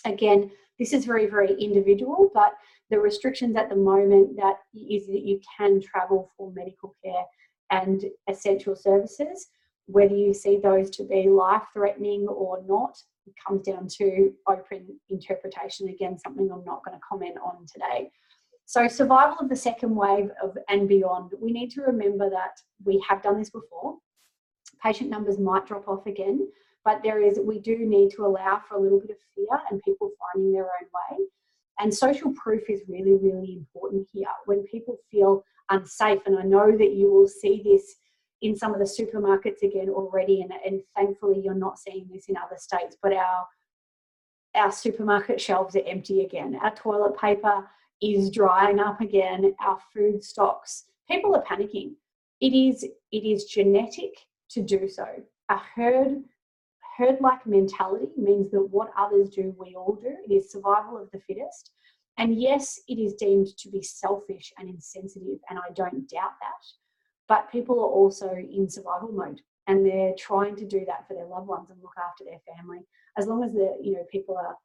Again, 0.05 0.51
this 0.79 0.93
is 0.93 1.05
very, 1.05 1.27
very 1.27 1.55
individual, 1.61 2.31
but 2.35 2.55
the 2.91 2.99
restrictions 2.99 3.57
at 3.57 3.69
the 3.69 3.77
moment 3.77 4.37
that 4.37 4.57
is 4.75 5.07
that 5.07 5.23
you 5.25 5.41
can 5.57 5.81
travel 5.81 6.31
for 6.37 6.53
medical 6.53 6.97
care 7.05 7.25
and 7.71 8.05
essential 8.29 8.75
services. 8.75 9.49
Whether 9.87 10.15
you 10.15 10.35
see 10.35 10.59
those 10.59 10.91
to 10.91 11.05
be 11.05 11.29
life 11.29 11.63
threatening 11.73 12.27
or 12.29 12.63
not, 12.67 12.97
it 13.27 13.35
comes 13.47 13.67
down 13.67 13.89
to 13.99 14.33
open 14.49 14.99
interpretation. 15.09 15.89
Again, 15.89 16.19
something 16.19 16.51
I'm 16.51 16.65
not 16.65 16.85
going 16.85 16.97
to 16.97 17.05
comment 17.09 17.37
on 17.45 17.67
today. 17.73 18.11
So 18.71 18.87
survival 18.87 19.37
of 19.41 19.49
the 19.49 19.57
second 19.57 19.97
wave 19.97 20.31
of 20.41 20.57
and 20.69 20.89
beyond, 20.89 21.33
we 21.41 21.51
need 21.51 21.71
to 21.71 21.83
remember 21.83 22.31
that 22.31 22.61
we 22.85 23.05
have 23.09 23.21
done 23.21 23.37
this 23.37 23.51
before. 23.51 23.97
Patient 24.81 25.11
numbers 25.11 25.41
might 25.41 25.67
drop 25.67 25.89
off 25.89 26.07
again, 26.07 26.47
but 26.85 27.01
there 27.03 27.21
is 27.21 27.41
we 27.41 27.59
do 27.59 27.79
need 27.79 28.11
to 28.11 28.25
allow 28.25 28.63
for 28.69 28.77
a 28.77 28.81
little 28.81 29.01
bit 29.01 29.11
of 29.11 29.17
fear 29.35 29.61
and 29.69 29.83
people 29.83 30.13
finding 30.21 30.53
their 30.53 30.67
own 30.67 30.87
way. 30.95 31.25
And 31.81 31.93
social 31.93 32.33
proof 32.35 32.71
is 32.71 32.83
really, 32.87 33.17
really 33.17 33.55
important 33.55 34.07
here. 34.13 34.29
When 34.47 34.63
people 34.63 34.99
feel 35.11 35.43
unsafe, 35.71 36.21
and 36.27 36.39
I 36.39 36.45
know 36.45 36.71
that 36.71 36.93
you 36.93 37.11
will 37.11 37.27
see 37.27 37.63
this 37.65 37.97
in 38.41 38.55
some 38.55 38.73
of 38.73 38.79
the 38.79 38.85
supermarkets 38.85 39.65
again 39.65 39.89
already, 39.89 40.43
and, 40.43 40.53
and 40.65 40.81
thankfully 40.95 41.41
you're 41.45 41.55
not 41.55 41.81
seeing 41.81 42.07
this 42.09 42.27
in 42.29 42.37
other 42.37 42.57
states, 42.57 42.97
but 43.03 43.15
our 43.15 43.49
our 44.55 44.71
supermarket 44.71 45.41
shelves 45.41 45.75
are 45.75 45.87
empty 45.89 46.25
again. 46.25 46.57
Our 46.63 46.75
toilet 46.75 47.19
paper 47.19 47.69
is 48.01 48.31
drying 48.31 48.79
up 48.79 49.01
again, 49.01 49.55
our 49.61 49.79
food 49.93 50.23
stocks. 50.23 50.85
People 51.11 51.35
are 51.35 51.45
panicking. 51.45 51.93
It 52.41 52.55
is, 52.55 52.85
it 52.85 53.25
is 53.25 53.45
genetic 53.45 54.15
to 54.51 54.63
do 54.63 54.89
so. 54.89 55.07
A 55.49 55.57
herd 55.57 56.23
herd 56.97 57.21
like 57.21 57.47
mentality 57.47 58.09
means 58.17 58.51
that 58.51 58.61
what 58.61 58.93
others 58.99 59.31
do, 59.31 59.55
we 59.59 59.75
all 59.75 59.99
do. 60.01 60.15
It 60.29 60.33
is 60.33 60.53
survival 60.53 60.99
of 60.99 61.11
the 61.13 61.21
fittest. 61.21 61.71
And 62.19 62.39
yes, 62.39 62.79
it 62.89 62.99
is 62.99 63.15
deemed 63.15 63.47
to 63.59 63.71
be 63.71 63.83
selfish 63.83 64.53
and 64.59 64.69
insensitive, 64.69 65.39
and 65.49 65.59
I 65.59 65.73
don't 65.75 66.09
doubt 66.11 66.33
that. 66.41 66.67
But 67.29 67.51
people 67.51 67.81
are 67.81 67.89
also 67.89 68.31
in 68.33 68.69
survival 68.69 69.13
mode 69.13 69.41
and 69.71 69.87
they're 69.87 70.15
trying 70.19 70.57
to 70.57 70.67
do 70.67 70.85
that 70.85 71.07
for 71.07 71.15
their 71.15 71.27
loved 71.27 71.47
ones 71.47 71.71
and 71.71 71.81
look 71.81 71.95
after 71.97 72.25
their 72.25 72.41
family. 72.57 72.81
As 73.17 73.27
long 73.27 73.45
as 73.45 73.53
the 73.53 73.77
you 73.81 73.95
know 73.95 74.05
people 74.11 74.37
are 74.37 74.57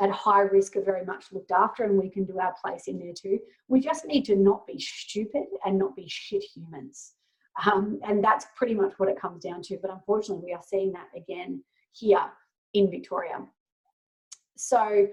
at 0.00 0.10
high 0.10 0.42
risk 0.42 0.76
are 0.76 0.82
very 0.82 1.04
much 1.04 1.32
looked 1.32 1.50
after 1.50 1.84
and 1.84 1.98
we 1.98 2.10
can 2.10 2.24
do 2.24 2.38
our 2.38 2.54
place 2.62 2.86
in 2.86 2.98
there 2.98 3.14
too. 3.14 3.38
We 3.68 3.80
just 3.80 4.04
need 4.04 4.24
to 4.26 4.36
not 4.36 4.66
be 4.66 4.78
stupid 4.78 5.44
and 5.64 5.78
not 5.78 5.96
be 5.96 6.06
shit 6.08 6.42
humans. 6.42 7.14
Um, 7.64 7.98
and 8.06 8.22
that's 8.22 8.46
pretty 8.54 8.74
much 8.74 8.92
what 8.98 9.08
it 9.08 9.18
comes 9.18 9.42
down 9.42 9.62
to. 9.62 9.78
But 9.80 9.90
unfortunately, 9.90 10.44
we 10.44 10.52
are 10.52 10.62
seeing 10.62 10.92
that 10.92 11.08
again 11.16 11.62
here 11.92 12.20
in 12.74 12.90
Victoria. 12.90 13.46
So 14.56 15.08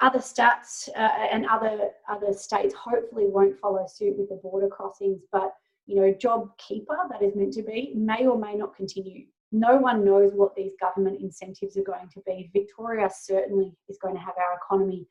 other 0.00 0.18
stats 0.18 0.90
uh, 0.90 1.26
and 1.32 1.46
other 1.46 1.88
other 2.10 2.34
states 2.34 2.74
hopefully 2.74 3.26
won't 3.28 3.58
follow 3.58 3.86
suit 3.86 4.18
with 4.18 4.28
the 4.28 4.36
border 4.36 4.68
crossings, 4.68 5.22
but 5.32 5.54
you 5.86 5.96
know, 5.96 6.12
JobKeeper 6.12 7.08
that 7.10 7.22
is 7.22 7.34
meant 7.34 7.54
to 7.54 7.62
be 7.62 7.92
may 7.94 8.26
or 8.26 8.38
may 8.38 8.54
not 8.54 8.76
continue 8.76 9.24
no 9.52 9.76
one 9.76 10.04
knows 10.04 10.32
what 10.34 10.54
these 10.54 10.72
government 10.80 11.20
incentives 11.20 11.76
are 11.76 11.82
going 11.82 12.08
to 12.12 12.20
be. 12.26 12.50
Victoria 12.52 13.08
certainly 13.12 13.72
is 13.88 13.98
going 13.98 14.14
to 14.14 14.20
have 14.20 14.34
our 14.38 14.56
economy 14.56 15.06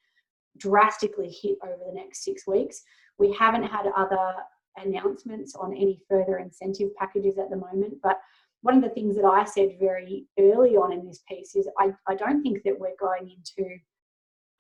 drastically 0.58 1.30
hit 1.30 1.58
over 1.64 1.82
the 1.86 1.94
next 1.94 2.24
six 2.24 2.46
weeks. 2.48 2.84
We 3.18 3.34
haven't 3.34 3.64
had 3.64 3.88
other 3.96 4.34
announcements 4.78 5.56
on 5.56 5.74
any 5.74 6.02
further 6.10 6.38
incentive 6.38 6.94
packages 6.96 7.38
at 7.38 7.50
the 7.50 7.56
moment, 7.56 7.96
but 8.04 8.20
one 8.62 8.76
of 8.76 8.82
the 8.82 8.90
things 8.90 9.16
that 9.16 9.26
I 9.26 9.46
said 9.46 9.78
very 9.80 10.26
early 10.40 10.76
on 10.76 10.92
in 10.92 11.06
this 11.06 11.22
piece 11.30 11.56
is 11.56 11.70
I, 11.80 11.94
I 12.08 12.16
don't 12.16 12.42
think 12.42 12.64
that 12.64 12.78
we're 12.78 12.96
going 13.00 13.30
into 13.30 13.78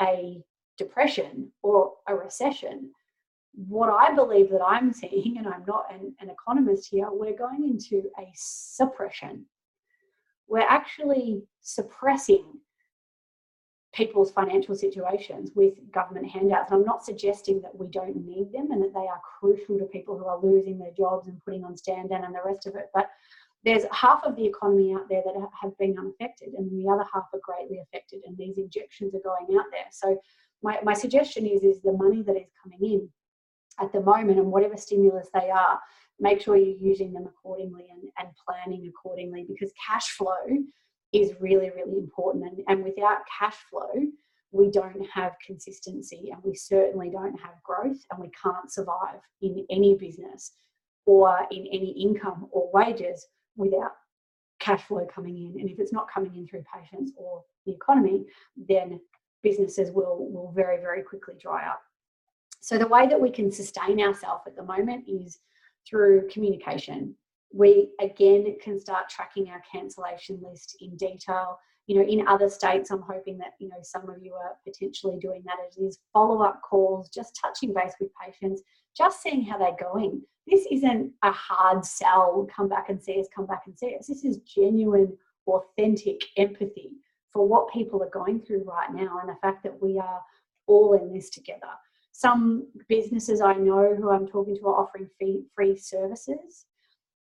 a 0.02 0.42
depression 0.78 1.52
or 1.64 1.94
a 2.08 2.16
recession. 2.16 2.92
What 3.56 3.90
I 3.90 4.14
believe 4.14 4.52
that 4.52 4.62
I'm 4.66 4.94
seeing, 4.94 5.38
and 5.38 5.48
I'm 5.48 5.64
not 5.68 5.86
an, 5.94 6.14
an 6.20 6.30
economist 6.30 6.90
here, 6.90 7.08
we're 7.10 7.36
going 7.36 7.68
into 7.68 8.10
a 8.20 8.30
suppression 8.36 9.46
we're 10.48 10.60
actually 10.60 11.44
suppressing 11.62 12.46
people's 13.94 14.32
financial 14.32 14.76
situations 14.76 15.52
with 15.56 15.74
government 15.92 16.30
handouts. 16.30 16.70
And 16.70 16.82
I'm 16.82 16.86
not 16.86 17.06
suggesting 17.06 17.62
that 17.62 17.78
we 17.78 17.88
don't 17.88 18.26
need 18.26 18.52
them 18.52 18.72
and 18.72 18.84
that 18.84 18.94
they 18.94 19.08
are 19.08 19.22
crucial 19.40 19.80
to 19.80 19.86
people 19.86 20.18
who 20.18 20.26
are 20.26 20.40
losing 20.40 20.78
their 20.78 20.92
jobs 20.98 21.30
and 21.30 21.42
putting 21.46 21.64
on 21.64 21.78
stand 21.78 22.10
down 22.10 22.26
and 22.26 22.36
the 22.36 22.40
rest 22.46 22.68
of 22.68 22.76
it. 22.76 22.90
But 22.94 23.10
there's 23.64 23.84
half 23.92 24.24
of 24.24 24.36
the 24.36 24.46
economy 24.46 24.94
out 24.94 25.10
there 25.10 25.24
that 25.26 25.34
have 25.62 25.78
been 25.80 25.98
unaffected, 25.98 26.54
and 26.54 26.72
the 26.72 26.88
other 26.88 27.06
half 27.12 27.26
are 27.34 27.40
greatly 27.42 27.80
affected, 27.80 28.22
and 28.26 28.38
these 28.38 28.60
injections 28.60 29.16
are 29.16 29.22
going 29.22 29.58
out 29.58 29.66
there. 29.72 29.88
So, 29.92 30.20
my, 30.62 30.80
my 30.84 30.94
suggestion 30.94 31.48
is, 31.48 31.64
is 31.64 31.82
the 31.82 31.92
money 31.92 32.22
that 32.22 32.36
is 32.36 32.48
coming 32.62 32.80
in 32.82 33.10
at 33.80 33.92
the 33.92 34.02
moment, 34.02 34.38
and 34.38 34.52
whatever 34.52 34.78
stimulus 34.78 35.30
they 35.34 35.50
are, 35.50 35.80
make 36.20 36.42
sure 36.42 36.56
you're 36.56 36.78
using 36.78 37.14
them 37.14 37.28
accordingly 37.28 37.88
and, 37.92 38.04
and 38.20 38.30
planning 38.48 38.88
accordingly 38.88 39.46
because 39.48 39.72
cash 39.86 40.08
flow 40.10 40.46
is 41.14 41.34
really, 41.40 41.72
really 41.72 41.98
important. 41.98 42.46
And, 42.46 42.60
and 42.68 42.84
without 42.84 43.20
cash 43.40 43.56
flow, 43.70 43.92
we 44.52 44.72
don't 44.72 45.06
have 45.14 45.34
consistency 45.46 46.30
and 46.32 46.42
we 46.44 46.56
certainly 46.56 47.10
don't 47.10 47.40
have 47.40 47.62
growth 47.64 47.98
and 48.12 48.20
we 48.20 48.32
can't 48.42 48.72
survive 48.72 49.20
in 49.42 49.66
any 49.70 49.96
business 49.96 50.54
or 51.06 51.46
in 51.52 51.68
any 51.68 51.92
income 52.02 52.48
or 52.52 52.70
wages 52.74 53.28
without 53.58 53.92
cash 54.60 54.84
flow 54.84 55.06
coming 55.14 55.38
in. 55.38 55.60
And 55.60 55.70
if 55.70 55.80
it's 55.80 55.94
not 55.94 56.08
coming 56.12 56.36
in 56.36 56.48
through 56.48 56.64
patients 56.74 57.12
or 57.18 57.44
the 57.66 57.74
economy, 57.74 58.26
then 58.68 59.00
businesses 59.44 59.92
will, 59.92 60.30
will 60.32 60.52
very, 60.56 60.78
very 60.78 61.04
quickly 61.04 61.36
dry 61.40 61.68
up. 61.68 61.82
So 62.62 62.78
the 62.78 62.88
way 62.88 63.08
that 63.08 63.20
we 63.22 63.30
can 63.30 63.52
sustain 63.52 64.02
ourselves 64.02 64.44
at 64.48 64.56
the 64.56 64.64
moment 64.64 65.06
is 65.08 65.38
through 65.88 66.28
communication. 66.30 67.16
We 67.54 67.90
again 68.02 68.58
can 68.62 68.80
start 68.80 69.10
tracking 69.10 69.50
our 69.50 69.62
cancellation 69.72 70.40
list 70.42 70.78
in 70.82 70.96
detail. 70.98 71.58
You 71.88 71.98
know, 71.98 72.08
in 72.08 72.28
other 72.28 72.50
states, 72.50 72.90
I'm 72.92 73.02
hoping 73.02 73.38
that 73.38 73.54
you 73.60 73.70
know 73.70 73.78
some 73.82 74.10
of 74.10 74.22
you 74.22 74.34
are 74.34 74.58
potentially 74.66 75.18
doing 75.20 75.44
that. 75.46 75.58
It 75.78 75.82
is 75.82 76.00
follow-up 76.14 76.62
calls, 76.64 77.10
just 77.10 77.40
touching 77.40 77.74
base 77.74 77.94
with 78.00 78.10
patients, 78.22 78.62
just 78.98 79.22
seeing 79.22 79.44
how 79.44 79.58
they're 79.58 79.78
going. 79.80 80.22
This 80.48 80.66
isn't 80.72 81.12
a 81.24 81.32
hard 81.32 81.86
sell, 81.86 82.48
come 82.56 82.68
back 82.68 82.90
and 82.90 83.02
see 83.02 83.20
us, 83.20 83.28
come 83.36 83.46
back 83.46 83.64
and 83.66 83.78
see 83.78 83.96
us. 83.98 84.08
This 84.08 84.24
is 84.24 84.38
genuine, 84.40 85.16
authentic 85.48 86.22
empathy 86.38 86.92
for 87.32 87.48
what 87.48 87.72
people 87.72 88.02
are 88.02 88.10
going 88.10 88.42
through 88.42 88.64
right 88.64 88.92
now 88.94 89.20
and 89.20 89.30
the 89.30 89.38
fact 89.42 89.64
that 89.64 89.82
we 89.82 90.00
are 90.00 90.22
all 90.68 90.94
in 90.94 91.14
this 91.14 91.30
together. 91.30 91.68
Some 92.18 92.68
businesses 92.88 93.42
I 93.42 93.56
know 93.56 93.94
who 93.94 94.10
I'm 94.10 94.26
talking 94.26 94.56
to 94.56 94.68
are 94.68 94.80
offering 94.80 95.10
free, 95.20 95.44
free 95.54 95.76
services 95.76 96.66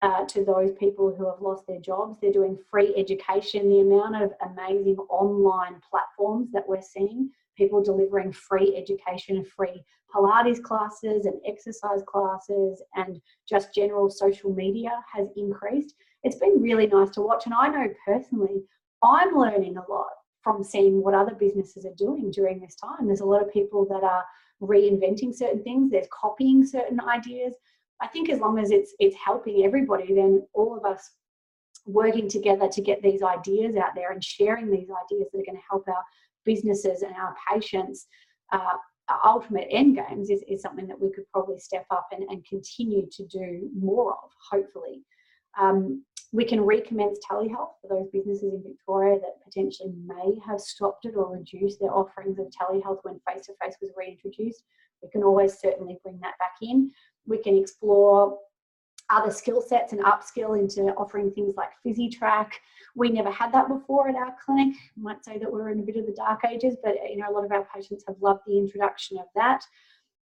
uh, 0.01 0.25
to 0.25 0.47
those 0.47 0.73
people 0.81 1.15
who 1.15 1.27
have 1.27 1.43
lost 1.43 1.67
their 1.67 1.79
jobs. 1.79 2.17
They're 2.19 2.33
doing 2.33 2.57
free 2.71 2.95
education. 2.97 3.69
The 3.69 3.81
amount 3.81 4.23
of 4.23 4.33
amazing 4.51 4.97
online 5.11 5.83
platforms 5.91 6.49
that 6.53 6.67
we're 6.67 6.81
seeing, 6.81 7.31
people 7.55 7.83
delivering 7.83 8.33
free 8.33 8.77
education, 8.79 9.37
and 9.37 9.47
free 9.47 9.85
Pilates 10.11 10.63
classes 10.63 11.27
and 11.27 11.35
exercise 11.47 12.01
classes, 12.07 12.83
and 12.97 13.21
just 13.47 13.75
general 13.75 14.09
social 14.09 14.55
media 14.55 15.05
has 15.13 15.29
increased. 15.37 15.97
It's 16.23 16.37
been 16.37 16.63
really 16.63 16.87
nice 16.87 17.11
to 17.11 17.21
watch. 17.21 17.45
And 17.45 17.55
I 17.55 17.69
know 17.69 17.93
personally, 18.07 18.63
I'm 19.03 19.37
learning 19.37 19.77
a 19.77 19.93
lot 19.93 20.09
from 20.41 20.65
seeing 20.65 21.03
what 21.03 21.13
other 21.13 21.35
businesses 21.35 21.85
are 21.85 21.95
doing 21.99 22.31
during 22.31 22.59
this 22.59 22.77
time. 22.77 23.07
There's 23.07 23.21
a 23.21 23.27
lot 23.27 23.43
of 23.43 23.53
people 23.53 23.85
that 23.91 24.03
are 24.03 24.25
reinventing 24.63 25.35
certain 25.35 25.63
things, 25.63 25.91
there's 25.91 26.09
copying 26.13 26.67
certain 26.67 27.01
ideas. 27.01 27.55
I 28.01 28.07
think 28.09 28.31
as 28.31 28.41
long 28.41 28.59
as 28.59 28.71
it's 28.71 28.95
it's 28.99 29.17
helping 29.17 29.65
everybody, 29.65 30.15
then 30.15 30.47
all 30.55 30.77
of 30.77 30.85
us 30.85 31.11
working 31.87 32.29
together 32.29 32.69
to 32.69 32.83
get 32.83 33.03
these 33.03 33.23
ideas 33.23 33.77
out 33.77 33.95
there 33.95 34.13
and 34.13 34.23
sharing 34.23 34.71
these 34.71 34.89
ideas 35.05 35.29
that 35.33 35.41
are 35.41 35.45
going 35.47 35.57
to 35.57 35.69
help 35.71 35.89
our 35.89 36.05
businesses 36.45 37.03
and 37.03 37.15
our 37.15 37.35
patients 37.51 38.07
uh, 38.53 38.77
ultimate 39.25 39.67
end 39.71 39.97
games 39.97 40.31
is, 40.31 40.43
is 40.49 40.61
something 40.61 40.87
that 40.87 41.01
we 41.01 41.11
could 41.11 41.25
probably 41.33 41.59
step 41.59 41.87
up 41.91 42.09
and, 42.13 42.25
and 42.25 42.45
continue 42.47 43.07
to 43.11 43.27
do 43.27 43.71
more 43.79 44.13
of, 44.13 44.31
hopefully. 44.51 45.03
Um, 45.59 46.05
we 46.33 46.45
can 46.45 46.61
recommence 46.61 47.19
telehealth 47.31 47.73
for 47.81 47.89
those 47.89 48.09
businesses 48.13 48.53
in 48.53 48.63
Victoria 48.63 49.19
that 49.19 49.43
potentially 49.43 49.93
may 50.05 50.39
have 50.47 50.61
stopped 50.61 51.07
it 51.07 51.17
or 51.17 51.33
reduced 51.33 51.81
their 51.81 51.95
offerings 51.95 52.39
of 52.39 52.47
telehealth 52.47 52.99
when 53.03 53.21
face 53.27 53.47
to 53.47 53.55
face 53.63 53.77
was 53.81 53.91
reintroduced. 53.97 54.63
We 55.03 55.09
can 55.09 55.23
always 55.23 55.59
certainly 55.59 55.99
bring 56.03 56.19
that 56.21 56.39
back 56.39 56.57
in. 56.61 56.91
We 57.27 57.39
can 57.39 57.57
explore 57.57 58.39
other 59.11 59.31
skill 59.31 59.63
sets 59.63 59.93
and 59.95 60.03
upskill 60.03 60.59
into 60.59 60.93
offering 60.97 61.31
things 61.31 61.55
like 61.57 61.71
PhysiTrack. 61.87 62.51
We 62.95 63.09
never 63.09 63.31
had 63.31 63.53
that 63.55 63.69
before 63.69 64.09
at 64.11 64.17
our 64.17 64.35
clinic. 64.45 64.75
I 64.77 65.01
might 65.01 65.25
say 65.25 65.39
that 65.39 65.51
we're 65.51 65.71
in 65.71 65.81
a 65.81 65.83
bit 65.83 65.97
of 65.97 66.05
the 66.05 66.13
dark 66.13 66.41
ages, 66.45 66.77
but 66.85 66.95
you 67.09 67.17
know 67.17 67.31
a 67.31 67.33
lot 67.33 67.47
of 67.47 67.53
our 67.53 67.67
patients 67.75 68.05
have 68.07 68.17
loved 68.21 68.43
the 68.47 68.59
introduction 68.59 69.17
of 69.17 69.25
that. 69.35 69.65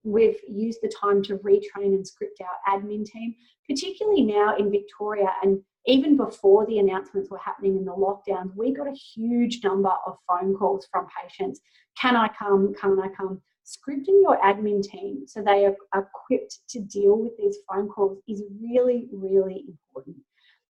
We've 0.04 0.38
used 0.48 0.80
the 0.84 0.94
time 1.02 1.24
to 1.24 1.38
retrain 1.38 1.96
and 1.96 2.06
script 2.06 2.40
our 2.42 2.78
admin 2.78 3.06
team, 3.06 3.34
particularly 3.68 4.22
now 4.22 4.56
in 4.56 4.70
Victoria 4.70 5.30
and 5.42 5.64
even 5.88 6.18
before 6.18 6.66
the 6.66 6.80
announcements 6.80 7.30
were 7.30 7.38
happening 7.38 7.78
in 7.78 7.86
the 7.86 7.92
lockdowns, 7.92 8.56
we 8.56 8.74
got 8.74 8.88
a 8.88 8.94
huge 8.94 9.64
number 9.64 9.92
of 10.06 10.18
phone 10.28 10.56
calls 10.56 10.88
from 10.92 11.08
patients. 11.22 11.62
Can 12.00 12.16
I 12.16 12.30
come? 12.38 12.74
Can 12.80 13.00
I 13.00 13.10
come? 13.16 13.42
Scripting 13.66 14.22
your 14.22 14.38
admin 14.42 14.84
team 14.84 15.24
so 15.28 15.42
they 15.42 15.66
are 15.66 15.76
equipped 15.96 16.60
to 16.70 16.80
deal 16.80 17.18
with 17.18 17.36
these 17.38 17.58
phone 17.68 17.88
calls 17.88 18.20
is 18.28 18.44
really, 18.62 19.08
really 19.12 19.66
important. 19.68 20.18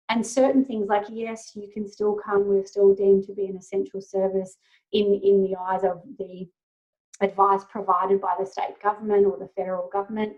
And 0.07 0.25
certain 0.25 0.63
things 0.63 0.87
like, 0.87 1.05
yes, 1.09 1.51
you 1.55 1.69
can 1.73 1.87
still 1.89 2.15
come, 2.23 2.47
we're 2.47 2.65
still 2.65 2.93
deemed 2.93 3.25
to 3.25 3.33
be 3.33 3.47
an 3.47 3.57
essential 3.57 4.01
service 4.01 4.55
in, 4.93 5.19
in 5.23 5.43
the 5.43 5.55
eyes 5.59 5.83
of 5.83 6.03
the 6.19 6.47
advice 7.21 7.63
provided 7.69 8.21
by 8.21 8.35
the 8.39 8.45
state 8.45 8.81
government 8.81 9.25
or 9.25 9.37
the 9.37 9.49
federal 9.55 9.89
government. 9.91 10.33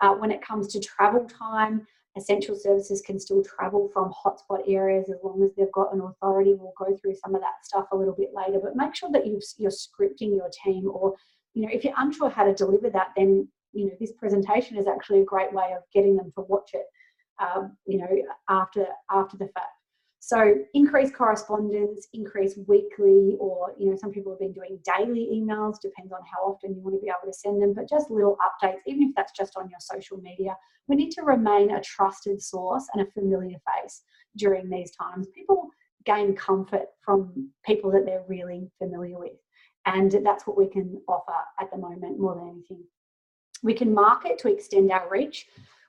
Uh, 0.00 0.14
when 0.14 0.30
it 0.30 0.42
comes 0.42 0.68
to 0.68 0.80
travel 0.80 1.24
time, 1.26 1.86
essential 2.16 2.56
services 2.56 3.00
can 3.00 3.18
still 3.18 3.42
travel 3.42 3.88
from 3.92 4.12
hotspot 4.12 4.60
areas 4.68 5.08
as 5.10 5.16
long 5.22 5.42
as 5.42 5.50
they've 5.56 5.72
got 5.72 5.94
an 5.94 6.00
authority. 6.00 6.54
We'll 6.54 6.74
go 6.78 6.96
through 6.96 7.14
some 7.14 7.34
of 7.34 7.40
that 7.40 7.64
stuff 7.64 7.86
a 7.92 7.96
little 7.96 8.14
bit 8.14 8.30
later, 8.34 8.60
but 8.62 8.76
make 8.76 8.94
sure 8.94 9.10
that 9.12 9.26
you 9.26 9.36
are 9.36 9.70
scripting 9.70 10.36
your 10.36 10.50
team 10.64 10.88
or, 10.88 11.14
you 11.54 11.62
know, 11.62 11.68
if 11.72 11.84
you're 11.84 11.94
unsure 11.96 12.30
how 12.30 12.44
to 12.44 12.54
deliver 12.54 12.90
that, 12.90 13.08
then, 13.16 13.48
you 13.72 13.86
know, 13.86 13.92
this 13.98 14.12
presentation 14.12 14.76
is 14.76 14.86
actually 14.86 15.20
a 15.20 15.24
great 15.24 15.52
way 15.52 15.72
of 15.74 15.82
getting 15.94 16.16
them 16.16 16.30
to 16.34 16.42
watch 16.42 16.70
it, 16.74 16.84
um, 17.40 17.76
you 17.86 17.98
know, 17.98 18.08
after, 18.48 18.86
after 19.10 19.36
the 19.38 19.48
fact. 19.48 19.72
So 20.24 20.54
increase 20.72 21.10
correspondence, 21.10 22.06
increase 22.12 22.56
weekly, 22.68 23.36
or 23.40 23.74
you 23.76 23.90
know, 23.90 23.96
some 23.96 24.12
people 24.12 24.30
have 24.30 24.38
been 24.38 24.52
doing 24.52 24.78
daily 24.84 25.28
emails, 25.34 25.80
depends 25.80 26.12
on 26.12 26.20
how 26.32 26.48
often 26.48 26.76
you 26.76 26.80
want 26.80 26.94
to 26.94 27.00
be 27.00 27.08
able 27.08 27.30
to 27.30 27.36
send 27.36 27.60
them, 27.60 27.74
but 27.74 27.88
just 27.88 28.08
little 28.08 28.36
updates, 28.38 28.78
even 28.86 29.02
if 29.02 29.16
that's 29.16 29.32
just 29.36 29.56
on 29.56 29.68
your 29.68 29.80
social 29.80 30.18
media. 30.18 30.56
We 30.86 30.94
need 30.94 31.10
to 31.14 31.22
remain 31.22 31.72
a 31.72 31.80
trusted 31.80 32.40
source 32.40 32.86
and 32.94 33.04
a 33.04 33.10
familiar 33.10 33.56
face 33.66 34.02
during 34.36 34.70
these 34.70 34.92
times. 34.92 35.26
People 35.34 35.68
gain 36.04 36.36
comfort 36.36 36.86
from 37.04 37.50
people 37.66 37.90
that 37.90 38.06
they're 38.06 38.24
really 38.28 38.70
familiar 38.78 39.18
with. 39.18 39.32
And 39.86 40.20
that's 40.24 40.46
what 40.46 40.56
we 40.56 40.68
can 40.68 41.02
offer 41.08 41.34
at 41.60 41.68
the 41.72 41.78
moment 41.78 42.20
more 42.20 42.36
than 42.36 42.48
anything. 42.48 42.84
We 43.64 43.74
can 43.74 43.92
market 43.92 44.38
to 44.38 44.52
extend 44.52 44.92
our 44.92 45.10
reach. 45.10 45.46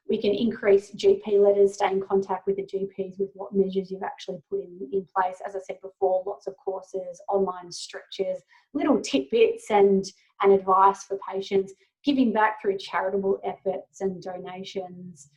We 0.09 0.21
can 0.21 0.33
increase 0.33 0.91
GP 0.91 1.39
letters, 1.39 1.75
stay 1.75 1.87
in 1.91 2.01
contact 2.01 2.45
with 2.45 2.57
the 2.57 2.63
GPs 2.63 3.17
with 3.17 3.29
what 3.33 3.53
measures 3.53 3.89
you've 3.89 4.03
actually 4.03 4.39
put 4.49 4.59
in, 4.59 4.89
in 4.91 5.07
place. 5.15 5.37
As 5.45 5.55
I 5.55 5.59
said 5.59 5.79
before, 5.81 6.23
lots 6.25 6.45
of 6.45 6.55
courses, 6.57 7.21
online 7.29 7.71
stretches, 7.71 8.41
little 8.73 8.99
tidbits 8.99 9.71
and, 9.71 10.05
and 10.41 10.51
advice 10.51 11.03
for 11.03 11.17
patients, 11.27 11.73
giving 12.03 12.33
back 12.33 12.61
through 12.61 12.77
charitable 12.77 13.39
efforts 13.45 14.01
and 14.01 14.21
donations. 14.21 15.29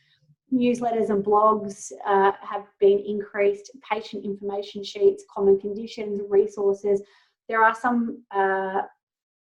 Newsletters 0.53 1.09
and 1.09 1.23
blogs 1.23 1.91
uh, 2.05 2.31
have 2.41 2.65
been 2.79 2.99
increased, 2.99 3.71
patient 3.89 4.25
information 4.25 4.83
sheets, 4.83 5.23
common 5.33 5.59
conditions, 5.59 6.21
resources. 6.29 7.01
There 7.49 7.63
are 7.63 7.75
some 7.75 8.23
uh, 8.31 8.81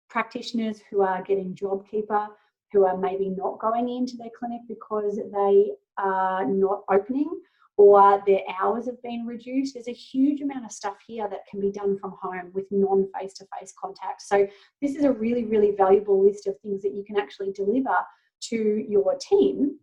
practitioners 0.08 0.80
who 0.90 1.02
are 1.02 1.22
getting 1.22 1.54
JobKeeper 1.54 2.28
who 2.72 2.84
are 2.84 2.96
maybe 2.96 3.28
not 3.28 3.58
going 3.58 3.88
into 3.88 4.16
their 4.16 4.30
clinic 4.38 4.60
because 4.68 5.16
they 5.16 5.70
are 5.98 6.44
not 6.44 6.82
opening 6.90 7.30
or 7.78 8.22
their 8.26 8.40
hours 8.60 8.86
have 8.86 9.02
been 9.02 9.26
reduced. 9.26 9.74
There's 9.74 9.88
a 9.88 9.92
huge 9.92 10.40
amount 10.40 10.64
of 10.64 10.72
stuff 10.72 10.96
here 11.06 11.28
that 11.28 11.46
can 11.50 11.60
be 11.60 11.70
done 11.70 11.98
from 11.98 12.14
home 12.20 12.50
with 12.54 12.64
non 12.70 13.06
face 13.18 13.34
to 13.34 13.46
face 13.58 13.74
contact. 13.78 14.22
So, 14.22 14.46
this 14.80 14.94
is 14.94 15.04
a 15.04 15.12
really, 15.12 15.44
really 15.44 15.72
valuable 15.76 16.24
list 16.24 16.46
of 16.46 16.58
things 16.60 16.82
that 16.82 16.94
you 16.94 17.04
can 17.04 17.18
actually 17.18 17.52
deliver 17.52 17.94
to 18.48 18.84
your 18.88 19.16
team 19.20 19.78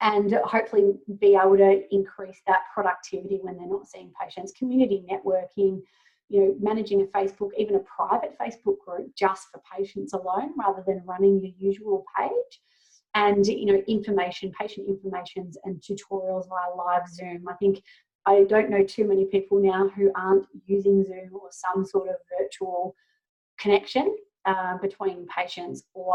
and 0.00 0.32
hopefully 0.44 0.94
be 1.20 1.36
able 1.40 1.56
to 1.56 1.82
increase 1.94 2.40
that 2.46 2.62
productivity 2.74 3.38
when 3.40 3.56
they're 3.56 3.68
not 3.68 3.86
seeing 3.86 4.12
patients. 4.20 4.52
Community 4.58 5.04
networking, 5.08 5.80
you 6.32 6.40
know, 6.40 6.56
managing 6.60 7.02
a 7.02 7.04
Facebook, 7.04 7.50
even 7.58 7.74
a 7.74 7.80
private 7.80 8.34
Facebook 8.40 8.78
group 8.78 9.14
just 9.14 9.48
for 9.52 9.60
patients 9.76 10.14
alone 10.14 10.52
rather 10.58 10.82
than 10.86 11.02
running 11.04 11.38
your 11.38 11.52
usual 11.58 12.06
page. 12.18 12.60
And, 13.14 13.46
you 13.46 13.66
know, 13.66 13.82
information, 13.86 14.50
patient 14.58 14.88
informations 14.88 15.58
and 15.64 15.76
tutorials 15.82 16.48
via 16.48 16.74
live 16.74 17.06
Zoom. 17.06 17.46
I 17.46 17.52
think 17.54 17.82
I 18.24 18.44
don't 18.44 18.70
know 18.70 18.82
too 18.82 19.06
many 19.06 19.26
people 19.26 19.60
now 19.60 19.88
who 19.88 20.10
aren't 20.16 20.46
using 20.64 21.04
Zoom 21.04 21.28
or 21.34 21.50
some 21.50 21.84
sort 21.84 22.08
of 22.08 22.14
virtual 22.40 22.96
connection 23.58 24.16
uh, 24.46 24.78
between 24.78 25.26
patients 25.36 25.84
or 25.92 26.14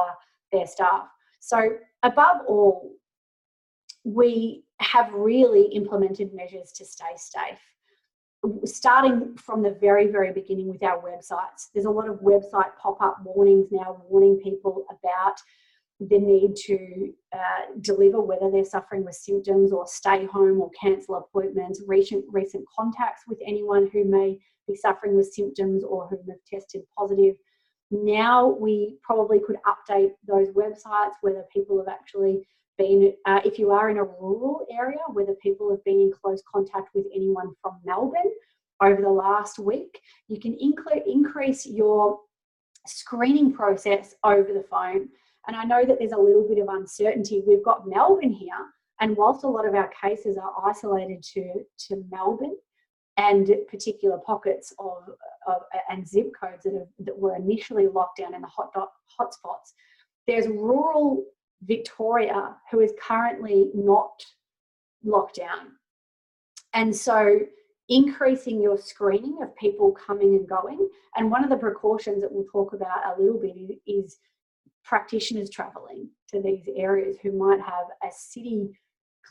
their 0.51 0.65
staff. 0.65 1.07
So, 1.39 1.77
above 2.01 2.37
all, 2.47 2.91
we 4.03 4.63
have 4.79 5.13
really 5.13 5.65
implemented 5.65 6.33
measures 6.33 6.71
to 6.71 6.85
stay 6.85 7.13
safe 7.17 7.59
starting 8.65 9.35
from 9.37 9.61
the 9.61 9.71
very, 9.71 10.07
very 10.07 10.31
beginning 10.31 10.69
with 10.69 10.83
our 10.83 11.01
websites. 11.01 11.69
There's 11.73 11.85
a 11.85 11.91
lot 11.91 12.09
of 12.09 12.17
website 12.19 12.75
pop 12.81 13.01
up 13.01 13.17
warnings 13.23 13.67
now 13.71 14.03
warning 14.09 14.39
people 14.43 14.85
about 14.89 15.35
the 15.99 16.19
need 16.19 16.55
to 16.55 17.11
uh, 17.33 17.73
deliver 17.81 18.21
whether 18.21 18.51
they're 18.51 18.63
suffering 18.63 19.03
with 19.03 19.15
symptoms 19.15 19.71
or 19.71 19.87
stay 19.87 20.25
home 20.25 20.61
or 20.61 20.69
cancel 20.79 21.15
appointments, 21.15 21.81
recent, 21.87 22.23
recent 22.29 22.63
contacts 22.77 23.23
with 23.27 23.39
anyone 23.45 23.89
who 23.91 24.05
may 24.05 24.37
be 24.67 24.75
suffering 24.75 25.15
with 25.15 25.33
symptoms 25.33 25.83
or 25.83 26.07
who 26.07 26.17
have 26.29 26.37
tested 26.47 26.83
positive. 26.95 27.35
Now 27.89 28.47
we 28.47 28.97
probably 29.01 29.39
could 29.39 29.57
update 29.65 30.11
those 30.27 30.49
websites 30.49 31.13
whether 31.21 31.43
people 31.51 31.77
have 31.77 31.87
actually 31.87 32.45
been, 32.77 33.13
uh, 33.25 33.41
if 33.43 33.59
you 33.59 33.71
are 33.71 33.89
in 33.89 33.97
a 33.97 34.03
rural 34.03 34.65
area, 34.71 34.99
whether 35.11 35.33
people 35.35 35.69
have 35.71 35.83
been 35.83 35.99
in 35.99 36.11
close 36.11 36.41
contact 36.51 36.89
with 36.93 37.05
anyone 37.13 37.53
from 37.61 37.79
Melbourne 37.85 38.31
over 38.81 39.01
the 39.01 39.09
last 39.09 39.59
week, 39.59 39.99
you 40.27 40.39
can 40.39 40.53
inc- 40.53 41.03
increase 41.05 41.65
your 41.65 42.19
screening 42.85 43.51
process 43.53 44.15
over 44.23 44.53
the 44.53 44.65
phone. 44.69 45.09
And 45.47 45.55
I 45.55 45.63
know 45.63 45.85
that 45.85 45.99
there's 45.99 46.11
a 46.11 46.17
little 46.17 46.47
bit 46.47 46.59
of 46.59 46.67
uncertainty. 46.69 47.43
We've 47.45 47.63
got 47.63 47.87
Melbourne 47.87 48.33
here, 48.33 48.53
and 48.99 49.15
whilst 49.15 49.43
a 49.43 49.47
lot 49.47 49.67
of 49.67 49.75
our 49.75 49.89
cases 50.01 50.37
are 50.37 50.51
isolated 50.65 51.23
to, 51.33 51.63
to 51.87 52.03
Melbourne 52.11 52.55
and 53.17 53.49
particular 53.69 54.19
pockets 54.19 54.73
of, 54.79 55.03
of 55.47 55.61
and 55.89 56.07
zip 56.07 56.31
codes 56.39 56.63
that, 56.63 56.73
have, 56.73 56.87
that 56.99 57.17
were 57.17 57.35
initially 57.35 57.87
locked 57.87 58.19
down 58.19 58.35
in 58.35 58.41
the 58.41 58.47
hot 58.47 58.71
dot, 58.73 58.89
hotspots, 59.19 59.73
there's 60.27 60.47
rural 60.47 61.23
Victoria 61.63 62.55
who 62.71 62.79
is 62.79 62.93
currently 63.01 63.71
not 63.73 64.23
locked 65.03 65.35
down. 65.35 65.73
And 66.73 66.95
so 66.95 67.39
increasing 67.89 68.61
your 68.61 68.77
screening 68.77 69.39
of 69.41 69.55
people 69.55 69.91
coming 69.91 70.35
and 70.35 70.47
going. 70.47 70.89
And 71.15 71.31
one 71.31 71.43
of 71.43 71.49
the 71.49 71.57
precautions 71.57 72.21
that 72.21 72.31
we'll 72.31 72.45
talk 72.45 72.73
about 72.73 73.17
a 73.17 73.21
little 73.21 73.39
bit 73.39 73.79
is 73.87 74.17
practitioners 74.83 75.49
traveling 75.49 76.09
to 76.29 76.41
these 76.41 76.67
areas 76.75 77.17
who 77.21 77.31
might 77.31 77.59
have 77.61 77.85
a 78.03 78.11
city 78.11 78.77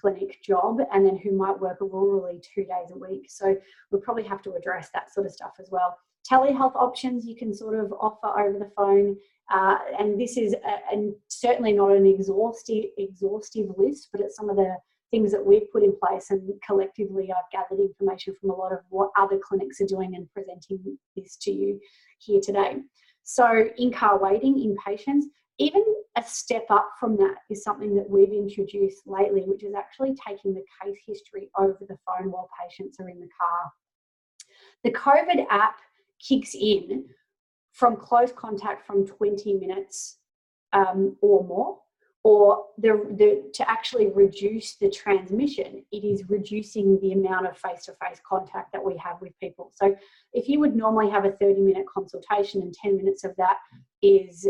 clinic 0.01 0.43
job 0.43 0.79
and 0.93 1.07
then 1.07 1.16
who 1.16 1.33
might 1.33 1.59
work 1.59 1.79
rurally 1.81 2.43
two 2.43 2.62
days 2.64 2.91
a 2.93 2.99
week. 2.99 3.27
So 3.29 3.57
we'll 3.91 4.03
probably 4.03 4.24
have 4.24 4.43
to 4.43 4.55
address 4.55 4.91
that 4.93 5.12
sort 5.12 5.27
of 5.27 5.33
stuff 5.33 5.55
as 5.61 5.68
well. 5.70 5.97
Telehealth 6.31 6.74
options 6.74 7.24
you 7.24 7.37
can 7.37 7.55
sort 7.55 7.79
of 7.79 7.93
offer 7.93 8.41
over 8.41 8.59
the 8.59 8.70
phone. 8.77 9.16
Uh, 9.53 9.78
and 9.99 10.20
this 10.20 10.36
is 10.36 10.55
a, 10.55 10.92
and 10.92 11.14
certainly 11.28 11.72
not 11.72 11.92
an 11.92 12.07
exhaustive 12.07 12.86
exhaustive 12.99 13.70
list, 13.76 14.09
but 14.12 14.20
it's 14.20 14.36
some 14.36 14.51
of 14.51 14.57
the 14.57 14.76
things 15.11 15.30
that 15.30 15.44
we've 15.44 15.70
put 15.72 15.84
in 15.84 15.94
place 16.03 16.30
and 16.30 16.51
collectively 16.66 17.30
I've 17.30 17.51
gathered 17.53 17.80
information 17.80 18.34
from 18.40 18.51
a 18.51 18.55
lot 18.55 18.72
of 18.72 18.80
what 18.88 19.11
other 19.16 19.38
clinics 19.38 19.80
are 19.80 19.86
doing 19.86 20.16
and 20.16 20.28
presenting 20.32 20.99
this 21.14 21.36
to 21.42 21.53
you 21.53 21.80
here 22.18 22.40
today. 22.42 22.78
So 23.22 23.68
in-car 23.78 24.20
waiting 24.20 24.61
in 24.62 24.76
patients, 24.84 25.26
even 25.59 25.84
a 26.16 26.22
step 26.22 26.66
up 26.70 26.90
from 26.99 27.16
that 27.18 27.36
is 27.51 27.62
something 27.62 27.94
that 27.94 28.09
we've 28.11 28.32
introduced 28.32 29.07
lately, 29.07 29.42
which 29.42 29.64
is 29.64 29.74
actually 29.74 30.14
taking 30.26 30.55
the 30.55 30.64
case 30.82 30.99
history 31.07 31.51
over 31.59 31.78
the 31.80 31.97
phone 32.07 32.30
while 32.30 32.51
patients 32.62 32.99
are 33.01 33.09
in 33.09 33.20
the 33.20 33.28
car. 33.40 33.72
The 34.84 34.90
COVID 34.92 35.47
app 35.51 35.76
kicks 36.20 36.55
in 36.55 37.07
from 37.77 37.97
close 37.97 38.33
contact 38.33 38.87
from 38.87 39.07
20 39.07 39.55
minutes 39.55 40.18
um, 40.72 41.16
or 41.20 41.45
more 41.45 41.79
or 42.27 42.64
the, 42.79 43.07
the, 43.16 43.53
to 43.55 43.70
actually 43.70 44.09
reduce 44.09 44.74
the 44.79 44.91
transmission, 44.91 45.85
it 45.93 46.03
is 46.05 46.29
reducing 46.29 46.99
the 47.01 47.12
amount 47.12 47.47
of 47.47 47.57
face 47.57 47.85
to 47.85 47.93
face 48.05 48.20
contact 48.29 48.72
that 48.72 48.85
we 48.85 48.97
have 48.97 49.20
with 49.20 49.31
people. 49.39 49.70
So, 49.77 49.95
if 50.33 50.49
you 50.49 50.59
would 50.59 50.74
normally 50.74 51.09
have 51.09 51.24
a 51.24 51.31
30 51.31 51.61
minute 51.61 51.85
consultation 51.87 52.62
and 52.62 52.74
10 52.74 52.97
minutes 52.97 53.22
of 53.22 53.37
that 53.37 53.59
is 54.03 54.49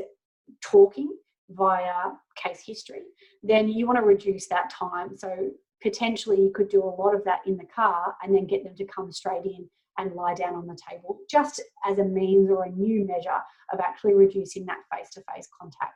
talking 0.62 1.10
via 1.50 2.12
case 2.42 2.62
history, 2.66 3.02
then 3.42 3.68
you 3.68 3.86
want 3.86 3.98
to 3.98 4.06
reduce 4.06 4.48
that 4.48 4.70
time. 4.70 5.14
So, 5.14 5.50
potentially, 5.82 6.40
you 6.40 6.52
could 6.54 6.70
do 6.70 6.82
a 6.82 6.96
lot 7.02 7.14
of 7.14 7.24
that 7.24 7.40
in 7.46 7.58
the 7.58 7.66
car 7.66 8.14
and 8.22 8.34
then 8.34 8.46
get 8.46 8.64
them 8.64 8.74
to 8.76 8.86
come 8.86 9.12
straight 9.12 9.44
in 9.44 9.68
and 9.98 10.14
lie 10.14 10.34
down 10.34 10.54
on 10.54 10.66
the 10.66 10.78
table, 10.90 11.18
just 11.30 11.60
as 11.84 11.98
a 11.98 12.04
means 12.04 12.50
or 12.50 12.64
a 12.64 12.70
new 12.70 13.06
measure 13.06 13.40
of 13.72 13.80
actually 13.80 14.14
reducing 14.14 14.66
that 14.66 14.78
face 14.92 15.10
to 15.10 15.22
face 15.32 15.48
contact 15.60 15.94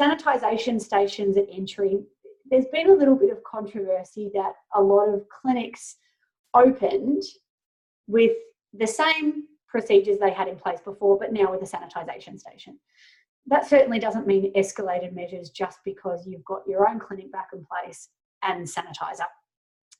sanitisation 0.00 0.80
stations 0.80 1.36
at 1.36 1.46
entry, 1.52 2.00
there's 2.50 2.66
been 2.72 2.90
a 2.90 2.94
little 2.94 3.16
bit 3.16 3.30
of 3.30 3.42
controversy 3.44 4.30
that 4.34 4.52
a 4.74 4.82
lot 4.82 5.08
of 5.08 5.28
clinics 5.28 5.96
opened 6.52 7.22
with 8.06 8.32
the 8.72 8.86
same 8.86 9.44
procedures 9.68 10.18
they 10.18 10.30
had 10.30 10.48
in 10.48 10.56
place 10.56 10.80
before, 10.84 11.18
but 11.18 11.32
now 11.32 11.50
with 11.50 11.62
a 11.62 11.64
sanitisation 11.64 12.38
station. 12.38 12.78
That 13.46 13.68
certainly 13.68 13.98
doesn't 13.98 14.26
mean 14.26 14.52
escalated 14.54 15.14
measures 15.14 15.50
just 15.50 15.78
because 15.84 16.26
you've 16.26 16.44
got 16.44 16.62
your 16.66 16.88
own 16.88 16.98
clinic 16.98 17.30
back 17.30 17.48
in 17.52 17.64
place 17.64 18.08
and 18.42 18.66
sanitizer. 18.66 19.26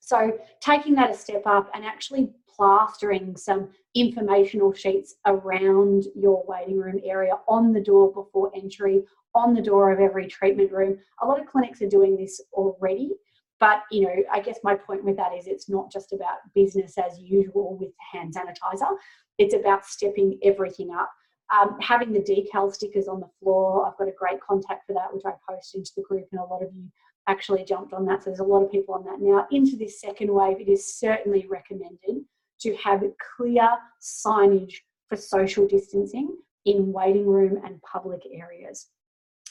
So, 0.07 0.39
taking 0.61 0.95
that 0.97 1.11
a 1.11 1.15
step 1.15 1.45
up 1.47 1.71
and 1.73 1.83
actually 1.83 2.31
plastering 2.55 3.39
some 3.39 3.71
informational 3.95 4.75
sheets 4.75 5.15
around 5.25 6.05
your 6.15 6.45
waiting 6.47 6.79
room 6.79 7.01
area 7.03 7.33
on 7.49 7.73
the 7.73 7.81
door 7.81 8.13
before 8.13 8.53
entry 8.55 9.03
on 9.35 9.55
the 9.55 9.63
door 9.63 9.91
of 9.93 10.01
every 10.01 10.27
treatment 10.27 10.71
room. 10.73 10.99
A 11.23 11.27
lot 11.27 11.41
of 11.41 11.47
clinics 11.47 11.81
are 11.81 11.89
doing 11.89 12.19
this 12.19 12.39
already, 12.53 13.13
but 13.61 13.81
you 13.91 14.03
know, 14.03 14.15
I 14.31 14.41
guess 14.41 14.59
my 14.63 14.75
point 14.75 15.05
with 15.05 15.17
that 15.17 15.33
is 15.33 15.47
it's 15.47 15.71
not 15.71 15.91
just 15.91 16.13
about 16.13 16.37
business 16.55 16.99
as 16.99 17.19
usual 17.19 17.79
with 17.81 17.93
hand 18.13 18.35
sanitizer. 18.35 18.95
It's 19.39 19.55
about 19.55 19.87
stepping 19.87 20.39
everything 20.45 20.91
up. 20.95 21.11
Um, 21.51 21.79
having 21.81 22.13
the 22.13 22.21
decal 22.21 22.73
stickers 22.75 23.09
on 23.09 23.21
the 23.21 23.31
floor, 23.41 23.87
I've 23.87 23.97
got 23.97 24.09
a 24.09 24.19
great 24.19 24.41
contact 24.43 24.87
for 24.87 24.93
that, 24.93 25.15
which 25.15 25.25
I 25.25 25.33
post 25.49 25.75
into 25.75 25.93
the 25.97 26.03
group, 26.03 26.27
and 26.31 26.43
a 26.43 26.45
lot 26.45 26.63
of 26.63 26.69
you 26.75 26.91
actually 27.27 27.65
jumped 27.65 27.93
on 27.93 28.05
that. 28.07 28.23
So 28.23 28.31
there's 28.31 28.41
a 28.41 28.45
lot 28.45 28.63
of 28.63 28.71
people 28.71 28.95
on 28.95 29.05
that 29.05 29.21
now. 29.21 29.47
Into 29.51 29.77
this 29.77 30.01
second 30.01 30.33
wave, 30.33 30.61
it 30.61 30.69
is 30.69 30.95
certainly 30.95 31.47
recommended 31.49 32.25
to 32.61 32.77
have 32.77 33.03
clear 33.37 33.69
signage 34.01 34.75
for 35.09 35.17
social 35.17 35.67
distancing 35.67 36.37
in 36.65 36.93
waiting 36.93 37.27
room 37.27 37.61
and 37.65 37.81
public 37.83 38.23
areas. 38.33 38.89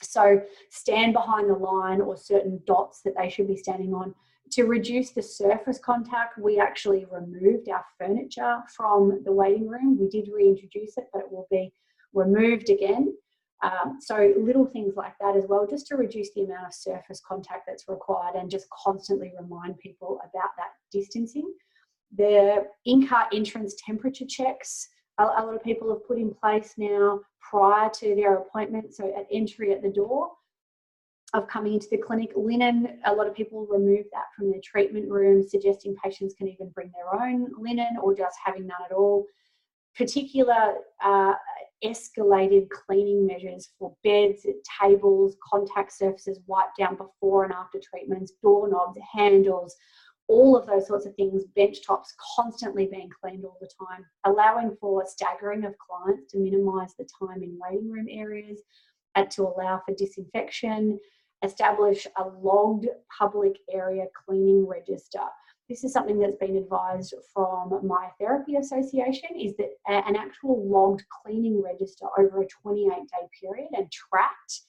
So 0.02 0.42
stand 0.70 1.14
behind 1.14 1.50
the 1.50 1.56
line 1.56 2.02
or 2.02 2.18
certain 2.18 2.60
dots 2.66 3.02
that 3.04 3.16
they 3.18 3.30
should 3.30 3.48
be 3.48 3.58
standing 3.58 3.94
on. 3.94 4.14
To 4.52 4.66
reduce 4.66 5.12
the 5.12 5.22
surface 5.22 5.80
contact, 5.80 6.38
we 6.38 6.60
actually 6.60 7.06
removed 7.10 7.70
our 7.70 7.86
furniture 7.98 8.60
from 8.76 9.22
the 9.24 9.32
waiting 9.32 9.68
room. 9.68 9.98
We 10.00 10.10
did 10.10 10.30
reintroduce 10.32 10.98
it, 10.98 11.08
but 11.14 11.24
it 11.24 11.32
will 11.32 11.48
be 11.50 11.74
removed 12.14 12.70
again. 12.70 13.16
Um, 13.64 13.98
so 14.02 14.34
little 14.38 14.66
things 14.66 14.96
like 14.98 15.14
that 15.22 15.38
as 15.38 15.46
well, 15.48 15.66
just 15.66 15.88
to 15.88 15.96
reduce 15.96 16.34
the 16.34 16.44
amount 16.44 16.68
of 16.68 16.74
surface 16.74 17.22
contact 17.26 17.64
that's 17.66 17.88
required 17.88 18.36
and 18.36 18.52
just 18.52 18.68
constantly 18.84 19.32
remind 19.40 19.80
people 19.80 20.20
about 20.30 20.50
that 20.58 20.72
distancing. 20.92 21.50
The 22.16 22.66
in-car 22.86 23.28
entrance 23.34 23.76
temperature 23.84 24.26
checks, 24.28 24.90
a, 25.18 25.24
lot 25.24 25.56
of 25.56 25.64
people 25.64 25.90
have 25.90 26.06
put 26.06 26.18
in 26.18 26.34
place 26.34 26.74
now 26.78 27.22
prior 27.40 27.90
to 27.90 28.16
their 28.16 28.36
appointment, 28.36 28.94
so 28.94 29.06
at 29.18 29.28
entry 29.32 29.72
at 29.72 29.82
the 29.82 29.90
door 29.90 30.32
of 31.34 31.48
coming 31.48 31.74
into 31.74 31.88
the 31.90 31.98
clinic. 31.98 32.32
Linen, 32.36 33.00
a 33.06 33.14
lot 33.14 33.28
of 33.28 33.34
people 33.34 33.66
remove 33.66 34.06
that 34.12 34.26
from 34.36 34.52
their 34.52 34.62
treatment 34.64 35.10
room, 35.10 35.42
suggesting 35.42 35.96
patients 36.04 36.36
can 36.38 36.48
even 36.48 36.70
bring 36.70 36.92
their 36.94 37.22
own 37.22 37.48
linen 37.58 37.98
or 38.02 38.14
just 38.14 38.38
having 38.44 38.68
none 38.68 38.82
at 38.86 38.96
all. 38.96 39.26
Particular 39.96 40.76
uh, 41.04 41.34
escalated 41.84 42.70
cleaning 42.70 43.28
measures 43.28 43.70
for 43.78 43.96
beds, 44.04 44.46
tables, 44.82 45.36
contact 45.48 45.92
surfaces 45.92 46.40
wiped 46.48 46.78
down 46.78 46.96
before 46.96 47.44
and 47.44 47.54
after 47.54 47.80
treatments, 47.80 48.34
doorknobs, 48.42 49.00
handles, 49.14 49.76
all 50.28 50.56
of 50.56 50.66
those 50.66 50.88
sorts 50.88 51.06
of 51.06 51.14
things, 51.16 51.44
bench 51.56 51.86
tops 51.86 52.16
constantly 52.36 52.88
being 52.88 53.10
cleaned 53.22 53.44
all 53.44 53.58
the 53.60 53.70
time, 53.88 54.06
allowing 54.26 54.76
for 54.80 55.04
staggering 55.06 55.66
of 55.66 55.74
clients 55.78 56.32
to 56.32 56.40
minimize 56.40 56.94
the 56.98 57.08
time 57.20 57.44
in 57.44 57.60
waiting 57.60 57.92
room 57.92 58.08
areas 58.10 58.62
and 59.16 59.30
to 59.32 59.44
allow 59.44 59.82
for 59.86 59.94
disinfection, 59.96 60.98
establish 61.44 62.08
a 62.18 62.28
logged 62.42 62.88
public 63.16 63.58
area 63.72 64.06
cleaning 64.26 64.66
register. 64.66 65.20
This 65.74 65.84
is 65.84 65.92
something 65.92 66.20
that's 66.20 66.38
been 66.38 66.56
advised 66.56 67.16
from 67.34 67.80
my 67.82 68.10
therapy 68.20 68.58
Association 68.58 69.30
is 69.40 69.56
that 69.58 69.70
an 69.88 70.16
actual 70.16 70.70
logged 70.70 71.04
cleaning 71.10 71.64
register 71.64 72.06
over 72.16 72.44
a 72.44 72.48
28 72.48 72.90
day 72.90 73.28
period 73.42 73.70
and 73.74 73.92
tracked 73.92 74.62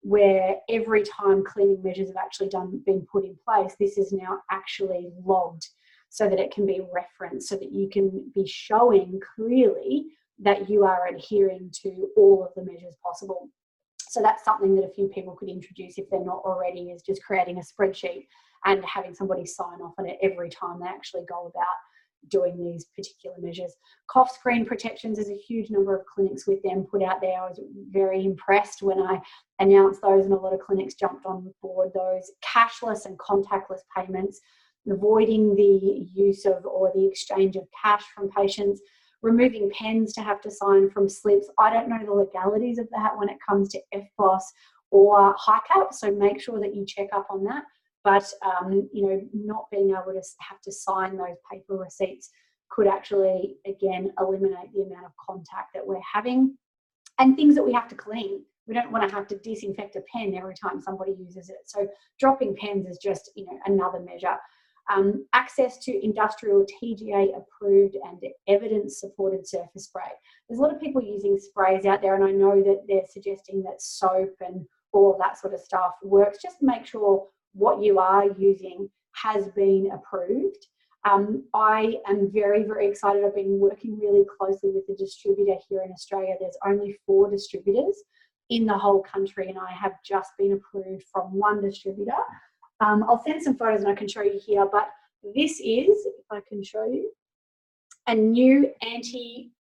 where 0.00 0.56
every 0.68 1.04
time 1.04 1.44
cleaning 1.44 1.80
measures 1.84 2.08
have 2.08 2.16
actually 2.16 2.48
done 2.48 2.82
been 2.84 3.06
put 3.12 3.24
in 3.24 3.36
place, 3.46 3.76
this 3.78 3.96
is 3.96 4.12
now 4.12 4.40
actually 4.50 5.12
logged 5.24 5.68
so 6.08 6.28
that 6.28 6.40
it 6.40 6.52
can 6.52 6.66
be 6.66 6.80
referenced, 6.92 7.48
so 7.48 7.54
that 7.54 7.70
you 7.70 7.88
can 7.88 8.28
be 8.34 8.44
showing 8.44 9.20
clearly 9.36 10.06
that 10.40 10.68
you 10.68 10.82
are 10.82 11.06
adhering 11.06 11.70
to 11.82 12.08
all 12.16 12.44
of 12.44 12.52
the 12.56 12.68
measures 12.68 12.96
possible. 13.04 13.48
So 14.00 14.20
that's 14.20 14.44
something 14.44 14.74
that 14.74 14.84
a 14.84 14.92
few 14.94 15.06
people 15.06 15.36
could 15.36 15.48
introduce 15.48 15.96
if 15.96 16.10
they're 16.10 16.24
not 16.24 16.42
already, 16.44 16.90
is 16.90 17.02
just 17.02 17.22
creating 17.22 17.58
a 17.58 17.60
spreadsheet 17.60 18.26
and 18.64 18.84
having 18.84 19.14
somebody 19.14 19.46
sign 19.46 19.80
off 19.80 19.94
on 19.98 20.08
it 20.08 20.18
every 20.22 20.50
time 20.50 20.80
they 20.80 20.86
actually 20.86 21.24
go 21.28 21.46
about 21.46 21.66
doing 22.28 22.62
these 22.62 22.84
particular 22.96 23.36
measures. 23.40 23.74
Cough 24.08 24.30
screen 24.30 24.66
protections, 24.66 25.16
there's 25.16 25.30
a 25.30 25.34
huge 25.34 25.70
number 25.70 25.96
of 25.96 26.04
clinics 26.06 26.46
with 26.46 26.62
them 26.62 26.86
put 26.90 27.02
out 27.02 27.20
there. 27.20 27.40
I 27.40 27.48
was 27.48 27.60
very 27.90 28.24
impressed 28.24 28.82
when 28.82 29.00
I 29.00 29.20
announced 29.58 30.02
those, 30.02 30.24
and 30.24 30.34
a 30.34 30.36
lot 30.36 30.52
of 30.52 30.60
clinics 30.60 30.94
jumped 30.94 31.24
on 31.24 31.52
board 31.62 31.90
those. 31.94 32.30
Cashless 32.44 33.06
and 33.06 33.18
contactless 33.18 33.80
payments, 33.96 34.40
avoiding 34.90 35.54
the 35.54 36.06
use 36.14 36.44
of 36.44 36.64
or 36.66 36.92
the 36.94 37.06
exchange 37.06 37.56
of 37.56 37.64
cash 37.82 38.04
from 38.14 38.30
patients, 38.30 38.80
removing 39.22 39.70
pens 39.70 40.12
to 40.14 40.22
have 40.22 40.40
to 40.42 40.50
sign 40.50 40.90
from 40.90 41.08
slips. 41.08 41.48
I 41.58 41.72
don't 41.72 41.88
know 41.88 42.04
the 42.04 42.12
legalities 42.12 42.78
of 42.78 42.88
that 42.90 43.16
when 43.16 43.28
it 43.28 43.38
comes 43.46 43.68
to 43.70 43.80
EFTPOS 43.94 44.42
or 44.90 45.36
HICAP. 45.36 45.92
So 45.92 46.10
make 46.10 46.40
sure 46.40 46.60
that 46.60 46.74
you 46.74 46.84
check 46.86 47.08
up 47.12 47.26
on 47.30 47.44
that. 47.44 47.64
But 48.04 48.30
um, 48.44 48.88
you 48.92 49.06
know, 49.06 49.20
not 49.34 49.66
being 49.70 49.90
able 49.90 50.12
to 50.12 50.22
have 50.40 50.60
to 50.62 50.72
sign 50.72 51.16
those 51.16 51.36
paper 51.50 51.76
receipts 51.76 52.30
could 52.70 52.86
actually 52.86 53.56
again 53.66 54.12
eliminate 54.18 54.72
the 54.74 54.82
amount 54.82 55.06
of 55.06 55.12
contact 55.24 55.74
that 55.74 55.86
we're 55.86 56.00
having 56.12 56.56
and 57.18 57.36
things 57.36 57.54
that 57.54 57.64
we 57.64 57.72
have 57.72 57.88
to 57.88 57.94
clean. 57.94 58.42
We 58.66 58.74
don't 58.74 58.92
want 58.92 59.08
to 59.08 59.14
have 59.14 59.26
to 59.28 59.38
disinfect 59.38 59.96
a 59.96 60.02
pen 60.14 60.34
every 60.34 60.54
time 60.54 60.80
somebody 60.80 61.16
uses 61.18 61.50
it. 61.50 61.58
So 61.66 61.88
dropping 62.18 62.56
pens 62.56 62.86
is 62.86 62.98
just 63.02 63.30
you 63.36 63.46
know 63.46 63.58
another 63.66 64.00
measure. 64.00 64.36
Um, 64.90 65.26
access 65.34 65.78
to 65.84 66.04
industrial 66.04 66.64
TGA 66.64 67.36
approved 67.36 67.96
and 68.02 68.20
evidence 68.48 68.98
supported 68.98 69.46
surface 69.46 69.84
spray. 69.84 70.02
There's 70.48 70.58
a 70.58 70.62
lot 70.62 70.74
of 70.74 70.80
people 70.80 71.02
using 71.02 71.38
sprays 71.38 71.86
out 71.86 72.02
there, 72.02 72.14
and 72.16 72.24
I 72.24 72.32
know 72.32 72.60
that 72.62 72.82
they're 72.88 73.06
suggesting 73.08 73.62
that 73.64 73.80
soap 73.80 74.34
and 74.40 74.66
all 74.92 75.16
that 75.20 75.38
sort 75.38 75.54
of 75.54 75.60
stuff 75.60 75.92
works. 76.02 76.38
Just 76.42 76.56
make 76.60 76.86
sure 76.86 77.26
what 77.52 77.82
you 77.82 77.98
are 77.98 78.26
using 78.38 78.88
has 79.12 79.48
been 79.48 79.90
approved. 79.92 80.66
Um, 81.08 81.44
I 81.54 81.96
am 82.06 82.30
very, 82.30 82.64
very 82.64 82.86
excited. 82.86 83.24
I've 83.24 83.34
been 83.34 83.58
working 83.58 83.98
really 83.98 84.24
closely 84.38 84.70
with 84.70 84.86
the 84.86 84.94
distributor 84.94 85.56
here 85.68 85.82
in 85.82 85.92
Australia. 85.92 86.34
There's 86.38 86.58
only 86.66 86.98
four 87.06 87.30
distributors 87.30 88.02
in 88.50 88.66
the 88.66 88.76
whole 88.76 89.02
country, 89.02 89.48
and 89.48 89.58
I 89.58 89.72
have 89.72 89.92
just 90.04 90.30
been 90.38 90.52
approved 90.52 91.04
from 91.10 91.32
one 91.32 91.62
distributor. 91.62 92.12
Um, 92.80 93.04
I'll 93.04 93.22
send 93.22 93.42
some 93.42 93.56
photos 93.56 93.80
and 93.80 93.88
I 93.88 93.94
can 93.94 94.08
show 94.08 94.22
you 94.22 94.40
here, 94.44 94.66
but 94.70 94.88
this 95.34 95.52
is, 95.60 96.06
if 96.06 96.26
I 96.30 96.40
can 96.48 96.62
show 96.62 96.84
you, 96.84 97.10
a 98.06 98.14
new 98.14 98.70
anti 98.82 99.52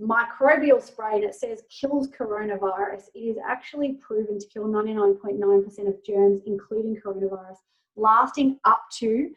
microbial 0.00 0.82
spray 0.82 1.14
and 1.14 1.24
it 1.24 1.34
says 1.34 1.62
kills 1.70 2.08
coronavirus. 2.08 3.04
It 3.14 3.20
is 3.20 3.36
actually 3.46 3.94
proven 3.94 4.38
to 4.38 4.46
kill 4.46 4.64
99.9% 4.64 5.88
of 5.88 6.04
germs, 6.04 6.40
including 6.46 6.96
coronavirus, 6.96 7.58
lasting 7.96 8.58
up 8.64 8.82
to 8.98 9.30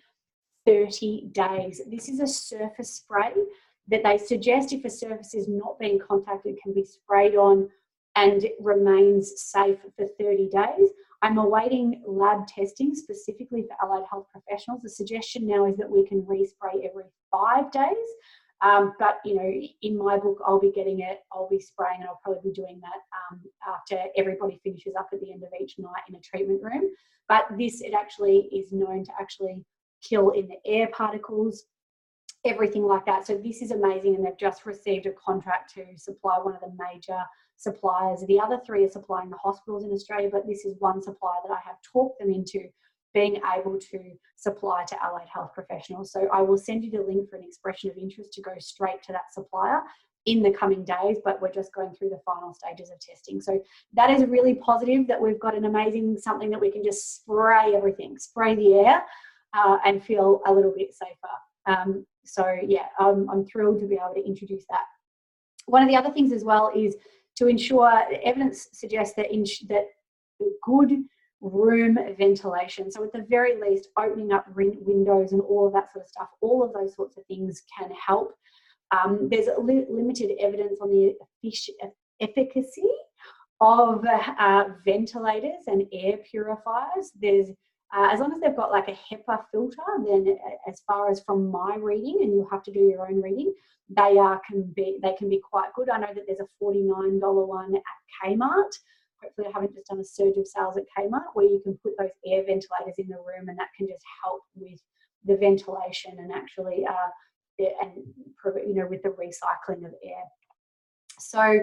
30 0.65 1.29
days. 1.31 1.81
This 1.87 2.09
is 2.09 2.19
a 2.19 2.27
surface 2.27 2.95
spray 2.95 3.33
that 3.87 4.03
they 4.03 4.17
suggest 4.17 4.73
if 4.73 4.83
a 4.83 4.89
surface 4.89 5.33
is 5.33 5.47
not 5.47 5.79
being 5.79 5.99
contacted 5.99 6.57
can 6.61 6.73
be 6.73 6.83
sprayed 6.83 7.35
on 7.35 7.69
and 8.15 8.43
it 8.43 8.55
remains 8.59 9.39
safe 9.39 9.77
for 9.95 10.07
30 10.19 10.49
days. 10.49 10.89
I'm 11.21 11.37
awaiting 11.37 12.03
lab 12.05 12.47
testing 12.47 12.93
specifically 12.93 13.63
for 13.63 13.75
allied 13.81 14.05
health 14.09 14.25
professionals. 14.31 14.81
The 14.81 14.89
suggestion 14.89 15.47
now 15.47 15.65
is 15.65 15.77
that 15.77 15.89
we 15.89 16.05
can 16.05 16.23
respray 16.23 16.83
every 16.83 17.05
five 17.31 17.71
days. 17.71 18.07
Um, 18.61 18.93
but 18.97 19.19
you 19.23 19.35
know, 19.35 19.61
in 19.81 19.97
my 19.97 20.17
book, 20.17 20.39
I'll 20.45 20.59
be 20.59 20.71
getting 20.71 21.01
it. 21.01 21.19
I'll 21.31 21.49
be 21.49 21.59
spraying, 21.59 22.01
and 22.01 22.09
I'll 22.09 22.19
probably 22.23 22.49
be 22.49 22.55
doing 22.55 22.81
that 22.81 23.35
um, 23.35 23.41
after 23.67 24.03
everybody 24.17 24.59
finishes 24.63 24.95
up 24.97 25.09
at 25.13 25.19
the 25.19 25.31
end 25.31 25.43
of 25.43 25.49
each 25.61 25.75
night 25.77 26.01
in 26.09 26.15
a 26.15 26.19
treatment 26.19 26.63
room. 26.63 26.89
But 27.29 27.45
this, 27.57 27.81
it 27.81 27.93
actually 27.93 28.49
is 28.51 28.71
known 28.71 29.03
to 29.05 29.11
actually 29.19 29.63
kill 30.01 30.31
in 30.31 30.47
the 30.47 30.57
air 30.65 30.87
particles, 30.87 31.65
everything 32.45 32.83
like 32.83 33.05
that. 33.05 33.27
So 33.27 33.37
this 33.37 33.61
is 33.61 33.71
amazing, 33.71 34.15
and 34.15 34.25
they've 34.25 34.39
just 34.39 34.65
received 34.65 35.05
a 35.05 35.11
contract 35.11 35.73
to 35.75 35.85
supply 35.95 36.37
one 36.41 36.55
of 36.55 36.61
the 36.61 36.75
major 36.77 37.21
suppliers. 37.57 38.23
The 38.27 38.39
other 38.39 38.59
three 38.65 38.85
are 38.85 38.89
supplying 38.89 39.29
the 39.29 39.37
hospitals 39.37 39.83
in 39.83 39.91
Australia, 39.91 40.29
but 40.31 40.47
this 40.47 40.65
is 40.65 40.75
one 40.79 41.01
supplier 41.01 41.39
that 41.47 41.53
I 41.53 41.59
have 41.63 41.77
talked 41.81 42.19
them 42.19 42.31
into 42.31 42.67
being 43.13 43.39
able 43.57 43.79
to 43.79 43.99
supply 44.35 44.85
to 44.85 44.95
allied 45.03 45.27
health 45.33 45.51
professionals. 45.53 46.11
So 46.11 46.27
I 46.31 46.41
will 46.41 46.57
send 46.57 46.83
you 46.83 46.91
the 46.91 47.01
link 47.01 47.29
for 47.29 47.37
an 47.37 47.43
expression 47.43 47.89
of 47.89 47.97
interest 47.97 48.33
to 48.33 48.41
go 48.41 48.51
straight 48.59 49.01
to 49.03 49.11
that 49.13 49.33
supplier 49.33 49.81
in 50.25 50.43
the 50.43 50.51
coming 50.51 50.83
days, 50.83 51.17
but 51.23 51.41
we're 51.41 51.51
just 51.51 51.73
going 51.73 51.93
through 51.93 52.09
the 52.09 52.19
final 52.25 52.53
stages 52.53 52.91
of 52.91 52.99
testing. 52.99 53.39
So 53.39 53.61
that 53.93 54.09
is 54.09 54.25
really 54.25 54.55
positive 54.55 55.07
that 55.07 55.21
we've 55.21 55.39
got 55.39 55.55
an 55.55 55.65
amazing 55.65 56.17
something 56.17 56.49
that 56.51 56.59
we 56.59 56.69
can 56.69 56.83
just 56.83 57.21
spray 57.21 57.73
everything, 57.73 58.17
spray 58.17 58.53
the 58.53 58.73
air 58.73 59.03
uh, 59.53 59.77
and 59.85 60.03
feel 60.03 60.41
a 60.45 60.51
little 60.51 60.73
bit 60.75 60.93
safer. 60.93 61.35
Um, 61.65 62.05
so 62.25 62.57
yeah, 62.67 62.87
I'm, 62.99 63.29
I'm 63.29 63.45
thrilled 63.45 63.79
to 63.79 63.87
be 63.87 63.95
able 63.95 64.15
to 64.15 64.25
introduce 64.25 64.65
that. 64.69 64.83
One 65.65 65.81
of 65.81 65.87
the 65.87 65.95
other 65.95 66.11
things 66.11 66.33
as 66.33 66.43
well 66.43 66.71
is 66.75 66.97
to 67.37 67.47
ensure 67.47 68.03
evidence 68.23 68.67
suggests 68.73 69.15
that, 69.15 69.33
in, 69.33 69.45
that 69.69 69.85
good 70.61 71.03
room 71.41 71.97
ventilation. 72.17 72.91
So 72.91 73.03
at 73.03 73.13
the 73.13 73.25
very 73.29 73.59
least, 73.59 73.89
opening 73.97 74.31
up 74.31 74.45
windows 74.55 75.31
and 75.31 75.41
all 75.41 75.67
of 75.67 75.73
that 75.73 75.91
sort 75.93 76.05
of 76.05 76.09
stuff, 76.09 76.29
all 76.41 76.63
of 76.63 76.73
those 76.73 76.95
sorts 76.95 77.17
of 77.17 77.25
things 77.25 77.61
can 77.77 77.91
help. 77.91 78.33
Um, 78.91 79.27
there's 79.29 79.47
li 79.57 79.85
limited 79.89 80.31
evidence 80.39 80.79
on 80.81 80.89
the 80.89 81.15
efficacy 82.21 82.89
of 83.59 84.05
uh, 84.05 84.65
ventilators 84.85 85.63
and 85.67 85.85
air 85.91 86.17
purifiers. 86.29 87.11
There's 87.19 87.49
uh, 87.95 88.09
as 88.11 88.19
long 88.19 88.33
as 88.33 88.41
they've 88.41 88.55
got 88.55 88.71
like 88.71 88.89
a 88.89 88.97
HEPA 89.15 89.45
filter, 89.51 89.77
then 90.05 90.27
uh, 90.27 90.69
as 90.69 90.81
far 90.85 91.09
as 91.09 91.21
from 91.21 91.49
my 91.49 91.77
reading, 91.79 92.19
and 92.21 92.33
you'll 92.33 92.49
have 92.49 92.63
to 92.63 92.71
do 92.71 92.79
your 92.79 93.07
own 93.07 93.21
reading, 93.21 93.53
they 93.89 94.17
are 94.17 94.41
can 94.49 94.63
be 94.75 94.99
they 95.01 95.13
can 95.13 95.29
be 95.29 95.39
quite 95.39 95.73
good. 95.73 95.89
I 95.89 95.97
know 95.97 96.13
that 96.13 96.23
there's 96.27 96.39
a 96.39 96.63
$49 96.63 97.47
one 97.47 97.75
at 97.75 97.81
Kmart 98.29 98.71
hopefully 99.21 99.47
I 99.47 99.51
haven't 99.51 99.75
just 99.75 99.87
done 99.87 99.99
a 99.99 100.03
surge 100.03 100.37
of 100.37 100.47
sales 100.47 100.77
at 100.77 100.83
Kmart 100.97 101.33
where 101.33 101.45
you 101.45 101.59
can 101.63 101.77
put 101.83 101.93
those 101.97 102.11
air 102.25 102.43
ventilators 102.45 102.97
in 102.97 103.07
the 103.07 103.17
room 103.17 103.49
and 103.49 103.57
that 103.57 103.69
can 103.77 103.87
just 103.87 104.03
help 104.23 104.41
with 104.55 104.79
the 105.25 105.35
ventilation 105.35 106.17
and 106.19 106.31
actually 106.31 106.85
uh, 106.85 107.09
and 107.59 107.91
you 108.67 108.75
know 108.75 108.87
with 108.87 109.01
the 109.03 109.09
recycling 109.09 109.85
of 109.85 109.93
air. 110.03 110.23
So 111.19 111.59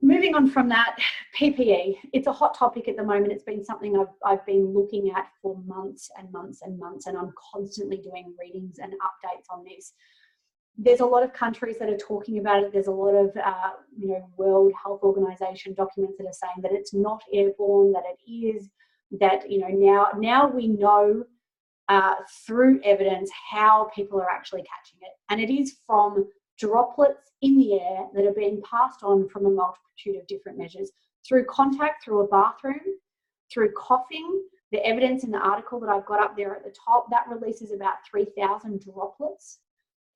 moving 0.00 0.34
on 0.34 0.50
from 0.50 0.68
that, 0.70 0.96
PPE. 1.38 1.96
It's 2.12 2.26
a 2.26 2.32
hot 2.32 2.54
topic 2.54 2.88
at 2.88 2.96
the 2.96 3.04
moment. 3.04 3.32
It's 3.32 3.44
been 3.44 3.64
something 3.64 3.96
I've, 3.96 4.14
I've 4.24 4.46
been 4.46 4.72
looking 4.72 5.10
at 5.14 5.26
for 5.40 5.58
months 5.66 6.10
and 6.18 6.30
months 6.32 6.62
and 6.62 6.78
months, 6.78 7.06
and 7.06 7.16
I'm 7.16 7.32
constantly 7.52 7.98
doing 7.98 8.34
readings 8.40 8.78
and 8.78 8.92
updates 8.94 9.46
on 9.50 9.64
this 9.64 9.92
there's 10.78 11.00
a 11.00 11.06
lot 11.06 11.22
of 11.22 11.32
countries 11.32 11.76
that 11.78 11.88
are 11.88 11.98
talking 11.98 12.38
about 12.38 12.62
it. 12.62 12.72
There's 12.72 12.86
a 12.86 12.92
lot 12.92 13.14
of, 13.14 13.36
uh, 13.36 13.70
you 13.96 14.08
know, 14.08 14.28
World 14.36 14.72
Health 14.82 15.00
Organization 15.02 15.74
documents 15.74 16.16
that 16.18 16.26
are 16.26 16.32
saying 16.32 16.62
that 16.62 16.72
it's 16.72 16.94
not 16.94 17.22
airborne, 17.32 17.92
that 17.92 18.04
it 18.06 18.30
is, 18.30 18.70
that, 19.20 19.50
you 19.50 19.58
know, 19.58 19.68
now, 19.68 20.08
now 20.16 20.48
we 20.48 20.68
know 20.68 21.24
uh, 21.88 22.14
through 22.46 22.80
evidence 22.84 23.30
how 23.50 23.90
people 23.94 24.18
are 24.18 24.30
actually 24.30 24.62
catching 24.62 24.98
it. 25.02 25.12
And 25.28 25.40
it 25.40 25.50
is 25.50 25.76
from 25.86 26.26
droplets 26.58 27.32
in 27.42 27.58
the 27.58 27.74
air 27.74 28.06
that 28.14 28.24
are 28.24 28.32
being 28.32 28.62
passed 28.62 29.02
on 29.02 29.28
from 29.28 29.46
a 29.46 29.50
multitude 29.50 30.16
of 30.16 30.26
different 30.26 30.58
measures 30.58 30.90
through 31.26 31.44
contact, 31.46 32.04
through 32.04 32.20
a 32.20 32.28
bathroom, 32.28 32.80
through 33.52 33.72
coughing. 33.76 34.42
The 34.70 34.84
evidence 34.86 35.22
in 35.22 35.30
the 35.30 35.38
article 35.38 35.78
that 35.80 35.90
I've 35.90 36.06
got 36.06 36.22
up 36.22 36.34
there 36.34 36.56
at 36.56 36.64
the 36.64 36.72
top, 36.86 37.10
that 37.10 37.28
releases 37.28 37.72
about 37.72 37.96
3,000 38.10 38.80
droplets 38.80 39.58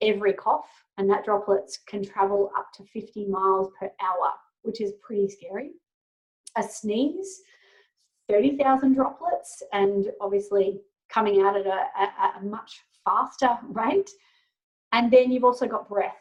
every 0.01 0.33
cough, 0.33 0.69
and 0.99 1.09
that 1.11 1.25
droplets 1.25 1.79
can 1.89 2.05
travel 2.05 2.51
up 2.57 2.67
to 2.75 2.85
50 2.85 3.27
miles 3.27 3.71
per 3.79 3.91
hour, 4.01 4.33
which 4.63 4.81
is 4.81 4.93
pretty 5.03 5.29
scary. 5.29 5.73
A 6.57 6.63
sneeze, 6.63 7.41
30,000 8.29 8.95
droplets, 8.95 9.63
and 9.73 10.07
obviously 10.21 10.81
coming 11.09 11.43
out 11.43 11.57
at 11.57 11.67
a, 11.67 11.71
a, 11.71 12.41
a 12.41 12.45
much 12.45 12.81
faster 13.05 13.59
rate. 13.69 14.11
And 14.93 15.11
then 15.13 15.31
you've 15.31 15.45
also 15.45 15.67
got 15.67 15.89
breath. 15.89 16.15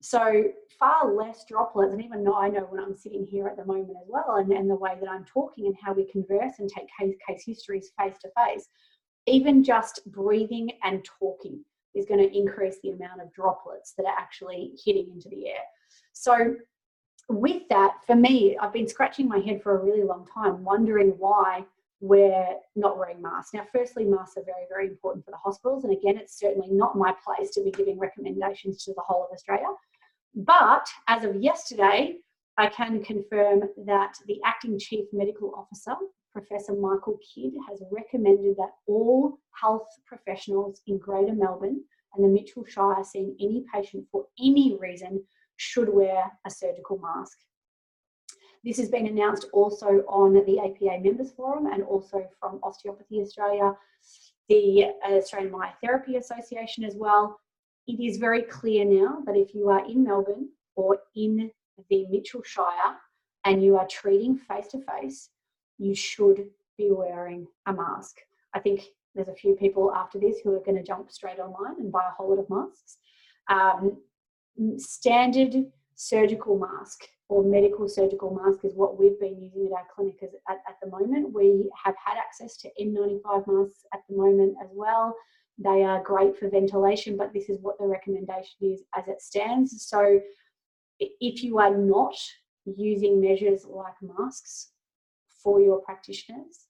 So 0.00 0.44
far 0.78 1.14
less 1.14 1.44
droplets, 1.48 1.92
and 1.92 2.04
even 2.04 2.26
I 2.26 2.48
know 2.48 2.66
when 2.68 2.82
I'm 2.82 2.96
sitting 2.96 3.24
here 3.24 3.46
at 3.46 3.56
the 3.56 3.64
moment 3.64 3.96
as 4.02 4.08
well, 4.08 4.36
and, 4.36 4.52
and 4.52 4.68
the 4.68 4.74
way 4.74 4.96
that 5.00 5.08
I'm 5.08 5.24
talking 5.24 5.66
and 5.66 5.76
how 5.80 5.92
we 5.92 6.10
converse 6.10 6.58
and 6.58 6.68
take 6.68 6.88
case, 6.98 7.14
case 7.28 7.44
histories 7.46 7.92
face 7.96 8.16
to 8.22 8.28
face, 8.36 8.68
even 9.26 9.62
just 9.62 10.00
breathing 10.06 10.72
and 10.82 11.04
talking 11.04 11.64
is 11.94 12.06
going 12.06 12.20
to 12.20 12.36
increase 12.36 12.76
the 12.82 12.90
amount 12.90 13.20
of 13.20 13.32
droplets 13.32 13.94
that 13.96 14.06
are 14.06 14.18
actually 14.18 14.72
hitting 14.84 15.10
into 15.12 15.28
the 15.28 15.48
air. 15.48 15.62
So 16.12 16.56
with 17.28 17.62
that, 17.70 17.96
for 18.06 18.16
me, 18.16 18.56
I've 18.58 18.72
been 18.72 18.88
scratching 18.88 19.28
my 19.28 19.38
head 19.38 19.62
for 19.62 19.78
a 19.78 19.84
really 19.84 20.04
long 20.04 20.26
time, 20.32 20.64
wondering 20.64 21.14
why 21.18 21.64
we're 22.00 22.56
not 22.74 22.98
wearing 22.98 23.22
masks. 23.22 23.54
Now, 23.54 23.64
firstly, 23.72 24.04
masks 24.04 24.36
are 24.36 24.44
very, 24.44 24.66
very 24.68 24.88
important 24.88 25.24
for 25.24 25.30
the 25.30 25.36
hospitals. 25.36 25.84
And 25.84 25.92
again, 25.92 26.18
it's 26.18 26.38
certainly 26.38 26.68
not 26.70 26.96
my 26.96 27.14
place 27.24 27.50
to 27.52 27.62
be 27.62 27.70
giving 27.70 27.98
recommendations 27.98 28.82
to 28.84 28.92
the 28.94 29.02
whole 29.06 29.24
of 29.24 29.30
Australia. 29.32 29.68
But 30.34 30.86
as 31.08 31.24
of 31.24 31.36
yesterday, 31.36 32.16
I 32.58 32.66
can 32.66 33.04
confirm 33.04 33.62
that 33.86 34.14
the 34.26 34.40
acting 34.44 34.78
chief 34.78 35.06
medical 35.12 35.54
officer 35.56 35.94
Professor 36.32 36.72
Michael 36.74 37.18
Kidd 37.18 37.52
has 37.68 37.82
recommended 37.90 38.56
that 38.56 38.72
all 38.86 39.38
health 39.60 39.88
professionals 40.06 40.80
in 40.86 40.98
Greater 40.98 41.34
Melbourne 41.34 41.82
and 42.14 42.24
the 42.24 42.28
Mitchell 42.28 42.64
Shire 42.64 43.04
seeing 43.04 43.36
any 43.40 43.64
patient 43.72 44.06
for 44.10 44.26
any 44.38 44.76
reason 44.80 45.22
should 45.56 45.88
wear 45.88 46.32
a 46.46 46.50
surgical 46.50 46.98
mask. 46.98 47.38
This 48.64 48.78
has 48.78 48.88
been 48.88 49.06
announced 49.06 49.46
also 49.52 50.04
on 50.08 50.34
the 50.34 50.58
APA 50.60 51.00
Members 51.00 51.32
Forum 51.32 51.66
and 51.66 51.82
also 51.82 52.26
from 52.38 52.60
Osteopathy 52.62 53.20
Australia, 53.20 53.74
the 54.48 54.92
Australian 55.04 55.52
Myotherapy 55.52 56.16
Association 56.16 56.84
as 56.84 56.94
well. 56.96 57.38
It 57.86 58.00
is 58.00 58.18
very 58.18 58.42
clear 58.42 58.84
now 58.84 59.18
that 59.26 59.36
if 59.36 59.54
you 59.54 59.68
are 59.68 59.84
in 59.88 60.04
Melbourne 60.04 60.48
or 60.76 60.98
in 61.16 61.50
the 61.90 62.06
Mitchell 62.08 62.42
Shire, 62.44 62.96
and 63.44 63.62
you 63.62 63.76
are 63.76 63.86
treating 63.88 64.36
face 64.36 64.68
to 64.68 64.78
face, 64.78 65.30
you 65.82 65.94
should 65.94 66.46
be 66.78 66.90
wearing 66.90 67.46
a 67.66 67.72
mask. 67.72 68.16
I 68.54 68.60
think 68.60 68.82
there's 69.14 69.28
a 69.28 69.34
few 69.34 69.54
people 69.54 69.92
after 69.94 70.18
this 70.18 70.38
who 70.42 70.54
are 70.54 70.64
going 70.64 70.76
to 70.76 70.82
jump 70.82 71.10
straight 71.10 71.38
online 71.38 71.80
and 71.80 71.92
buy 71.92 72.06
a 72.08 72.14
whole 72.16 72.30
lot 72.30 72.38
of 72.38 72.48
masks. 72.48 72.98
Um, 73.48 73.98
standard 74.78 75.66
surgical 75.94 76.58
mask 76.58 77.00
or 77.28 77.42
medical 77.42 77.88
surgical 77.88 78.34
mask 78.34 78.64
is 78.64 78.74
what 78.74 78.98
we've 78.98 79.18
been 79.18 79.40
using 79.40 79.66
at 79.66 79.72
our 79.72 79.86
clinic 79.94 80.18
at, 80.22 80.56
at 80.68 80.76
the 80.82 80.88
moment. 80.88 81.32
We 81.32 81.70
have 81.84 81.94
had 82.04 82.16
access 82.16 82.56
to 82.58 82.70
N95 82.80 83.46
masks 83.46 83.84
at 83.92 84.00
the 84.08 84.16
moment 84.16 84.54
as 84.62 84.70
well. 84.72 85.14
They 85.58 85.82
are 85.82 86.02
great 86.02 86.38
for 86.38 86.48
ventilation, 86.48 87.16
but 87.16 87.32
this 87.32 87.48
is 87.48 87.58
what 87.60 87.78
the 87.78 87.86
recommendation 87.86 88.58
is 88.62 88.82
as 88.96 89.08
it 89.08 89.20
stands. 89.20 89.86
So 89.86 90.20
if 90.98 91.42
you 91.42 91.58
are 91.58 91.76
not 91.76 92.14
using 92.64 93.20
measures 93.20 93.64
like 93.64 93.94
masks 94.00 94.72
for 95.42 95.60
your 95.60 95.80
practitioners, 95.80 96.66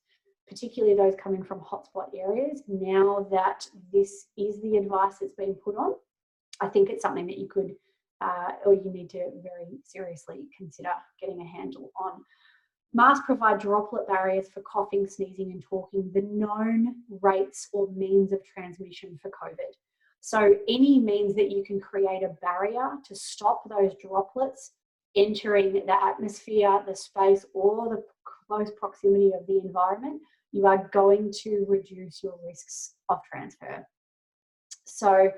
particularly 0.48 0.96
those 0.96 1.14
coming 1.22 1.42
from 1.42 1.60
hotspot 1.60 2.08
areas, 2.16 2.62
now 2.68 3.26
that 3.30 3.66
this 3.92 4.26
is 4.36 4.60
the 4.62 4.76
advice 4.76 5.18
that's 5.20 5.34
been 5.34 5.54
put 5.54 5.76
on, 5.76 5.94
I 6.60 6.68
think 6.68 6.90
it's 6.90 7.02
something 7.02 7.26
that 7.26 7.38
you 7.38 7.48
could 7.48 7.74
uh, 8.22 8.52
or 8.64 8.74
you 8.74 8.90
need 8.90 9.10
to 9.10 9.30
very 9.42 9.78
seriously 9.84 10.44
consider 10.56 10.90
getting 11.20 11.40
a 11.40 11.46
handle 11.46 11.90
on. 12.00 12.22
Masks 12.94 13.24
provide 13.24 13.58
droplet 13.58 14.06
barriers 14.06 14.48
for 14.52 14.62
coughing, 14.62 15.06
sneezing, 15.06 15.50
and 15.50 15.62
talking, 15.62 16.10
the 16.14 16.22
known 16.22 16.94
rates 17.22 17.68
or 17.72 17.90
means 17.92 18.32
of 18.32 18.44
transmission 18.44 19.18
for 19.20 19.30
COVID. 19.30 19.72
So, 20.20 20.54
any 20.68 21.00
means 21.00 21.34
that 21.34 21.50
you 21.50 21.64
can 21.64 21.80
create 21.80 22.22
a 22.22 22.36
barrier 22.40 22.90
to 23.04 23.14
stop 23.14 23.68
those 23.68 23.92
droplets 24.00 24.72
entering 25.16 25.72
the 25.72 26.04
atmosphere, 26.04 26.82
the 26.86 26.94
space, 26.94 27.44
or 27.54 27.88
the 27.88 28.04
close 28.52 28.70
proximity 28.78 29.32
of 29.38 29.46
the 29.46 29.58
environment, 29.58 30.20
you 30.52 30.66
are 30.66 30.88
going 30.92 31.32
to 31.42 31.64
reduce 31.68 32.22
your 32.22 32.34
risks 32.44 32.94
of 33.08 33.18
transfer. 33.30 33.86
So, 34.84 35.30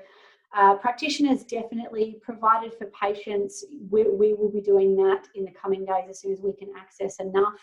uh, 0.55 0.75
practitioners 0.75 1.43
definitely 1.43 2.17
provided 2.21 2.73
for 2.77 2.89
patients. 3.01 3.65
We, 3.89 4.03
we, 4.03 4.33
will 4.33 4.49
be 4.49 4.61
doing 4.61 4.95
that 4.97 5.27
in 5.35 5.43
the 5.43 5.51
coming 5.51 5.85
days 5.85 6.05
as 6.09 6.21
soon 6.21 6.31
as 6.31 6.41
we 6.41 6.53
can 6.53 6.69
access 6.77 7.19
enough. 7.19 7.59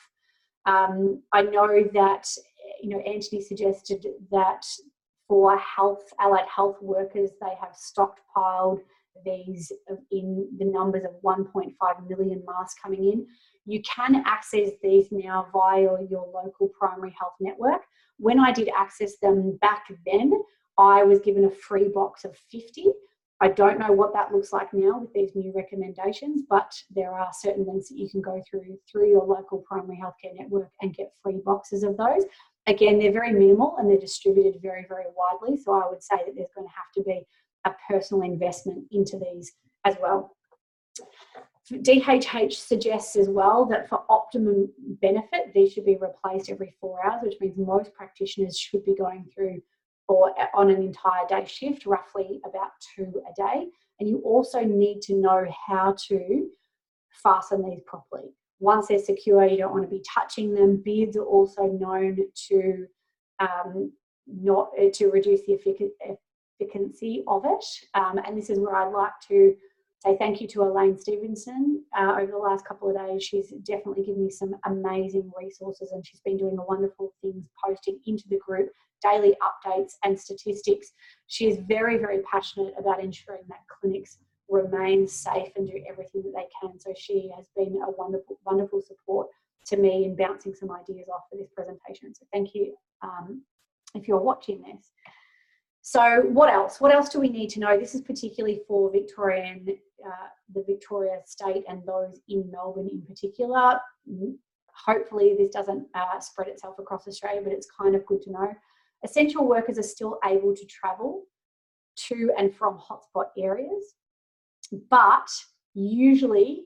Um, 0.67 1.23
I 1.33 1.43
know 1.43 1.85
that, 1.95 2.29
you 2.83 2.91
know, 2.91 3.01
Anthony 3.01 3.41
suggested 3.41 4.07
that 4.31 4.67
for 5.27 5.57
health, 5.57 6.13
allied 6.21 6.47
health 6.55 6.77
workers, 6.83 7.31
they 7.41 7.55
have 7.61 7.73
stockpiled 7.73 8.81
these 9.25 9.73
in 10.11 10.49
the 10.59 10.65
numbers 10.65 11.05
of 11.05 11.13
1.5 11.23 12.09
million 12.09 12.43
masks 12.47 12.79
coming 12.83 13.05
in. 13.05 13.27
You 13.65 13.81
can 13.83 14.23
access 14.27 14.71
these 14.83 15.07
now 15.11 15.47
via 15.53 16.03
your 16.11 16.29
local 16.33 16.69
primary 16.69 17.15
health 17.19 17.35
network. 17.41 17.83
When 18.19 18.39
I 18.39 18.53
did 18.53 18.71
access 18.77 19.17
them 19.19 19.59
back 19.61 19.87
then, 20.05 20.33
I 20.79 21.03
was 21.03 21.21
given 21.21 21.45
a 21.45 21.51
free 21.51 21.89
box 21.89 22.25
of 22.25 22.37
50. 22.51 22.87
I 23.41 23.49
don't 23.49 23.79
know 23.79 23.91
what 23.91 24.13
that 24.15 24.33
looks 24.33 24.53
like 24.53 24.73
now 24.73 25.01
with 25.01 25.13
these 25.13 25.35
new 25.35 25.53
recommendations, 25.55 26.43
but 26.49 26.73
there 26.95 27.13
are 27.13 27.29
certain 27.33 27.67
links 27.67 27.89
that 27.89 27.99
you 27.99 28.09
can 28.09 28.21
go 28.21 28.41
through 28.49 28.79
through 28.91 29.11
your 29.11 29.25
local 29.25 29.59
primary 29.67 30.01
healthcare 30.01 30.35
network 30.35 30.71
and 30.81 30.95
get 30.95 31.13
free 31.23 31.41
boxes 31.45 31.83
of 31.83 31.97
those. 31.97 32.25
Again, 32.69 32.99
they're 32.99 33.13
very 33.13 33.33
minimal 33.33 33.77
and 33.79 33.91
they're 33.91 33.99
distributed 33.99 34.63
very, 34.63 34.87
very 34.89 35.07
widely. 35.17 35.57
So 35.57 35.73
I 35.75 35.89
would 35.89 36.03
say 36.03 36.19
that 36.19 36.35
there's 36.37 36.55
going 36.55 36.69
to 36.69 36.75
have 36.75 36.93
to 36.95 37.03
be 37.03 37.27
a 37.65 37.75
personal 37.89 38.23
investment 38.23 38.87
into 38.93 39.19
these 39.19 39.53
as 39.85 39.97
well. 40.01 40.37
DHH 41.73 42.53
suggests 42.53 43.17
as 43.17 43.29
well 43.29 43.65
that 43.67 43.89
for 43.89 44.05
optimum 44.09 44.71
benefit, 45.01 45.53
these 45.55 45.73
should 45.73 45.87
be 45.87 45.97
replaced 45.97 46.51
every 46.51 46.75
four 46.81 47.05
hours, 47.05 47.23
which 47.23 47.41
means 47.41 47.57
most 47.57 47.95
practitioners 47.95 48.59
should 48.59 48.85
be 48.85 48.95
going 48.95 49.27
through 49.35 49.63
or 50.09 50.35
on 50.55 50.71
an 50.71 50.83
entire 50.83 51.27
day 51.29 51.45
shift, 51.47 51.87
roughly 51.87 52.41
about 52.45 52.71
two 52.95 53.23
a 53.29 53.35
day. 53.35 53.67
And 53.99 54.09
you 54.09 54.19
also 54.19 54.61
need 54.61 55.01
to 55.03 55.15
know 55.15 55.47
how 55.67 55.95
to 56.09 56.49
fasten 57.11 57.65
these 57.65 57.81
properly. 57.87 58.31
Once 58.61 58.89
they're 58.89 58.99
secure, 58.99 59.47
you 59.47 59.57
don't 59.57 59.73
want 59.73 59.85
to 59.85 59.91
be 59.91 60.05
touching 60.15 60.55
them. 60.55 60.83
Beards 60.85 61.17
are 61.17 61.25
also 61.25 61.65
known 61.65 62.19
to 62.49 62.87
um, 63.41 63.93
not 64.27 64.71
to 64.95 65.07
reduce 65.09 65.41
the 65.47 65.55
efficacy 66.61 67.25
of 67.27 67.45
it. 67.45 67.65
Um, 67.95 68.21
and 68.25 68.37
this 68.37 68.51
is 68.51 68.59
where 68.59 68.77
I'd 68.77 68.93
like 68.93 69.13
to 69.29 69.55
say 70.03 70.17
thank 70.19 70.41
you 70.41 70.49
to 70.49 70.63
Elaine 70.63 70.99
Stevenson. 70.99 71.85
Uh, 71.97 72.17
over 72.21 72.33
the 72.33 72.39
last 72.39 72.67
couple 72.67 72.91
of 72.91 72.97
days, 72.97 73.23
she's 73.23 73.51
definitely 73.63 74.05
given 74.05 74.25
me 74.25 74.31
some 74.31 74.57
amazing 74.67 75.31
resources 75.41 75.93
and 75.93 76.05
she's 76.05 76.21
been 76.21 76.37
doing 76.37 76.57
wonderful 76.69 77.13
things 77.23 77.45
posting 77.65 78.01
into 78.07 78.25
the 78.29 78.39
group 78.39 78.69
daily 79.01 79.37
updates 79.43 79.93
and 80.05 80.19
statistics. 80.19 80.93
She 81.29 81.49
is 81.49 81.59
very, 81.69 81.99
very 81.99 82.21
passionate 82.23 82.75
about 82.79 83.03
ensuring 83.03 83.43
that 83.49 83.61
clinics 83.69 84.19
remain 84.49 85.07
safe 85.07 85.51
and 85.57 85.67
do 85.67 85.83
everything 85.89 86.23
that 86.23 86.33
they 86.35 86.47
can. 86.61 86.79
So 86.79 86.93
she 86.97 87.31
has 87.37 87.47
been 87.57 87.81
a 87.87 87.91
wonderful, 87.91 88.39
wonderful 88.45 88.81
support 88.81 89.29
to 89.67 89.77
me 89.77 90.05
in 90.05 90.17
bouncing 90.17 90.55
some 90.55 90.71
ideas 90.73 91.09
off 91.13 91.23
for 91.31 91.37
this 91.37 91.51
presentation. 91.55 92.15
So 92.15 92.27
thank 92.33 92.55
you 92.55 92.75
um, 93.03 93.43
if 93.95 94.09
you're 94.09 94.21
watching 94.21 94.63
this. 94.63 94.91
So 95.83 96.23
what 96.29 96.49
else? 96.49 96.81
What 96.81 96.95
else 96.95 97.09
do 97.09 97.19
we 97.19 97.29
need 97.29 97.51
to 97.51 97.61
know? 97.61 97.77
This 97.77 97.95
is 97.95 98.03
particularly 98.03 98.61
for 98.69 98.91
Victorian, 98.91 99.67
uh, 100.07 100.29
the 100.55 100.63
Victoria 100.67 101.19
state 101.27 101.65
and 101.69 101.83
those 101.85 102.21
in 102.29 102.49
Melbourne 102.51 102.89
in 102.91 103.03
particular. 103.03 103.81
Hopefully 104.87 105.35
this 105.37 105.51
doesn't 105.51 105.87
uh, 105.95 106.21
spread 106.21 106.49
itself 106.49 106.79
across 106.79 107.09
Australia, 107.09 107.41
but 107.43 107.53
it's 107.53 107.67
kind 107.79 107.97
of 107.97 108.07
good 108.07 108.23
to 108.23 108.31
know. 108.31 108.55
Essential 109.05 109.47
workers 109.47 109.77
are 109.77 109.83
still 109.83 110.19
able 110.25 110.55
to 110.55 110.65
travel 110.67 111.25
to 111.97 112.33
and 112.39 112.55
from 112.55 112.79
hotspot 112.79 113.27
areas, 113.37 113.95
but 114.89 115.29
usually 115.75 116.65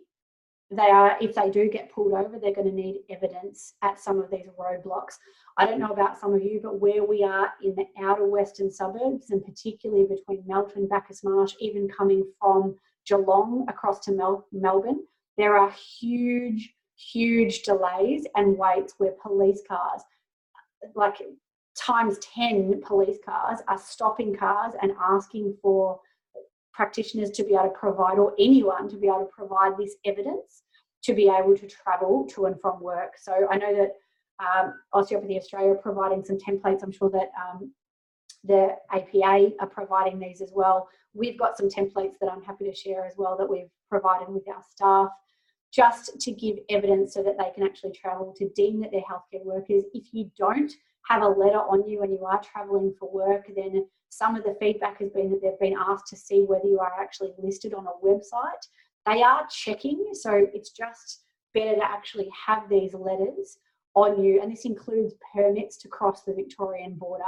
they 0.70 0.90
are, 0.90 1.16
if 1.20 1.34
they 1.34 1.48
do 1.50 1.68
get 1.68 1.92
pulled 1.92 2.12
over, 2.12 2.38
they're 2.38 2.54
going 2.54 2.66
to 2.66 2.72
need 2.72 3.02
evidence 3.08 3.74
at 3.82 4.00
some 4.00 4.18
of 4.20 4.30
these 4.30 4.46
roadblocks. 4.58 5.14
I 5.56 5.64
don't 5.64 5.78
know 5.78 5.92
about 5.92 6.18
some 6.18 6.34
of 6.34 6.42
you, 6.42 6.60
but 6.60 6.80
where 6.80 7.04
we 7.04 7.22
are 7.22 7.52
in 7.62 7.76
the 7.76 7.86
outer 8.02 8.26
western 8.26 8.70
suburbs, 8.70 9.30
and 9.30 9.44
particularly 9.44 10.06
between 10.06 10.42
Melton, 10.46 10.88
Bacchus 10.88 11.22
Marsh, 11.22 11.54
even 11.60 11.88
coming 11.88 12.24
from 12.40 12.74
Geelong 13.06 13.64
across 13.68 14.00
to 14.00 14.12
Mel- 14.12 14.46
Melbourne, 14.50 15.04
there 15.38 15.56
are 15.56 15.70
huge, 15.70 16.74
huge 16.96 17.62
delays 17.62 18.26
and 18.34 18.58
waits 18.58 18.94
where 18.98 19.12
police 19.22 19.62
cars, 19.68 20.02
like 20.96 21.18
times 21.76 22.18
10 22.18 22.80
police 22.80 23.18
cars 23.24 23.60
are 23.68 23.78
stopping 23.78 24.34
cars 24.34 24.74
and 24.82 24.92
asking 25.00 25.56
for 25.62 26.00
practitioners 26.76 27.30
to 27.30 27.42
be 27.42 27.54
able 27.54 27.64
to 27.64 27.70
provide 27.70 28.18
or 28.18 28.34
anyone 28.38 28.88
to 28.90 28.96
be 28.96 29.06
able 29.06 29.20
to 29.20 29.32
provide 29.32 29.76
this 29.78 29.94
evidence 30.04 30.62
to 31.02 31.14
be 31.14 31.28
able 31.28 31.56
to 31.56 31.68
travel 31.68 32.26
to 32.26 32.46
and 32.46 32.60
from 32.60 32.80
work. 32.80 33.12
So 33.16 33.46
I 33.50 33.56
know 33.56 33.74
that 33.74 33.92
um, 34.44 34.74
Osteopathy 34.92 35.38
Australia 35.38 35.70
are 35.70 35.76
providing 35.76 36.24
some 36.24 36.36
templates. 36.36 36.82
I'm 36.82 36.92
sure 36.92 37.10
that 37.10 37.30
um, 37.40 37.72
the 38.44 38.76
APA 38.92 39.52
are 39.60 39.68
providing 39.68 40.18
these 40.18 40.42
as 40.42 40.50
well. 40.52 40.88
We've 41.14 41.38
got 41.38 41.56
some 41.56 41.68
templates 41.68 42.18
that 42.20 42.30
I'm 42.30 42.42
happy 42.42 42.64
to 42.64 42.74
share 42.74 43.06
as 43.06 43.14
well 43.16 43.36
that 43.38 43.48
we've 43.48 43.70
provided 43.88 44.28
with 44.28 44.48
our 44.48 44.62
staff 44.68 45.08
just 45.72 46.18
to 46.20 46.32
give 46.32 46.56
evidence 46.70 47.14
so 47.14 47.22
that 47.22 47.38
they 47.38 47.50
can 47.54 47.62
actually 47.62 47.92
travel 47.92 48.34
to 48.36 48.48
deem 48.50 48.80
that 48.80 48.90
they're 48.90 49.00
healthcare 49.00 49.44
workers. 49.44 49.84
If 49.94 50.12
you 50.12 50.30
don't 50.36 50.72
have 51.08 51.22
a 51.22 51.28
letter 51.28 51.58
on 51.58 51.88
you 51.88 52.00
when 52.00 52.10
you 52.10 52.24
are 52.24 52.40
traveling 52.42 52.94
for 52.98 53.10
work, 53.10 53.46
then 53.54 53.86
some 54.08 54.36
of 54.36 54.44
the 54.44 54.56
feedback 54.60 55.00
has 55.00 55.10
been 55.10 55.30
that 55.30 55.40
they've 55.42 55.58
been 55.60 55.78
asked 55.78 56.06
to 56.08 56.16
see 56.16 56.42
whether 56.42 56.66
you 56.66 56.78
are 56.80 56.92
actually 57.00 57.32
listed 57.38 57.74
on 57.74 57.86
a 57.86 58.06
website. 58.06 58.66
They 59.04 59.22
are 59.22 59.46
checking, 59.50 60.10
so 60.12 60.46
it's 60.52 60.70
just 60.70 61.24
better 61.54 61.76
to 61.76 61.84
actually 61.84 62.28
have 62.46 62.68
these 62.68 62.94
letters 62.94 63.58
on 63.94 64.22
you, 64.22 64.42
and 64.42 64.52
this 64.52 64.64
includes 64.64 65.14
permits 65.34 65.76
to 65.78 65.88
cross 65.88 66.22
the 66.22 66.34
Victorian 66.34 66.94
border. 66.94 67.24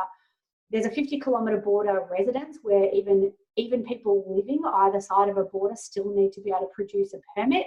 There's 0.70 0.84
a 0.84 0.90
50 0.90 1.18
kilometre 1.20 1.58
border 1.58 2.02
residence 2.10 2.58
where 2.62 2.90
even 2.92 3.32
even 3.56 3.82
people 3.84 4.24
living 4.28 4.62
either 4.72 5.00
side 5.00 5.28
of 5.28 5.36
a 5.36 5.44
border 5.44 5.74
still 5.74 6.14
need 6.14 6.32
to 6.32 6.40
be 6.40 6.50
able 6.50 6.66
to 6.66 6.74
produce 6.74 7.14
a 7.14 7.18
permit. 7.34 7.66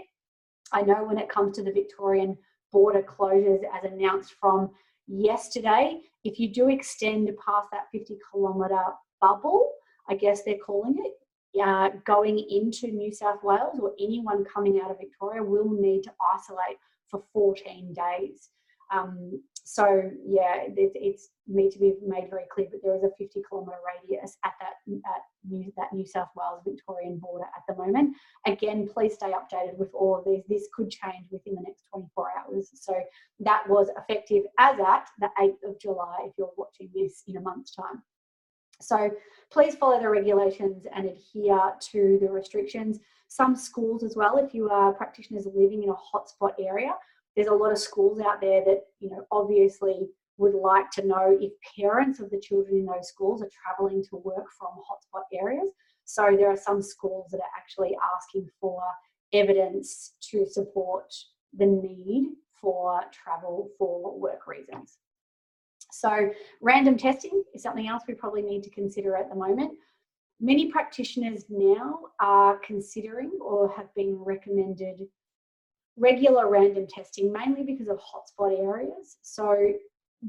I 0.71 0.83
know 0.83 1.03
when 1.03 1.17
it 1.17 1.27
comes 1.27 1.57
to 1.57 1.63
the 1.63 1.71
Victorian 1.71 2.37
border 2.71 3.01
closures 3.01 3.63
as 3.73 3.91
announced 3.91 4.35
from 4.39 4.69
yesterday. 5.11 5.99
If 6.23 6.39
you 6.39 6.49
do 6.49 6.69
extend 6.69 7.29
past 7.45 7.67
that 7.71 7.87
50 7.91 8.17
kilometre 8.31 8.83
bubble, 9.19 9.71
I 10.09 10.15
guess 10.15 10.43
they're 10.43 10.57
calling 10.65 10.97
it, 10.99 11.13
uh, 11.61 11.89
going 12.05 12.39
into 12.39 12.87
New 12.87 13.11
South 13.13 13.43
Wales 13.43 13.79
or 13.79 13.93
anyone 13.99 14.45
coming 14.45 14.79
out 14.83 14.91
of 14.91 14.99
Victoria 14.99 15.43
will 15.43 15.69
need 15.69 16.03
to 16.03 16.11
isolate 16.33 16.77
for 17.07 17.23
14 17.33 17.93
days. 17.93 18.49
Um, 18.91 19.41
so 19.71 20.11
yeah, 20.27 20.63
it, 20.67 20.91
it's 20.95 21.29
need 21.47 21.71
to 21.71 21.79
be 21.79 21.93
made 22.05 22.29
very 22.29 22.43
clear 22.53 22.67
that 22.69 22.81
there 22.83 22.93
is 22.93 23.03
a 23.03 23.09
50 23.17 23.41
kilometre 23.47 23.77
radius 23.87 24.35
at 24.43 24.51
that 24.59 24.73
at 25.05 25.21
New, 25.49 25.71
that 25.77 25.93
New 25.93 26.05
South 26.05 26.27
Wales 26.35 26.59
Victorian 26.67 27.19
border 27.19 27.45
at 27.45 27.63
the 27.69 27.81
moment. 27.81 28.13
Again, 28.45 28.85
please 28.85 29.13
stay 29.13 29.31
updated 29.31 29.77
with 29.77 29.87
all 29.93 30.17
of 30.17 30.25
these. 30.25 30.43
This 30.49 30.67
could 30.75 30.89
change 30.89 31.27
within 31.31 31.55
the 31.55 31.61
next 31.61 31.85
24 31.89 32.31
hours. 32.37 32.69
So 32.73 33.01
that 33.39 33.63
was 33.69 33.87
effective 33.97 34.43
as 34.59 34.77
at 34.77 35.07
the 35.21 35.29
8th 35.39 35.69
of 35.69 35.79
July. 35.79 36.17
If 36.25 36.33
you're 36.37 36.51
watching 36.57 36.89
this 36.93 37.23
in 37.27 37.37
a 37.37 37.41
month's 37.41 37.73
time. 37.73 38.03
So 38.81 39.09
please 39.51 39.75
follow 39.75 40.01
the 40.01 40.09
regulations 40.09 40.85
and 40.93 41.05
adhere 41.05 41.75
to 41.91 42.17
the 42.21 42.29
restrictions. 42.29 42.99
Some 43.29 43.55
schools 43.55 44.03
as 44.03 44.17
well, 44.17 44.35
if 44.35 44.53
you 44.53 44.69
are 44.69 44.91
practitioners 44.91 45.45
living 45.45 45.83
in 45.83 45.89
a 45.89 45.93
hotspot 45.93 46.55
area, 46.59 46.91
there's 47.35 47.47
a 47.47 47.53
lot 47.53 47.71
of 47.71 47.77
schools 47.77 48.19
out 48.19 48.41
there 48.41 48.63
that, 48.65 48.81
you 48.99 49.09
know, 49.09 49.25
obviously 49.31 50.07
would 50.37 50.55
like 50.55 50.89
to 50.91 51.05
know 51.05 51.37
if 51.39 51.51
parents 51.79 52.19
of 52.19 52.29
the 52.29 52.39
children 52.39 52.77
in 52.77 52.85
those 52.85 53.07
schools 53.07 53.41
are 53.41 53.49
traveling 53.49 54.03
to 54.09 54.17
work 54.17 54.45
from 54.57 54.69
hotspot 54.69 55.23
areas. 55.33 55.69
So 56.05 56.35
there 56.37 56.49
are 56.49 56.57
some 56.57 56.81
schools 56.81 57.27
that 57.31 57.37
are 57.37 57.57
actually 57.57 57.95
asking 58.17 58.49
for 58.59 58.81
evidence 59.33 60.13
to 60.31 60.45
support 60.45 61.13
the 61.57 61.65
need 61.65 62.31
for 62.59 63.01
travel 63.11 63.69
for 63.77 64.19
work 64.19 64.47
reasons. 64.47 64.97
So 65.91 66.31
random 66.61 66.97
testing 66.97 67.43
is 67.53 67.63
something 67.63 67.87
else 67.87 68.03
we 68.07 68.13
probably 68.13 68.41
need 68.41 68.63
to 68.63 68.69
consider 68.69 69.15
at 69.15 69.29
the 69.29 69.35
moment. 69.35 69.73
Many 70.39 70.71
practitioners 70.71 71.45
now 71.49 71.99
are 72.19 72.57
considering 72.59 73.31
or 73.41 73.71
have 73.73 73.93
been 73.93 74.15
recommended 74.15 75.01
regular 75.97 76.49
random 76.49 76.87
testing, 76.87 77.31
mainly 77.31 77.63
because 77.63 77.87
of 77.87 77.99
hotspot 77.99 78.57
areas. 78.57 79.17
So 79.21 79.73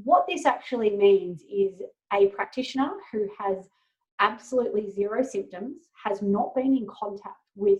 what 0.03 0.25
this 0.27 0.45
actually 0.45 0.91
means 0.91 1.43
is 1.43 1.81
a 2.11 2.27
practitioner 2.27 2.91
who 3.11 3.27
has 3.39 3.69
absolutely 4.19 4.89
zero 4.91 5.23
symptoms, 5.23 5.89
has 6.03 6.21
not 6.21 6.53
been 6.55 6.75
in 6.77 6.87
contact 6.87 7.37
with 7.55 7.79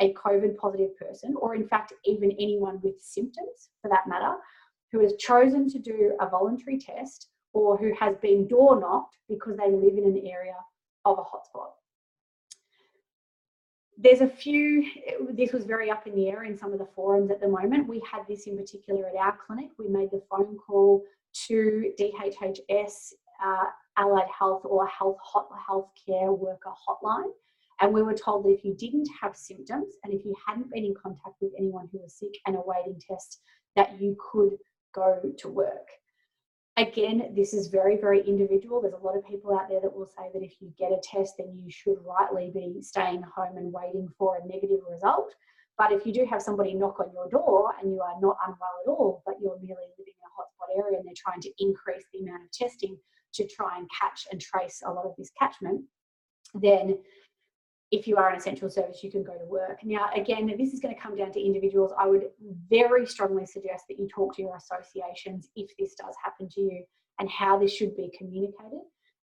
a 0.00 0.12
COVID 0.14 0.56
positive 0.56 0.96
person, 0.96 1.34
or 1.36 1.54
in 1.54 1.66
fact, 1.66 1.92
even 2.04 2.32
anyone 2.32 2.80
with 2.82 3.00
symptoms 3.00 3.70
for 3.80 3.88
that 3.88 4.08
matter, 4.08 4.34
who 4.90 5.00
has 5.00 5.14
chosen 5.18 5.68
to 5.70 5.78
do 5.78 6.16
a 6.20 6.28
voluntary 6.28 6.78
test 6.78 7.28
or 7.52 7.76
who 7.76 7.92
has 7.98 8.16
been 8.22 8.48
door 8.48 8.80
knocked 8.80 9.16
because 9.28 9.56
they 9.56 9.70
live 9.70 9.96
in 9.96 10.04
an 10.04 10.22
area 10.26 10.56
of 11.04 11.18
a 11.18 11.22
hotspot. 11.22 11.70
There's 14.02 14.20
a 14.20 14.26
few, 14.26 14.84
this 15.30 15.52
was 15.52 15.64
very 15.64 15.88
up 15.88 16.08
in 16.08 16.16
the 16.16 16.28
air 16.28 16.42
in 16.42 16.58
some 16.58 16.72
of 16.72 16.80
the 16.80 16.88
forums 16.96 17.30
at 17.30 17.40
the 17.40 17.46
moment. 17.46 17.86
We 17.86 18.02
had 18.10 18.22
this 18.28 18.48
in 18.48 18.56
particular 18.56 19.06
at 19.06 19.14
our 19.14 19.38
clinic. 19.46 19.70
We 19.78 19.86
made 19.86 20.10
the 20.10 20.22
phone 20.28 20.56
call 20.58 21.04
to 21.46 21.92
DHHS, 22.00 23.12
uh, 23.44 23.64
allied 23.96 24.26
health 24.36 24.62
or 24.64 24.88
health 24.88 25.18
hot, 25.22 25.48
health 25.64 25.90
care 26.04 26.32
worker 26.32 26.72
hotline. 26.88 27.30
And 27.80 27.94
we 27.94 28.02
were 28.02 28.14
told 28.14 28.44
that 28.44 28.50
if 28.50 28.64
you 28.64 28.74
didn't 28.74 29.08
have 29.20 29.36
symptoms 29.36 29.94
and 30.02 30.12
if 30.12 30.24
you 30.24 30.34
hadn't 30.48 30.72
been 30.72 30.84
in 30.84 30.94
contact 31.00 31.36
with 31.40 31.52
anyone 31.56 31.88
who 31.92 32.00
was 32.00 32.18
sick 32.18 32.34
and 32.46 32.56
awaiting 32.56 33.00
tests, 33.08 33.38
that 33.76 34.00
you 34.00 34.16
could 34.32 34.56
go 34.92 35.20
to 35.38 35.48
work. 35.48 35.88
Again, 36.78 37.34
this 37.36 37.52
is 37.52 37.68
very, 37.68 37.98
very 37.98 38.26
individual. 38.26 38.80
There's 38.80 38.94
a 38.94 39.06
lot 39.06 39.16
of 39.16 39.26
people 39.26 39.54
out 39.54 39.68
there 39.68 39.80
that 39.80 39.94
will 39.94 40.06
say 40.06 40.30
that 40.32 40.42
if 40.42 40.54
you 40.60 40.72
get 40.78 40.90
a 40.90 41.00
test, 41.02 41.34
then 41.38 41.54
you 41.54 41.70
should 41.70 41.98
rightly 42.02 42.50
be 42.54 42.80
staying 42.80 43.22
home 43.22 43.58
and 43.58 43.72
waiting 43.72 44.08
for 44.18 44.36
a 44.36 44.46
negative 44.46 44.80
result. 44.90 45.34
But 45.76 45.92
if 45.92 46.06
you 46.06 46.14
do 46.14 46.24
have 46.30 46.40
somebody 46.40 46.72
knock 46.74 46.98
on 46.98 47.12
your 47.12 47.28
door 47.28 47.74
and 47.80 47.92
you 47.92 48.00
are 48.00 48.18
not 48.20 48.36
unwell 48.46 48.76
at 48.84 48.88
all, 48.88 49.22
but 49.26 49.34
you're 49.40 49.58
merely 49.60 49.88
living 49.98 50.14
in 50.16 50.24
a 50.24 50.32
hotspot 50.32 50.82
area 50.82 50.98
and 50.98 51.06
they're 51.06 51.14
trying 51.16 51.40
to 51.42 51.50
increase 51.58 52.04
the 52.12 52.20
amount 52.20 52.44
of 52.44 52.52
testing 52.52 52.96
to 53.34 53.46
try 53.48 53.76
and 53.76 53.88
catch 53.98 54.26
and 54.30 54.40
trace 54.40 54.82
a 54.86 54.92
lot 54.92 55.04
of 55.04 55.12
this 55.16 55.30
catchment, 55.38 55.82
then 56.54 56.98
if 57.92 58.08
you 58.08 58.16
are 58.16 58.30
an 58.30 58.36
essential 58.36 58.70
service, 58.70 59.04
you 59.04 59.10
can 59.10 59.22
go 59.22 59.34
to 59.34 59.44
work. 59.44 59.78
Now, 59.84 60.08
again, 60.16 60.50
this 60.58 60.72
is 60.72 60.80
going 60.80 60.94
to 60.94 61.00
come 61.00 61.14
down 61.14 61.30
to 61.32 61.40
individuals. 61.40 61.92
I 61.98 62.06
would 62.06 62.30
very 62.70 63.06
strongly 63.06 63.44
suggest 63.44 63.84
that 63.88 63.98
you 63.98 64.08
talk 64.08 64.34
to 64.36 64.42
your 64.42 64.56
associations 64.56 65.50
if 65.54 65.70
this 65.78 65.94
does 65.94 66.14
happen 66.24 66.48
to 66.48 66.60
you 66.60 66.84
and 67.20 67.30
how 67.30 67.58
this 67.58 67.72
should 67.72 67.94
be 67.94 68.10
communicated. 68.16 68.80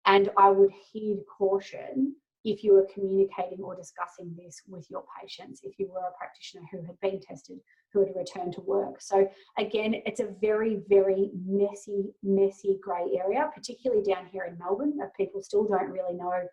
And 0.06 0.30
I 0.38 0.50
would 0.50 0.70
heed 0.90 1.18
caution 1.38 2.16
if 2.44 2.64
you 2.64 2.74
were 2.74 2.88
communicating 2.92 3.60
or 3.60 3.76
discussing 3.76 4.34
this 4.36 4.62
with 4.66 4.86
your 4.90 5.04
patients, 5.20 5.60
if 5.62 5.78
you 5.78 5.90
were 5.92 6.00
a 6.00 6.18
practitioner 6.18 6.64
who 6.70 6.82
had 6.82 6.98
been 7.00 7.20
tested, 7.20 7.58
who 7.92 8.00
had 8.00 8.14
returned 8.16 8.54
to 8.54 8.60
work. 8.62 9.00
So, 9.00 9.28
again, 9.58 9.94
it's 10.06 10.20
a 10.20 10.34
very, 10.40 10.82
very 10.88 11.30
messy, 11.46 12.14
messy 12.22 12.78
grey 12.82 13.18
area, 13.18 13.50
particularly 13.54 14.02
down 14.02 14.26
here 14.32 14.44
in 14.44 14.58
Melbourne, 14.58 14.96
that 14.98 15.16
people 15.16 15.42
still 15.42 15.64
don't 15.64 15.90
really 15.90 16.14
know 16.14 16.46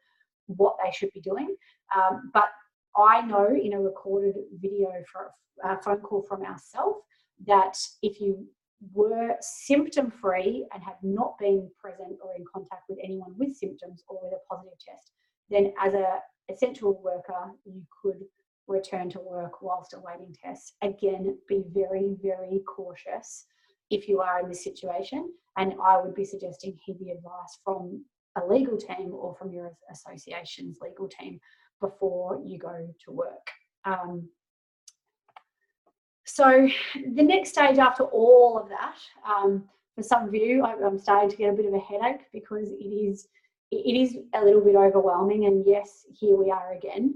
what 0.57 0.75
they 0.83 0.91
should 0.91 1.11
be 1.13 1.21
doing. 1.21 1.55
Um, 1.95 2.31
but 2.33 2.49
I 2.95 3.21
know 3.21 3.47
in 3.49 3.73
a 3.73 3.81
recorded 3.81 4.35
video 4.59 4.91
for 5.11 5.31
a 5.63 5.81
phone 5.81 6.01
call 6.01 6.23
from 6.23 6.43
ourselves 6.43 6.99
that 7.47 7.77
if 8.01 8.19
you 8.19 8.45
were 8.93 9.35
symptom 9.41 10.11
free 10.11 10.65
and 10.73 10.83
have 10.83 10.97
not 11.03 11.37
been 11.39 11.69
present 11.79 12.17
or 12.23 12.33
in 12.35 12.43
contact 12.51 12.83
with 12.89 12.97
anyone 13.03 13.33
with 13.37 13.55
symptoms 13.55 14.03
or 14.07 14.19
with 14.21 14.33
a 14.33 14.53
positive 14.53 14.77
test, 14.85 15.11
then 15.49 15.73
as 15.79 15.93
a 15.93 16.19
essential 16.49 17.01
worker, 17.03 17.51
you 17.65 17.81
could 18.01 18.19
return 18.67 19.09
to 19.09 19.19
work 19.19 19.61
whilst 19.61 19.93
awaiting 19.93 20.35
tests. 20.43 20.73
Again, 20.81 21.37
be 21.47 21.63
very, 21.71 22.15
very 22.21 22.61
cautious 22.67 23.45
if 23.89 24.07
you 24.07 24.21
are 24.21 24.39
in 24.41 24.49
this 24.49 24.63
situation. 24.63 25.31
And 25.57 25.73
I 25.83 26.01
would 26.01 26.15
be 26.15 26.25
suggesting 26.25 26.77
heed 26.83 26.97
the 26.99 27.11
advice 27.11 27.59
from 27.63 28.03
a 28.37 28.45
legal 28.45 28.77
team 28.77 29.11
or 29.13 29.35
from 29.35 29.51
your 29.51 29.71
association's 29.91 30.79
legal 30.81 31.07
team 31.07 31.39
before 31.79 32.41
you 32.45 32.57
go 32.57 32.87
to 33.05 33.11
work. 33.11 33.47
Um, 33.85 34.29
so 36.25 36.67
the 36.95 37.23
next 37.23 37.49
stage 37.49 37.77
after 37.77 38.03
all 38.03 38.57
of 38.57 38.69
that, 38.69 38.95
um, 39.27 39.65
for 39.95 40.03
some 40.03 40.27
of 40.27 40.33
you, 40.33 40.63
I'm 40.63 40.97
starting 40.97 41.29
to 41.29 41.35
get 41.35 41.49
a 41.49 41.55
bit 41.55 41.65
of 41.65 41.73
a 41.73 41.79
headache 41.79 42.21
because 42.31 42.69
it 42.71 42.85
is 42.85 43.27
it 43.71 43.95
is 43.95 44.17
a 44.33 44.43
little 44.43 44.61
bit 44.61 44.75
overwhelming. 44.75 45.45
And 45.45 45.63
yes, 45.65 46.05
here 46.11 46.35
we 46.35 46.51
are 46.51 46.73
again. 46.73 47.15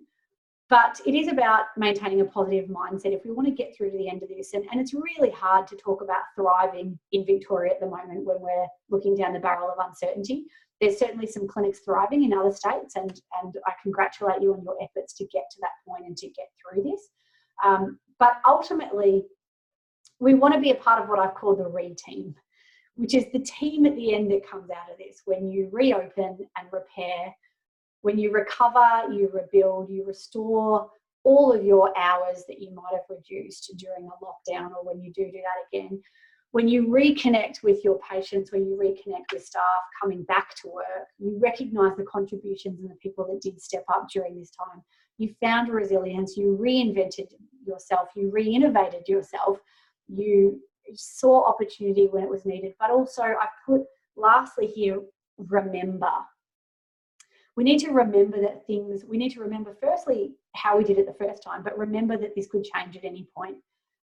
But 0.70 1.00
it 1.06 1.14
is 1.14 1.28
about 1.28 1.66
maintaining 1.78 2.22
a 2.22 2.26
positive 2.26 2.70
mindset 2.70 3.14
if 3.14 3.24
we 3.24 3.32
want 3.32 3.48
to 3.48 3.54
get 3.54 3.76
through 3.76 3.92
to 3.92 3.98
the 3.98 4.10
end 4.10 4.24
of 4.24 4.30
this. 4.30 4.54
And, 4.54 4.66
and 4.72 4.82
it's 4.82 4.94
really 4.94 5.30
hard 5.30 5.68
to 5.68 5.76
talk 5.76 6.02
about 6.02 6.24
thriving 6.36 6.98
in 7.12 7.26
Victoria 7.26 7.74
at 7.74 7.80
the 7.80 7.86
moment 7.86 8.26
when 8.26 8.38
we're 8.40 8.68
looking 8.90 9.16
down 9.16 9.34
the 9.34 9.40
barrel 9.40 9.70
of 9.70 9.86
uncertainty 9.86 10.46
there's 10.82 11.00
certainly 11.00 11.28
some 11.28 11.48
clinics 11.48 11.80
thriving 11.80 12.24
in 12.24 12.34
other 12.34 12.52
states, 12.52 12.96
and, 12.96 13.10
and 13.42 13.56
I 13.66 13.72
congratulate 13.82 14.42
you 14.42 14.54
on 14.54 14.64
your 14.64 14.76
efforts 14.82 15.14
to 15.16 15.26
get 15.26 15.44
to 15.52 15.58
that 15.62 15.70
point 15.88 16.06
and 16.06 16.18
to 16.18 16.28
get 16.28 16.48
through 16.60 16.84
this. 16.84 17.10
Um, 17.64 18.00
but 18.20 18.34
ultimately, 18.46 19.26
we 20.20 20.34
want 20.34 20.54
to 20.54 20.60
be 20.60 20.72
a 20.72 20.76
part 20.76 21.02
of 21.02 21.10
what 21.10 21.20
I've 21.20 21.36
called 21.36 21.60
the 21.60 21.68
re 21.68 21.96
team, 21.98 22.36
which 22.96 23.14
is 23.14 23.26
the 23.32 23.40
team 23.40 23.86
at 23.86 23.96
the 23.96 24.14
end 24.14 24.32
that 24.32 24.50
comes 24.50 24.70
out 24.70 24.92
of 24.92 24.98
this 24.98 25.22
when 25.26 25.50
you 25.50 25.70
reopen 25.72 26.38
and 26.58 26.68
repair, 26.72 27.34
when 28.02 28.20
you 28.20 28.32
recover, 28.32 29.12
you 29.12 29.32
rebuild, 29.34 29.90
you 29.90 30.06
restore 30.06 30.90
all 31.24 31.52
of 31.52 31.66
your 31.66 31.98
hours 31.98 32.44
that 32.48 32.62
you 32.62 32.72
might 32.74 32.94
have 32.94 33.02
reduced 33.10 33.74
during 33.78 34.08
a 34.08 34.26
lockdown 34.26 34.70
or 34.72 34.86
when 34.86 35.02
you 35.02 35.12
do 35.12 35.26
do 35.26 35.42
that 35.42 35.78
again 35.78 36.02
when 36.56 36.70
you 36.70 36.88
reconnect 36.88 37.64
with 37.64 37.84
your 37.84 38.00
patients, 38.10 38.54
when 38.54 38.66
you 38.66 38.78
reconnect 38.78 39.34
with 39.34 39.44
staff 39.44 39.62
coming 40.02 40.24
back 40.24 40.56
to 40.56 40.70
work, 40.70 41.10
you 41.20 41.38
recognize 41.38 41.98
the 41.98 42.06
contributions 42.06 42.80
and 42.80 42.90
the 42.90 42.96
people 42.96 43.28
that 43.28 43.42
did 43.42 43.62
step 43.62 43.84
up 43.94 44.08
during 44.10 44.40
this 44.40 44.52
time. 44.52 44.82
You 45.18 45.36
found 45.42 45.68
resilience, 45.68 46.38
you 46.38 46.58
reinvented 46.58 47.34
yourself, 47.68 48.08
you 48.16 48.32
re 48.32 48.48
innovated 48.48 49.06
yourself, 49.06 49.60
you 50.08 50.62
saw 50.94 51.44
opportunity 51.44 52.08
when 52.10 52.24
it 52.24 52.30
was 52.30 52.46
needed. 52.46 52.74
But 52.80 52.90
also, 52.90 53.24
I 53.24 53.48
put 53.66 53.82
lastly 54.16 54.68
here 54.68 55.02
remember. 55.38 56.14
We 57.58 57.66
need 57.66 57.80
to 57.80 57.92
remember 57.92 58.40
that 58.40 58.66
things, 58.66 59.04
we 59.06 59.18
need 59.18 59.32
to 59.32 59.42
remember 59.42 59.76
firstly 59.82 60.36
how 60.56 60.78
we 60.78 60.86
did 60.86 61.00
it 61.00 61.06
the 61.06 61.26
first 61.26 61.44
time, 61.44 61.64
but 61.64 61.78
remember 61.78 62.16
that 62.16 62.34
this 62.34 62.48
could 62.48 62.64
change 62.64 62.96
at 62.96 63.04
any 63.04 63.28
point. 63.38 63.58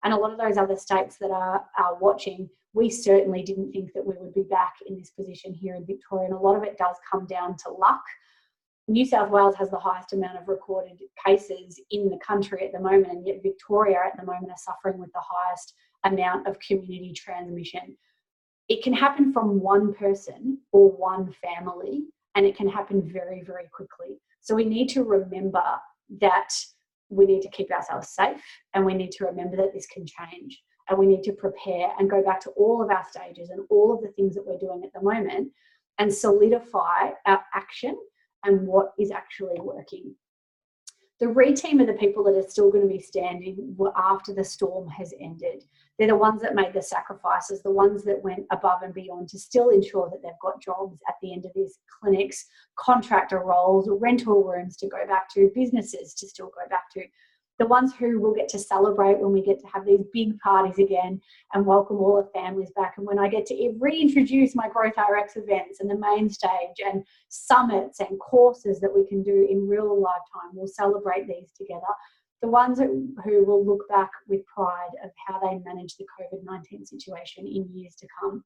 And 0.03 0.13
a 0.13 0.17
lot 0.17 0.31
of 0.31 0.37
those 0.37 0.57
other 0.57 0.77
states 0.77 1.17
that 1.17 1.31
are, 1.31 1.65
are 1.77 1.97
watching, 1.99 2.49
we 2.73 2.89
certainly 2.89 3.43
didn't 3.43 3.71
think 3.71 3.91
that 3.93 4.05
we 4.05 4.15
would 4.17 4.33
be 4.33 4.43
back 4.43 4.75
in 4.87 4.97
this 4.97 5.09
position 5.09 5.53
here 5.53 5.75
in 5.75 5.85
Victoria. 5.85 6.25
And 6.25 6.33
a 6.33 6.39
lot 6.39 6.55
of 6.55 6.63
it 6.63 6.77
does 6.77 6.95
come 7.11 7.25
down 7.25 7.57
to 7.63 7.71
luck. 7.71 8.03
New 8.87 9.05
South 9.05 9.29
Wales 9.29 9.55
has 9.55 9.69
the 9.69 9.77
highest 9.77 10.13
amount 10.13 10.37
of 10.37 10.47
recorded 10.47 10.99
cases 11.23 11.79
in 11.91 12.09
the 12.09 12.17
country 12.25 12.65
at 12.65 12.71
the 12.71 12.79
moment, 12.79 13.11
and 13.11 13.27
yet 13.27 13.43
Victoria 13.43 13.99
at 14.05 14.19
the 14.19 14.25
moment 14.25 14.51
are 14.51 14.57
suffering 14.57 14.99
with 14.99 15.11
the 15.13 15.21
highest 15.21 15.75
amount 16.05 16.47
of 16.47 16.57
community 16.59 17.13
transmission. 17.13 17.95
It 18.67 18.83
can 18.83 18.93
happen 18.93 19.31
from 19.31 19.59
one 19.59 19.93
person 19.93 20.59
or 20.71 20.89
one 20.89 21.33
family, 21.33 22.05
and 22.35 22.45
it 22.45 22.55
can 22.55 22.67
happen 22.67 23.01
very, 23.11 23.43
very 23.45 23.67
quickly. 23.71 24.19
So 24.41 24.55
we 24.55 24.65
need 24.65 24.89
to 24.89 25.03
remember 25.03 25.63
that 26.19 26.49
we 27.09 27.25
need 27.25 27.41
to 27.41 27.49
keep 27.49 27.71
ourselves 27.71 28.09
safe 28.09 28.41
and 28.73 28.85
we 28.85 28.93
need 28.93 29.11
to 29.11 29.25
remember 29.25 29.57
that 29.57 29.73
this 29.73 29.87
can 29.87 30.05
change. 30.05 30.61
and 30.89 30.97
we 30.97 31.05
need 31.05 31.21
to 31.23 31.33
prepare 31.33 31.89
and 31.99 32.09
go 32.09 32.23
back 32.23 32.39
to 32.41 32.49
all 32.51 32.81
of 32.81 32.89
our 32.89 33.05
stages 33.07 33.51
and 33.51 33.61
all 33.69 33.93
of 33.93 34.01
the 34.01 34.11
things 34.13 34.33
that 34.33 34.43
we're 34.45 34.57
doing 34.57 34.83
at 34.83 34.91
the 34.93 35.01
moment 35.01 35.51
and 35.99 36.11
solidify 36.11 37.11
our 37.27 37.41
action 37.53 37.95
and 38.43 38.65
what 38.65 38.93
is 38.97 39.11
actually 39.11 39.59
working. 39.59 40.15
The 41.19 41.27
reteam 41.27 41.81
are 41.81 41.85
the 41.85 41.93
people 41.93 42.23
that 42.23 42.35
are 42.35 42.49
still 42.49 42.71
going 42.71 42.87
to 42.87 42.93
be 42.93 43.01
standing 43.01 43.75
after 43.95 44.33
the 44.33 44.43
storm 44.43 44.87
has 44.89 45.13
ended. 45.19 45.63
They're 45.99 46.07
the 46.07 46.15
ones 46.15 46.41
that 46.41 46.55
made 46.55 46.73
the 46.73 46.81
sacrifices, 46.81 47.61
the 47.61 47.71
ones 47.71 48.05
that 48.05 48.23
went 48.23 48.45
above 48.51 48.83
and 48.83 48.93
beyond 48.93 49.27
to 49.29 49.37
still 49.37 49.69
ensure 49.69 50.09
that 50.09 50.21
they've 50.23 50.31
got 50.41 50.61
jobs 50.61 50.97
at 51.09 51.15
the 51.21 51.33
end 51.33 51.45
of 51.45 51.51
this, 51.53 51.77
clinics, 52.01 52.45
contractor 52.77 53.39
roles, 53.39 53.89
rental 53.99 54.43
rooms 54.43 54.77
to 54.77 54.87
go 54.87 55.05
back 55.05 55.29
to, 55.33 55.51
businesses 55.53 56.13
to 56.15 56.27
still 56.27 56.47
go 56.55 56.67
back 56.69 56.89
to 56.93 57.01
the 57.59 57.67
ones 57.67 57.93
who 57.93 58.21
will 58.21 58.33
get 58.33 58.47
to 58.47 58.57
celebrate 58.57 59.19
when 59.19 59.33
we 59.33 59.41
get 59.41 59.59
to 59.59 59.67
have 59.67 59.85
these 59.85 60.05
big 60.13 60.39
parties 60.39 60.79
again 60.79 61.19
and 61.53 61.65
welcome 61.65 61.97
all 61.97 62.15
the 62.15 62.39
families 62.39 62.71
back. 62.73 62.93
And 62.97 63.05
when 63.05 63.19
I 63.19 63.27
get 63.27 63.45
to 63.47 63.75
reintroduce 63.77 64.55
my 64.55 64.69
GrowthRx 64.69 65.35
events 65.35 65.81
and 65.81 65.89
the 65.89 65.97
main 65.97 66.29
stage 66.29 66.79
and 66.83 67.03
summits 67.27 67.99
and 67.99 68.17
courses 68.19 68.79
that 68.79 68.95
we 68.95 69.05
can 69.05 69.21
do 69.21 69.45
in 69.49 69.67
real 69.67 70.01
lifetime, 70.01 70.51
we'll 70.53 70.67
celebrate 70.67 71.27
these 71.27 71.51
together. 71.57 71.81
The 72.41 72.47
ones 72.47 72.79
who 72.79 73.45
will 73.45 73.65
look 73.65 73.87
back 73.89 74.11
with 74.27 74.45
pride 74.45 74.91
of 75.03 75.11
how 75.27 75.39
they 75.39 75.59
managed 75.65 75.97
the 75.97 76.05
COVID 76.19 76.43
19 76.43 76.85
situation 76.85 77.45
in 77.45 77.69
years 77.73 77.95
to 77.95 78.07
come. 78.19 78.43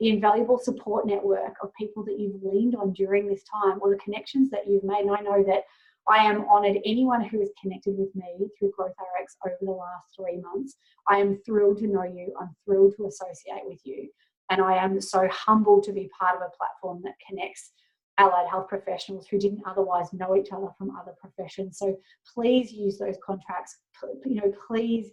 The 0.00 0.10
invaluable 0.10 0.58
support 0.58 1.06
network 1.06 1.54
of 1.62 1.70
people 1.78 2.04
that 2.04 2.18
you've 2.18 2.42
leaned 2.42 2.74
on 2.74 2.92
during 2.92 3.26
this 3.28 3.42
time 3.44 3.78
or 3.80 3.90
the 3.90 4.02
connections 4.02 4.50
that 4.50 4.66
you've 4.66 4.84
made. 4.84 5.02
And 5.02 5.16
I 5.16 5.20
know 5.20 5.42
that 5.44 5.62
I 6.08 6.18
am 6.18 6.44
honoured 6.48 6.78
anyone 6.84 7.22
who 7.24 7.40
has 7.40 7.50
connected 7.60 7.96
with 7.96 8.14
me 8.14 8.48
through 8.58 8.72
Growth 8.76 8.94
RX 9.20 9.36
over 9.44 9.56
the 9.60 9.70
last 9.70 10.06
three 10.16 10.40
months. 10.40 10.76
I 11.08 11.18
am 11.18 11.40
thrilled 11.44 11.78
to 11.78 11.86
know 11.86 12.04
you. 12.04 12.32
I'm 12.40 12.54
thrilled 12.64 12.94
to 12.96 13.06
associate 13.06 13.64
with 13.64 13.80
you. 13.84 14.08
And 14.50 14.60
I 14.60 14.76
am 14.76 15.00
so 15.00 15.28
humbled 15.32 15.82
to 15.84 15.92
be 15.92 16.10
part 16.18 16.36
of 16.36 16.42
a 16.42 16.56
platform 16.56 17.00
that 17.04 17.14
connects 17.28 17.72
allied 18.18 18.48
health 18.48 18.68
professionals 18.68 19.26
who 19.26 19.38
didn't 19.38 19.62
otherwise 19.66 20.12
know 20.12 20.36
each 20.36 20.52
other 20.52 20.68
from 20.78 20.96
other 20.96 21.14
professions. 21.20 21.78
So 21.78 21.96
please 22.34 22.72
use 22.72 22.98
those 22.98 23.16
contracts. 23.24 23.78
You 24.24 24.36
know, 24.36 24.52
please 24.66 25.10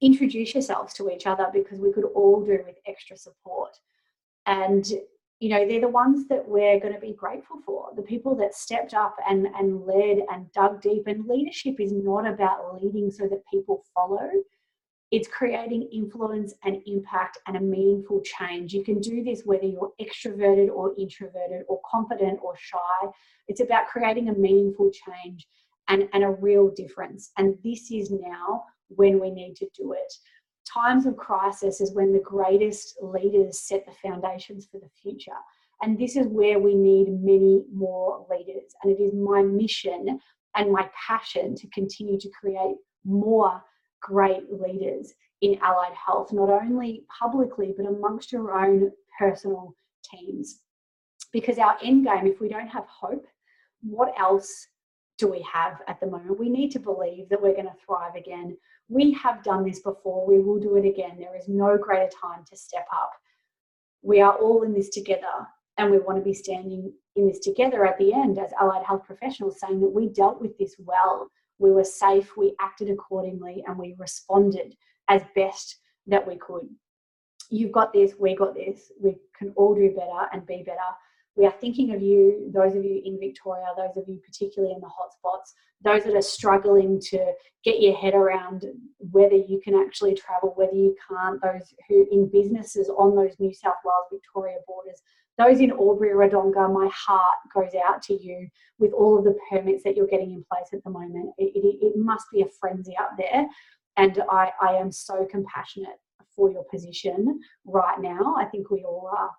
introduce 0.00 0.54
yourselves 0.54 0.92
to 0.94 1.10
each 1.10 1.26
other 1.26 1.46
because 1.52 1.78
we 1.78 1.92
could 1.92 2.04
all 2.14 2.44
do 2.44 2.58
with 2.66 2.76
extra 2.86 3.16
support. 3.16 3.76
And 4.46 4.86
you 5.40 5.50
know 5.50 5.66
they're 5.68 5.80
the 5.80 5.88
ones 5.88 6.26
that 6.28 6.48
we're 6.48 6.80
going 6.80 6.94
to 6.94 7.00
be 7.00 7.12
grateful 7.12 7.58
for 7.64 7.90
the 7.94 8.02
people 8.02 8.34
that 8.36 8.54
stepped 8.54 8.94
up 8.94 9.16
and 9.28 9.46
and 9.58 9.84
led 9.84 10.24
and 10.32 10.50
dug 10.52 10.80
deep 10.80 11.06
and 11.06 11.26
leadership 11.26 11.78
is 11.78 11.92
not 11.92 12.26
about 12.26 12.82
leading 12.82 13.10
so 13.10 13.28
that 13.28 13.42
people 13.52 13.84
follow 13.94 14.30
it's 15.12 15.28
creating 15.28 15.88
influence 15.92 16.54
and 16.64 16.82
impact 16.86 17.38
and 17.46 17.56
a 17.56 17.60
meaningful 17.60 18.20
change 18.22 18.72
you 18.72 18.82
can 18.82 19.00
do 19.00 19.22
this 19.22 19.42
whether 19.44 19.66
you're 19.66 19.92
extroverted 20.00 20.68
or 20.68 20.94
introverted 20.98 21.62
or 21.68 21.80
confident 21.90 22.38
or 22.42 22.54
shy 22.58 23.08
it's 23.48 23.60
about 23.60 23.86
creating 23.86 24.28
a 24.28 24.34
meaningful 24.34 24.90
change 24.90 25.46
and, 25.88 26.08
and 26.12 26.24
a 26.24 26.30
real 26.30 26.70
difference 26.70 27.30
and 27.38 27.56
this 27.62 27.90
is 27.90 28.10
now 28.10 28.64
when 28.88 29.20
we 29.20 29.30
need 29.30 29.54
to 29.54 29.66
do 29.76 29.92
it 29.92 30.12
times 30.66 31.06
of 31.06 31.16
crisis 31.16 31.80
is 31.80 31.94
when 31.94 32.12
the 32.12 32.20
greatest 32.20 32.98
leaders 33.02 33.60
set 33.60 33.84
the 33.86 33.92
foundations 33.92 34.66
for 34.70 34.78
the 34.78 34.90
future. 35.00 35.38
And 35.82 35.98
this 35.98 36.16
is 36.16 36.26
where 36.26 36.58
we 36.58 36.74
need 36.74 37.08
many 37.08 37.62
more 37.72 38.26
leaders. 38.30 38.74
And 38.82 38.92
it 38.92 39.02
is 39.02 39.12
my 39.14 39.42
mission 39.42 40.18
and 40.54 40.72
my 40.72 40.88
passion 41.06 41.54
to 41.56 41.68
continue 41.68 42.18
to 42.18 42.30
create 42.30 42.76
more 43.04 43.62
great 44.06 44.44
leaders 44.52 45.12
in 45.42 45.58
allied 45.60 45.94
health, 45.94 46.32
not 46.32 46.48
only 46.48 47.04
publicly, 47.20 47.74
but 47.76 47.86
amongst 47.86 48.32
your 48.32 48.58
own 48.58 48.90
personal 49.18 49.74
teams. 50.10 50.60
Because 51.32 51.58
our 51.58 51.76
end 51.82 52.06
game, 52.06 52.26
if 52.26 52.40
we 52.40 52.48
don't 52.48 52.68
have 52.68 52.86
hope, 52.86 53.26
what 53.82 54.14
else 54.18 54.68
do 55.18 55.28
we 55.28 55.46
have 55.52 55.82
at 55.88 56.00
the 56.00 56.06
moment? 56.06 56.38
We 56.38 56.48
need 56.48 56.70
to 56.72 56.78
believe 56.78 57.28
that 57.28 57.42
we're 57.42 57.52
going 57.52 57.66
to 57.66 57.84
thrive 57.84 58.14
again. 58.14 58.56
We 58.88 59.12
have 59.14 59.42
done 59.42 59.64
this 59.64 59.80
before, 59.80 60.26
we 60.26 60.38
will 60.38 60.60
do 60.60 60.76
it 60.76 60.86
again. 60.86 61.16
There 61.18 61.36
is 61.36 61.48
no 61.48 61.76
greater 61.76 62.10
time 62.20 62.44
to 62.48 62.56
step 62.56 62.86
up. 62.92 63.10
We 64.02 64.20
are 64.20 64.36
all 64.36 64.62
in 64.62 64.72
this 64.72 64.90
together, 64.90 65.46
and 65.78 65.90
we 65.90 65.98
want 65.98 66.18
to 66.18 66.24
be 66.24 66.34
standing 66.34 66.92
in 67.16 67.26
this 67.26 67.40
together 67.40 67.84
at 67.84 67.98
the 67.98 68.12
end 68.12 68.38
as 68.38 68.52
allied 68.60 68.84
health 68.84 69.04
professionals, 69.04 69.58
saying 69.58 69.80
that 69.80 69.92
we 69.92 70.08
dealt 70.08 70.40
with 70.40 70.56
this 70.58 70.76
well. 70.78 71.28
We 71.58 71.70
were 71.70 71.84
safe, 71.84 72.36
we 72.36 72.54
acted 72.60 72.90
accordingly, 72.90 73.64
and 73.66 73.78
we 73.78 73.94
responded 73.98 74.74
as 75.08 75.22
best 75.34 75.78
that 76.06 76.26
we 76.26 76.36
could. 76.36 76.68
You've 77.50 77.72
got 77.72 77.92
this, 77.92 78.12
we 78.18 78.34
got 78.34 78.54
this. 78.54 78.92
We 79.00 79.16
can 79.38 79.52
all 79.56 79.74
do 79.74 79.90
better 79.94 80.28
and 80.32 80.46
be 80.46 80.62
better 80.66 80.80
we 81.36 81.44
are 81.44 81.54
thinking 81.60 81.94
of 81.94 82.00
you, 82.00 82.50
those 82.52 82.74
of 82.74 82.84
you 82.84 83.02
in 83.04 83.18
Victoria, 83.20 83.66
those 83.76 83.96
of 83.96 84.08
you 84.08 84.18
particularly 84.24 84.74
in 84.74 84.80
the 84.80 84.86
hotspots, 84.86 85.52
those 85.82 86.04
that 86.04 86.16
are 86.16 86.22
struggling 86.22 86.98
to 87.10 87.32
get 87.62 87.80
your 87.80 87.94
head 87.94 88.14
around 88.14 88.64
whether 88.98 89.36
you 89.36 89.60
can 89.62 89.74
actually 89.74 90.14
travel, 90.14 90.54
whether 90.56 90.74
you 90.74 90.96
can't, 91.08 91.40
those 91.42 91.74
who 91.88 92.06
in 92.10 92.30
businesses 92.32 92.88
on 92.88 93.14
those 93.14 93.38
New 93.38 93.52
South 93.52 93.74
Wales 93.84 94.06
Victoria 94.10 94.56
borders, 94.66 95.02
those 95.38 95.60
in 95.60 95.70
Albury 95.72 96.14
Wodonga, 96.14 96.72
my 96.72 96.88
heart 96.94 97.38
goes 97.54 97.72
out 97.86 98.02
to 98.04 98.14
you 98.14 98.48
with 98.78 98.92
all 98.92 99.18
of 99.18 99.24
the 99.24 99.36
permits 99.50 99.84
that 99.84 99.96
you're 99.96 100.06
getting 100.06 100.32
in 100.32 100.44
place 100.50 100.68
at 100.72 100.82
the 100.84 100.90
moment. 100.90 101.30
It, 101.36 101.52
it, 101.54 101.86
it 101.86 101.96
must 101.96 102.26
be 102.32 102.42
a 102.42 102.46
frenzy 102.58 102.94
out 102.98 103.16
there. 103.18 103.46
And 103.98 104.22
I, 104.30 104.50
I 104.60 104.74
am 104.74 104.90
so 104.90 105.26
compassionate 105.30 105.98
for 106.34 106.50
your 106.50 106.64
position 106.70 107.40
right 107.64 108.00
now. 108.00 108.34
I 108.38 108.44
think 108.46 108.70
we 108.70 108.82
all 108.84 109.10
are. 109.16 109.30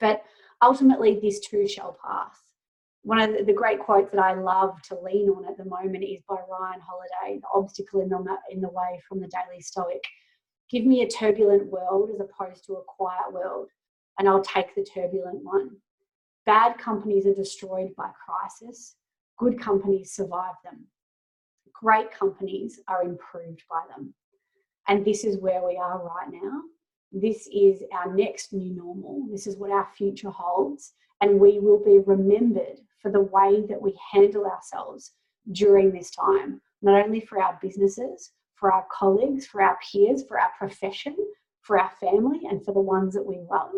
But 0.00 0.22
ultimately 0.62 1.18
this 1.20 1.40
too 1.40 1.66
shall 1.66 1.98
pass. 2.04 2.36
One 3.02 3.20
of 3.20 3.46
the 3.46 3.52
great 3.52 3.78
quotes 3.78 4.10
that 4.10 4.20
I 4.20 4.34
love 4.34 4.82
to 4.88 4.98
lean 4.98 5.28
on 5.28 5.46
at 5.46 5.56
the 5.56 5.64
moment 5.64 6.02
is 6.04 6.20
by 6.28 6.36
Ryan 6.50 6.80
Holiday, 6.80 7.40
The 7.40 7.48
Obstacle 7.54 8.00
in 8.00 8.08
the, 8.08 8.36
in 8.50 8.60
the 8.60 8.68
Way 8.68 9.00
from 9.08 9.20
the 9.20 9.28
Daily 9.28 9.60
Stoic. 9.60 10.02
Give 10.68 10.84
me 10.84 11.02
a 11.02 11.08
turbulent 11.08 11.66
world 11.70 12.10
as 12.12 12.20
opposed 12.20 12.64
to 12.66 12.74
a 12.74 12.84
quiet 12.88 13.32
world, 13.32 13.68
and 14.18 14.28
I'll 14.28 14.42
take 14.42 14.74
the 14.74 14.84
turbulent 14.84 15.44
one. 15.44 15.76
Bad 16.44 16.78
companies 16.78 17.26
are 17.26 17.34
destroyed 17.34 17.94
by 17.96 18.10
crisis, 18.24 18.96
good 19.38 19.60
companies 19.60 20.12
survive 20.12 20.54
them. 20.64 20.86
Great 21.72 22.10
companies 22.10 22.80
are 22.88 23.02
improved 23.02 23.62
by 23.68 23.82
them. 23.94 24.14
And 24.88 25.04
this 25.04 25.24
is 25.24 25.38
where 25.38 25.66
we 25.66 25.76
are 25.76 26.02
right 26.02 26.32
now 26.32 26.62
this 27.12 27.48
is 27.52 27.82
our 27.92 28.14
next 28.14 28.52
new 28.52 28.74
normal. 28.74 29.26
This 29.30 29.46
is 29.46 29.56
what 29.56 29.70
our 29.70 29.88
future 29.96 30.30
holds. 30.30 30.92
And 31.20 31.40
we 31.40 31.58
will 31.58 31.82
be 31.82 31.98
remembered 31.98 32.80
for 33.00 33.10
the 33.10 33.22
way 33.22 33.64
that 33.68 33.80
we 33.80 33.98
handle 34.12 34.44
ourselves 34.44 35.12
during 35.52 35.92
this 35.92 36.10
time, 36.10 36.60
not 36.82 37.02
only 37.02 37.20
for 37.20 37.40
our 37.42 37.58
businesses, 37.62 38.32
for 38.54 38.72
our 38.72 38.86
colleagues, 38.92 39.46
for 39.46 39.62
our 39.62 39.78
peers, 39.90 40.24
for 40.26 40.38
our 40.38 40.50
profession, 40.58 41.16
for 41.62 41.78
our 41.78 41.90
family, 42.00 42.40
and 42.50 42.64
for 42.64 42.74
the 42.74 42.80
ones 42.80 43.14
that 43.14 43.24
we 43.24 43.38
love. 43.50 43.72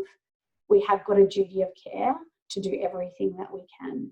We 0.69 0.85
have 0.89 1.05
got 1.05 1.19
a 1.19 1.27
duty 1.27 1.63
of 1.63 1.69
care 1.83 2.15
to 2.51 2.61
do 2.61 2.81
everything 2.83 3.37
that 3.39 3.53
we 3.53 3.67
can. 3.81 4.11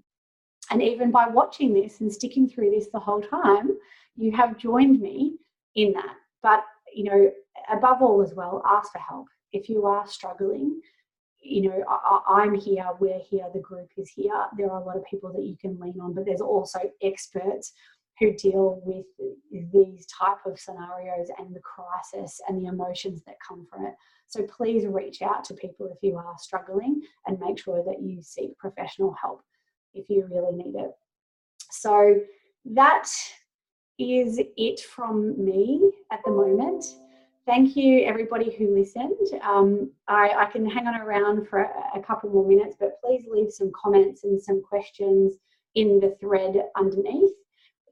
And 0.70 0.82
even 0.82 1.10
by 1.10 1.28
watching 1.28 1.72
this 1.72 2.00
and 2.00 2.12
sticking 2.12 2.48
through 2.48 2.70
this 2.70 2.88
the 2.92 2.98
whole 2.98 3.22
time, 3.22 3.70
you 4.16 4.32
have 4.32 4.58
joined 4.58 5.00
me 5.00 5.36
in 5.74 5.92
that. 5.92 6.16
But, 6.42 6.64
you 6.92 7.04
know, 7.04 7.30
above 7.70 8.02
all 8.02 8.22
as 8.22 8.34
well, 8.34 8.62
ask 8.66 8.92
for 8.92 8.98
help. 8.98 9.26
If 9.52 9.68
you 9.68 9.86
are 9.86 10.06
struggling, 10.06 10.80
you 11.40 11.62
know, 11.62 11.84
I, 12.28 12.42
am 12.42 12.54
here, 12.54 12.86
we're 12.98 13.20
here, 13.20 13.46
the 13.54 13.60
group 13.60 13.88
is 13.96 14.10
here. 14.10 14.46
There 14.56 14.70
are 14.70 14.80
a 14.80 14.84
lot 14.84 14.96
of 14.96 15.04
people 15.04 15.32
that 15.32 15.44
you 15.44 15.56
can 15.56 15.78
lean 15.78 16.00
on, 16.00 16.14
but 16.14 16.24
there's 16.24 16.40
also 16.40 16.80
experts 17.02 17.72
who 18.18 18.32
deal 18.34 18.80
with 18.84 19.04
these 19.72 20.06
type 20.06 20.38
of 20.46 20.58
scenarios 20.58 21.28
and 21.38 21.54
the 21.54 21.60
crisis 21.60 22.40
and 22.48 22.60
the 22.60 22.68
emotions 22.68 23.22
that 23.26 23.36
come 23.46 23.66
from 23.70 23.86
it. 23.86 23.94
So 24.28 24.42
please 24.44 24.86
reach 24.86 25.22
out 25.22 25.44
to 25.44 25.54
people 25.54 25.86
if 25.86 25.98
you 26.02 26.16
are 26.16 26.34
struggling 26.38 27.02
and 27.26 27.38
make 27.38 27.58
sure 27.58 27.84
that 27.84 28.02
you 28.02 28.22
seek 28.22 28.56
professional 28.58 29.14
help 29.20 29.42
if 29.94 30.08
you 30.08 30.28
really 30.30 30.54
need 30.54 30.74
it. 30.76 30.90
So 31.70 32.16
that 32.64 33.08
is 33.98 34.40
it 34.56 34.80
from 34.80 35.42
me 35.42 35.90
at 36.10 36.20
the 36.24 36.30
moment 36.30 36.84
thank 37.46 37.76
you 37.76 38.04
everybody 38.04 38.54
who 38.56 38.76
listened. 38.76 39.16
Um, 39.42 39.92
I, 40.08 40.30
I, 40.36 40.46
can 40.46 40.68
hang 40.68 40.88
on 40.88 40.96
around 40.96 41.48
for 41.48 41.60
a, 41.60 41.98
a, 41.98 42.02
couple 42.02 42.28
more 42.28 42.46
minutes, 42.46 42.76
but 42.78 43.00
please 43.02 43.24
leave 43.30 43.52
some 43.52 43.70
comments 43.80 44.24
and 44.24 44.40
some 44.42 44.62
questions 44.62 45.34
in 45.76 46.00
the 46.00 46.16
thread 46.20 46.54
underneath. 46.76 47.30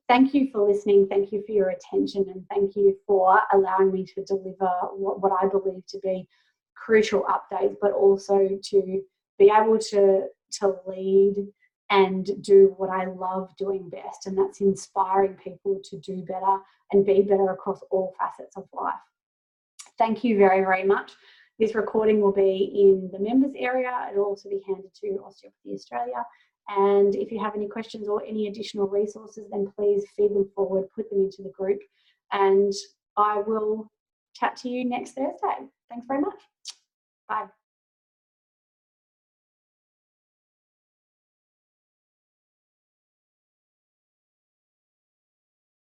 Thank 0.08 0.34
you 0.34 0.48
for 0.52 0.68
listening. 0.68 1.06
Thank 1.08 1.32
you 1.32 1.42
for 1.46 1.52
your 1.52 1.70
attention 1.70 2.26
and 2.28 2.44
thank 2.50 2.76
you 2.76 2.96
for 3.06 3.40
allowing 3.52 3.90
me 3.90 4.04
to 4.14 4.24
deliver 4.24 4.70
what, 4.92 5.20
what 5.20 5.32
I 5.42 5.48
believe 5.48 5.86
to 5.88 5.98
be 6.00 6.28
crucial 6.76 7.22
updates, 7.22 7.76
but 7.80 7.92
also 7.92 8.48
to 8.62 9.02
be 9.38 9.50
able 9.50 9.78
to, 9.78 10.26
to 10.58 10.74
lead 10.86 11.46
and 11.90 12.30
do 12.42 12.74
what 12.76 12.90
I 12.90 13.06
love 13.06 13.54
doing 13.56 13.88
best, 13.88 14.26
and 14.26 14.36
that's 14.36 14.60
inspiring 14.60 15.34
people 15.34 15.80
to 15.84 15.98
do 15.98 16.22
better 16.22 16.58
and 16.92 17.04
be 17.04 17.22
better 17.22 17.50
across 17.50 17.80
all 17.90 18.14
facets 18.18 18.56
of 18.56 18.64
life. 18.72 18.94
Thank 19.98 20.24
you 20.24 20.36
very, 20.38 20.60
very 20.60 20.84
much. 20.84 21.12
This 21.58 21.74
recording 21.74 22.20
will 22.20 22.32
be 22.32 22.72
in 22.74 23.10
the 23.12 23.18
members 23.18 23.52
area. 23.56 24.08
It'll 24.10 24.24
also 24.24 24.48
be 24.48 24.60
handed 24.66 24.92
to 25.02 25.22
Osteopathy 25.24 25.74
Australia. 25.74 26.24
And 26.68 27.14
if 27.14 27.30
you 27.30 27.38
have 27.40 27.54
any 27.54 27.68
questions 27.68 28.08
or 28.08 28.24
any 28.24 28.48
additional 28.48 28.88
resources, 28.88 29.46
then 29.50 29.70
please 29.76 30.04
feed 30.16 30.34
them 30.34 30.48
forward, 30.54 30.88
put 30.94 31.10
them 31.10 31.20
into 31.20 31.42
the 31.42 31.50
group. 31.50 31.80
And 32.32 32.72
I 33.16 33.42
will 33.46 33.90
chat 34.34 34.56
to 34.58 34.68
you 34.68 34.84
next 34.84 35.12
Thursday. 35.12 35.68
Thanks 35.90 36.06
very 36.06 36.20
much. 36.20 36.34
Bye. 37.28 37.46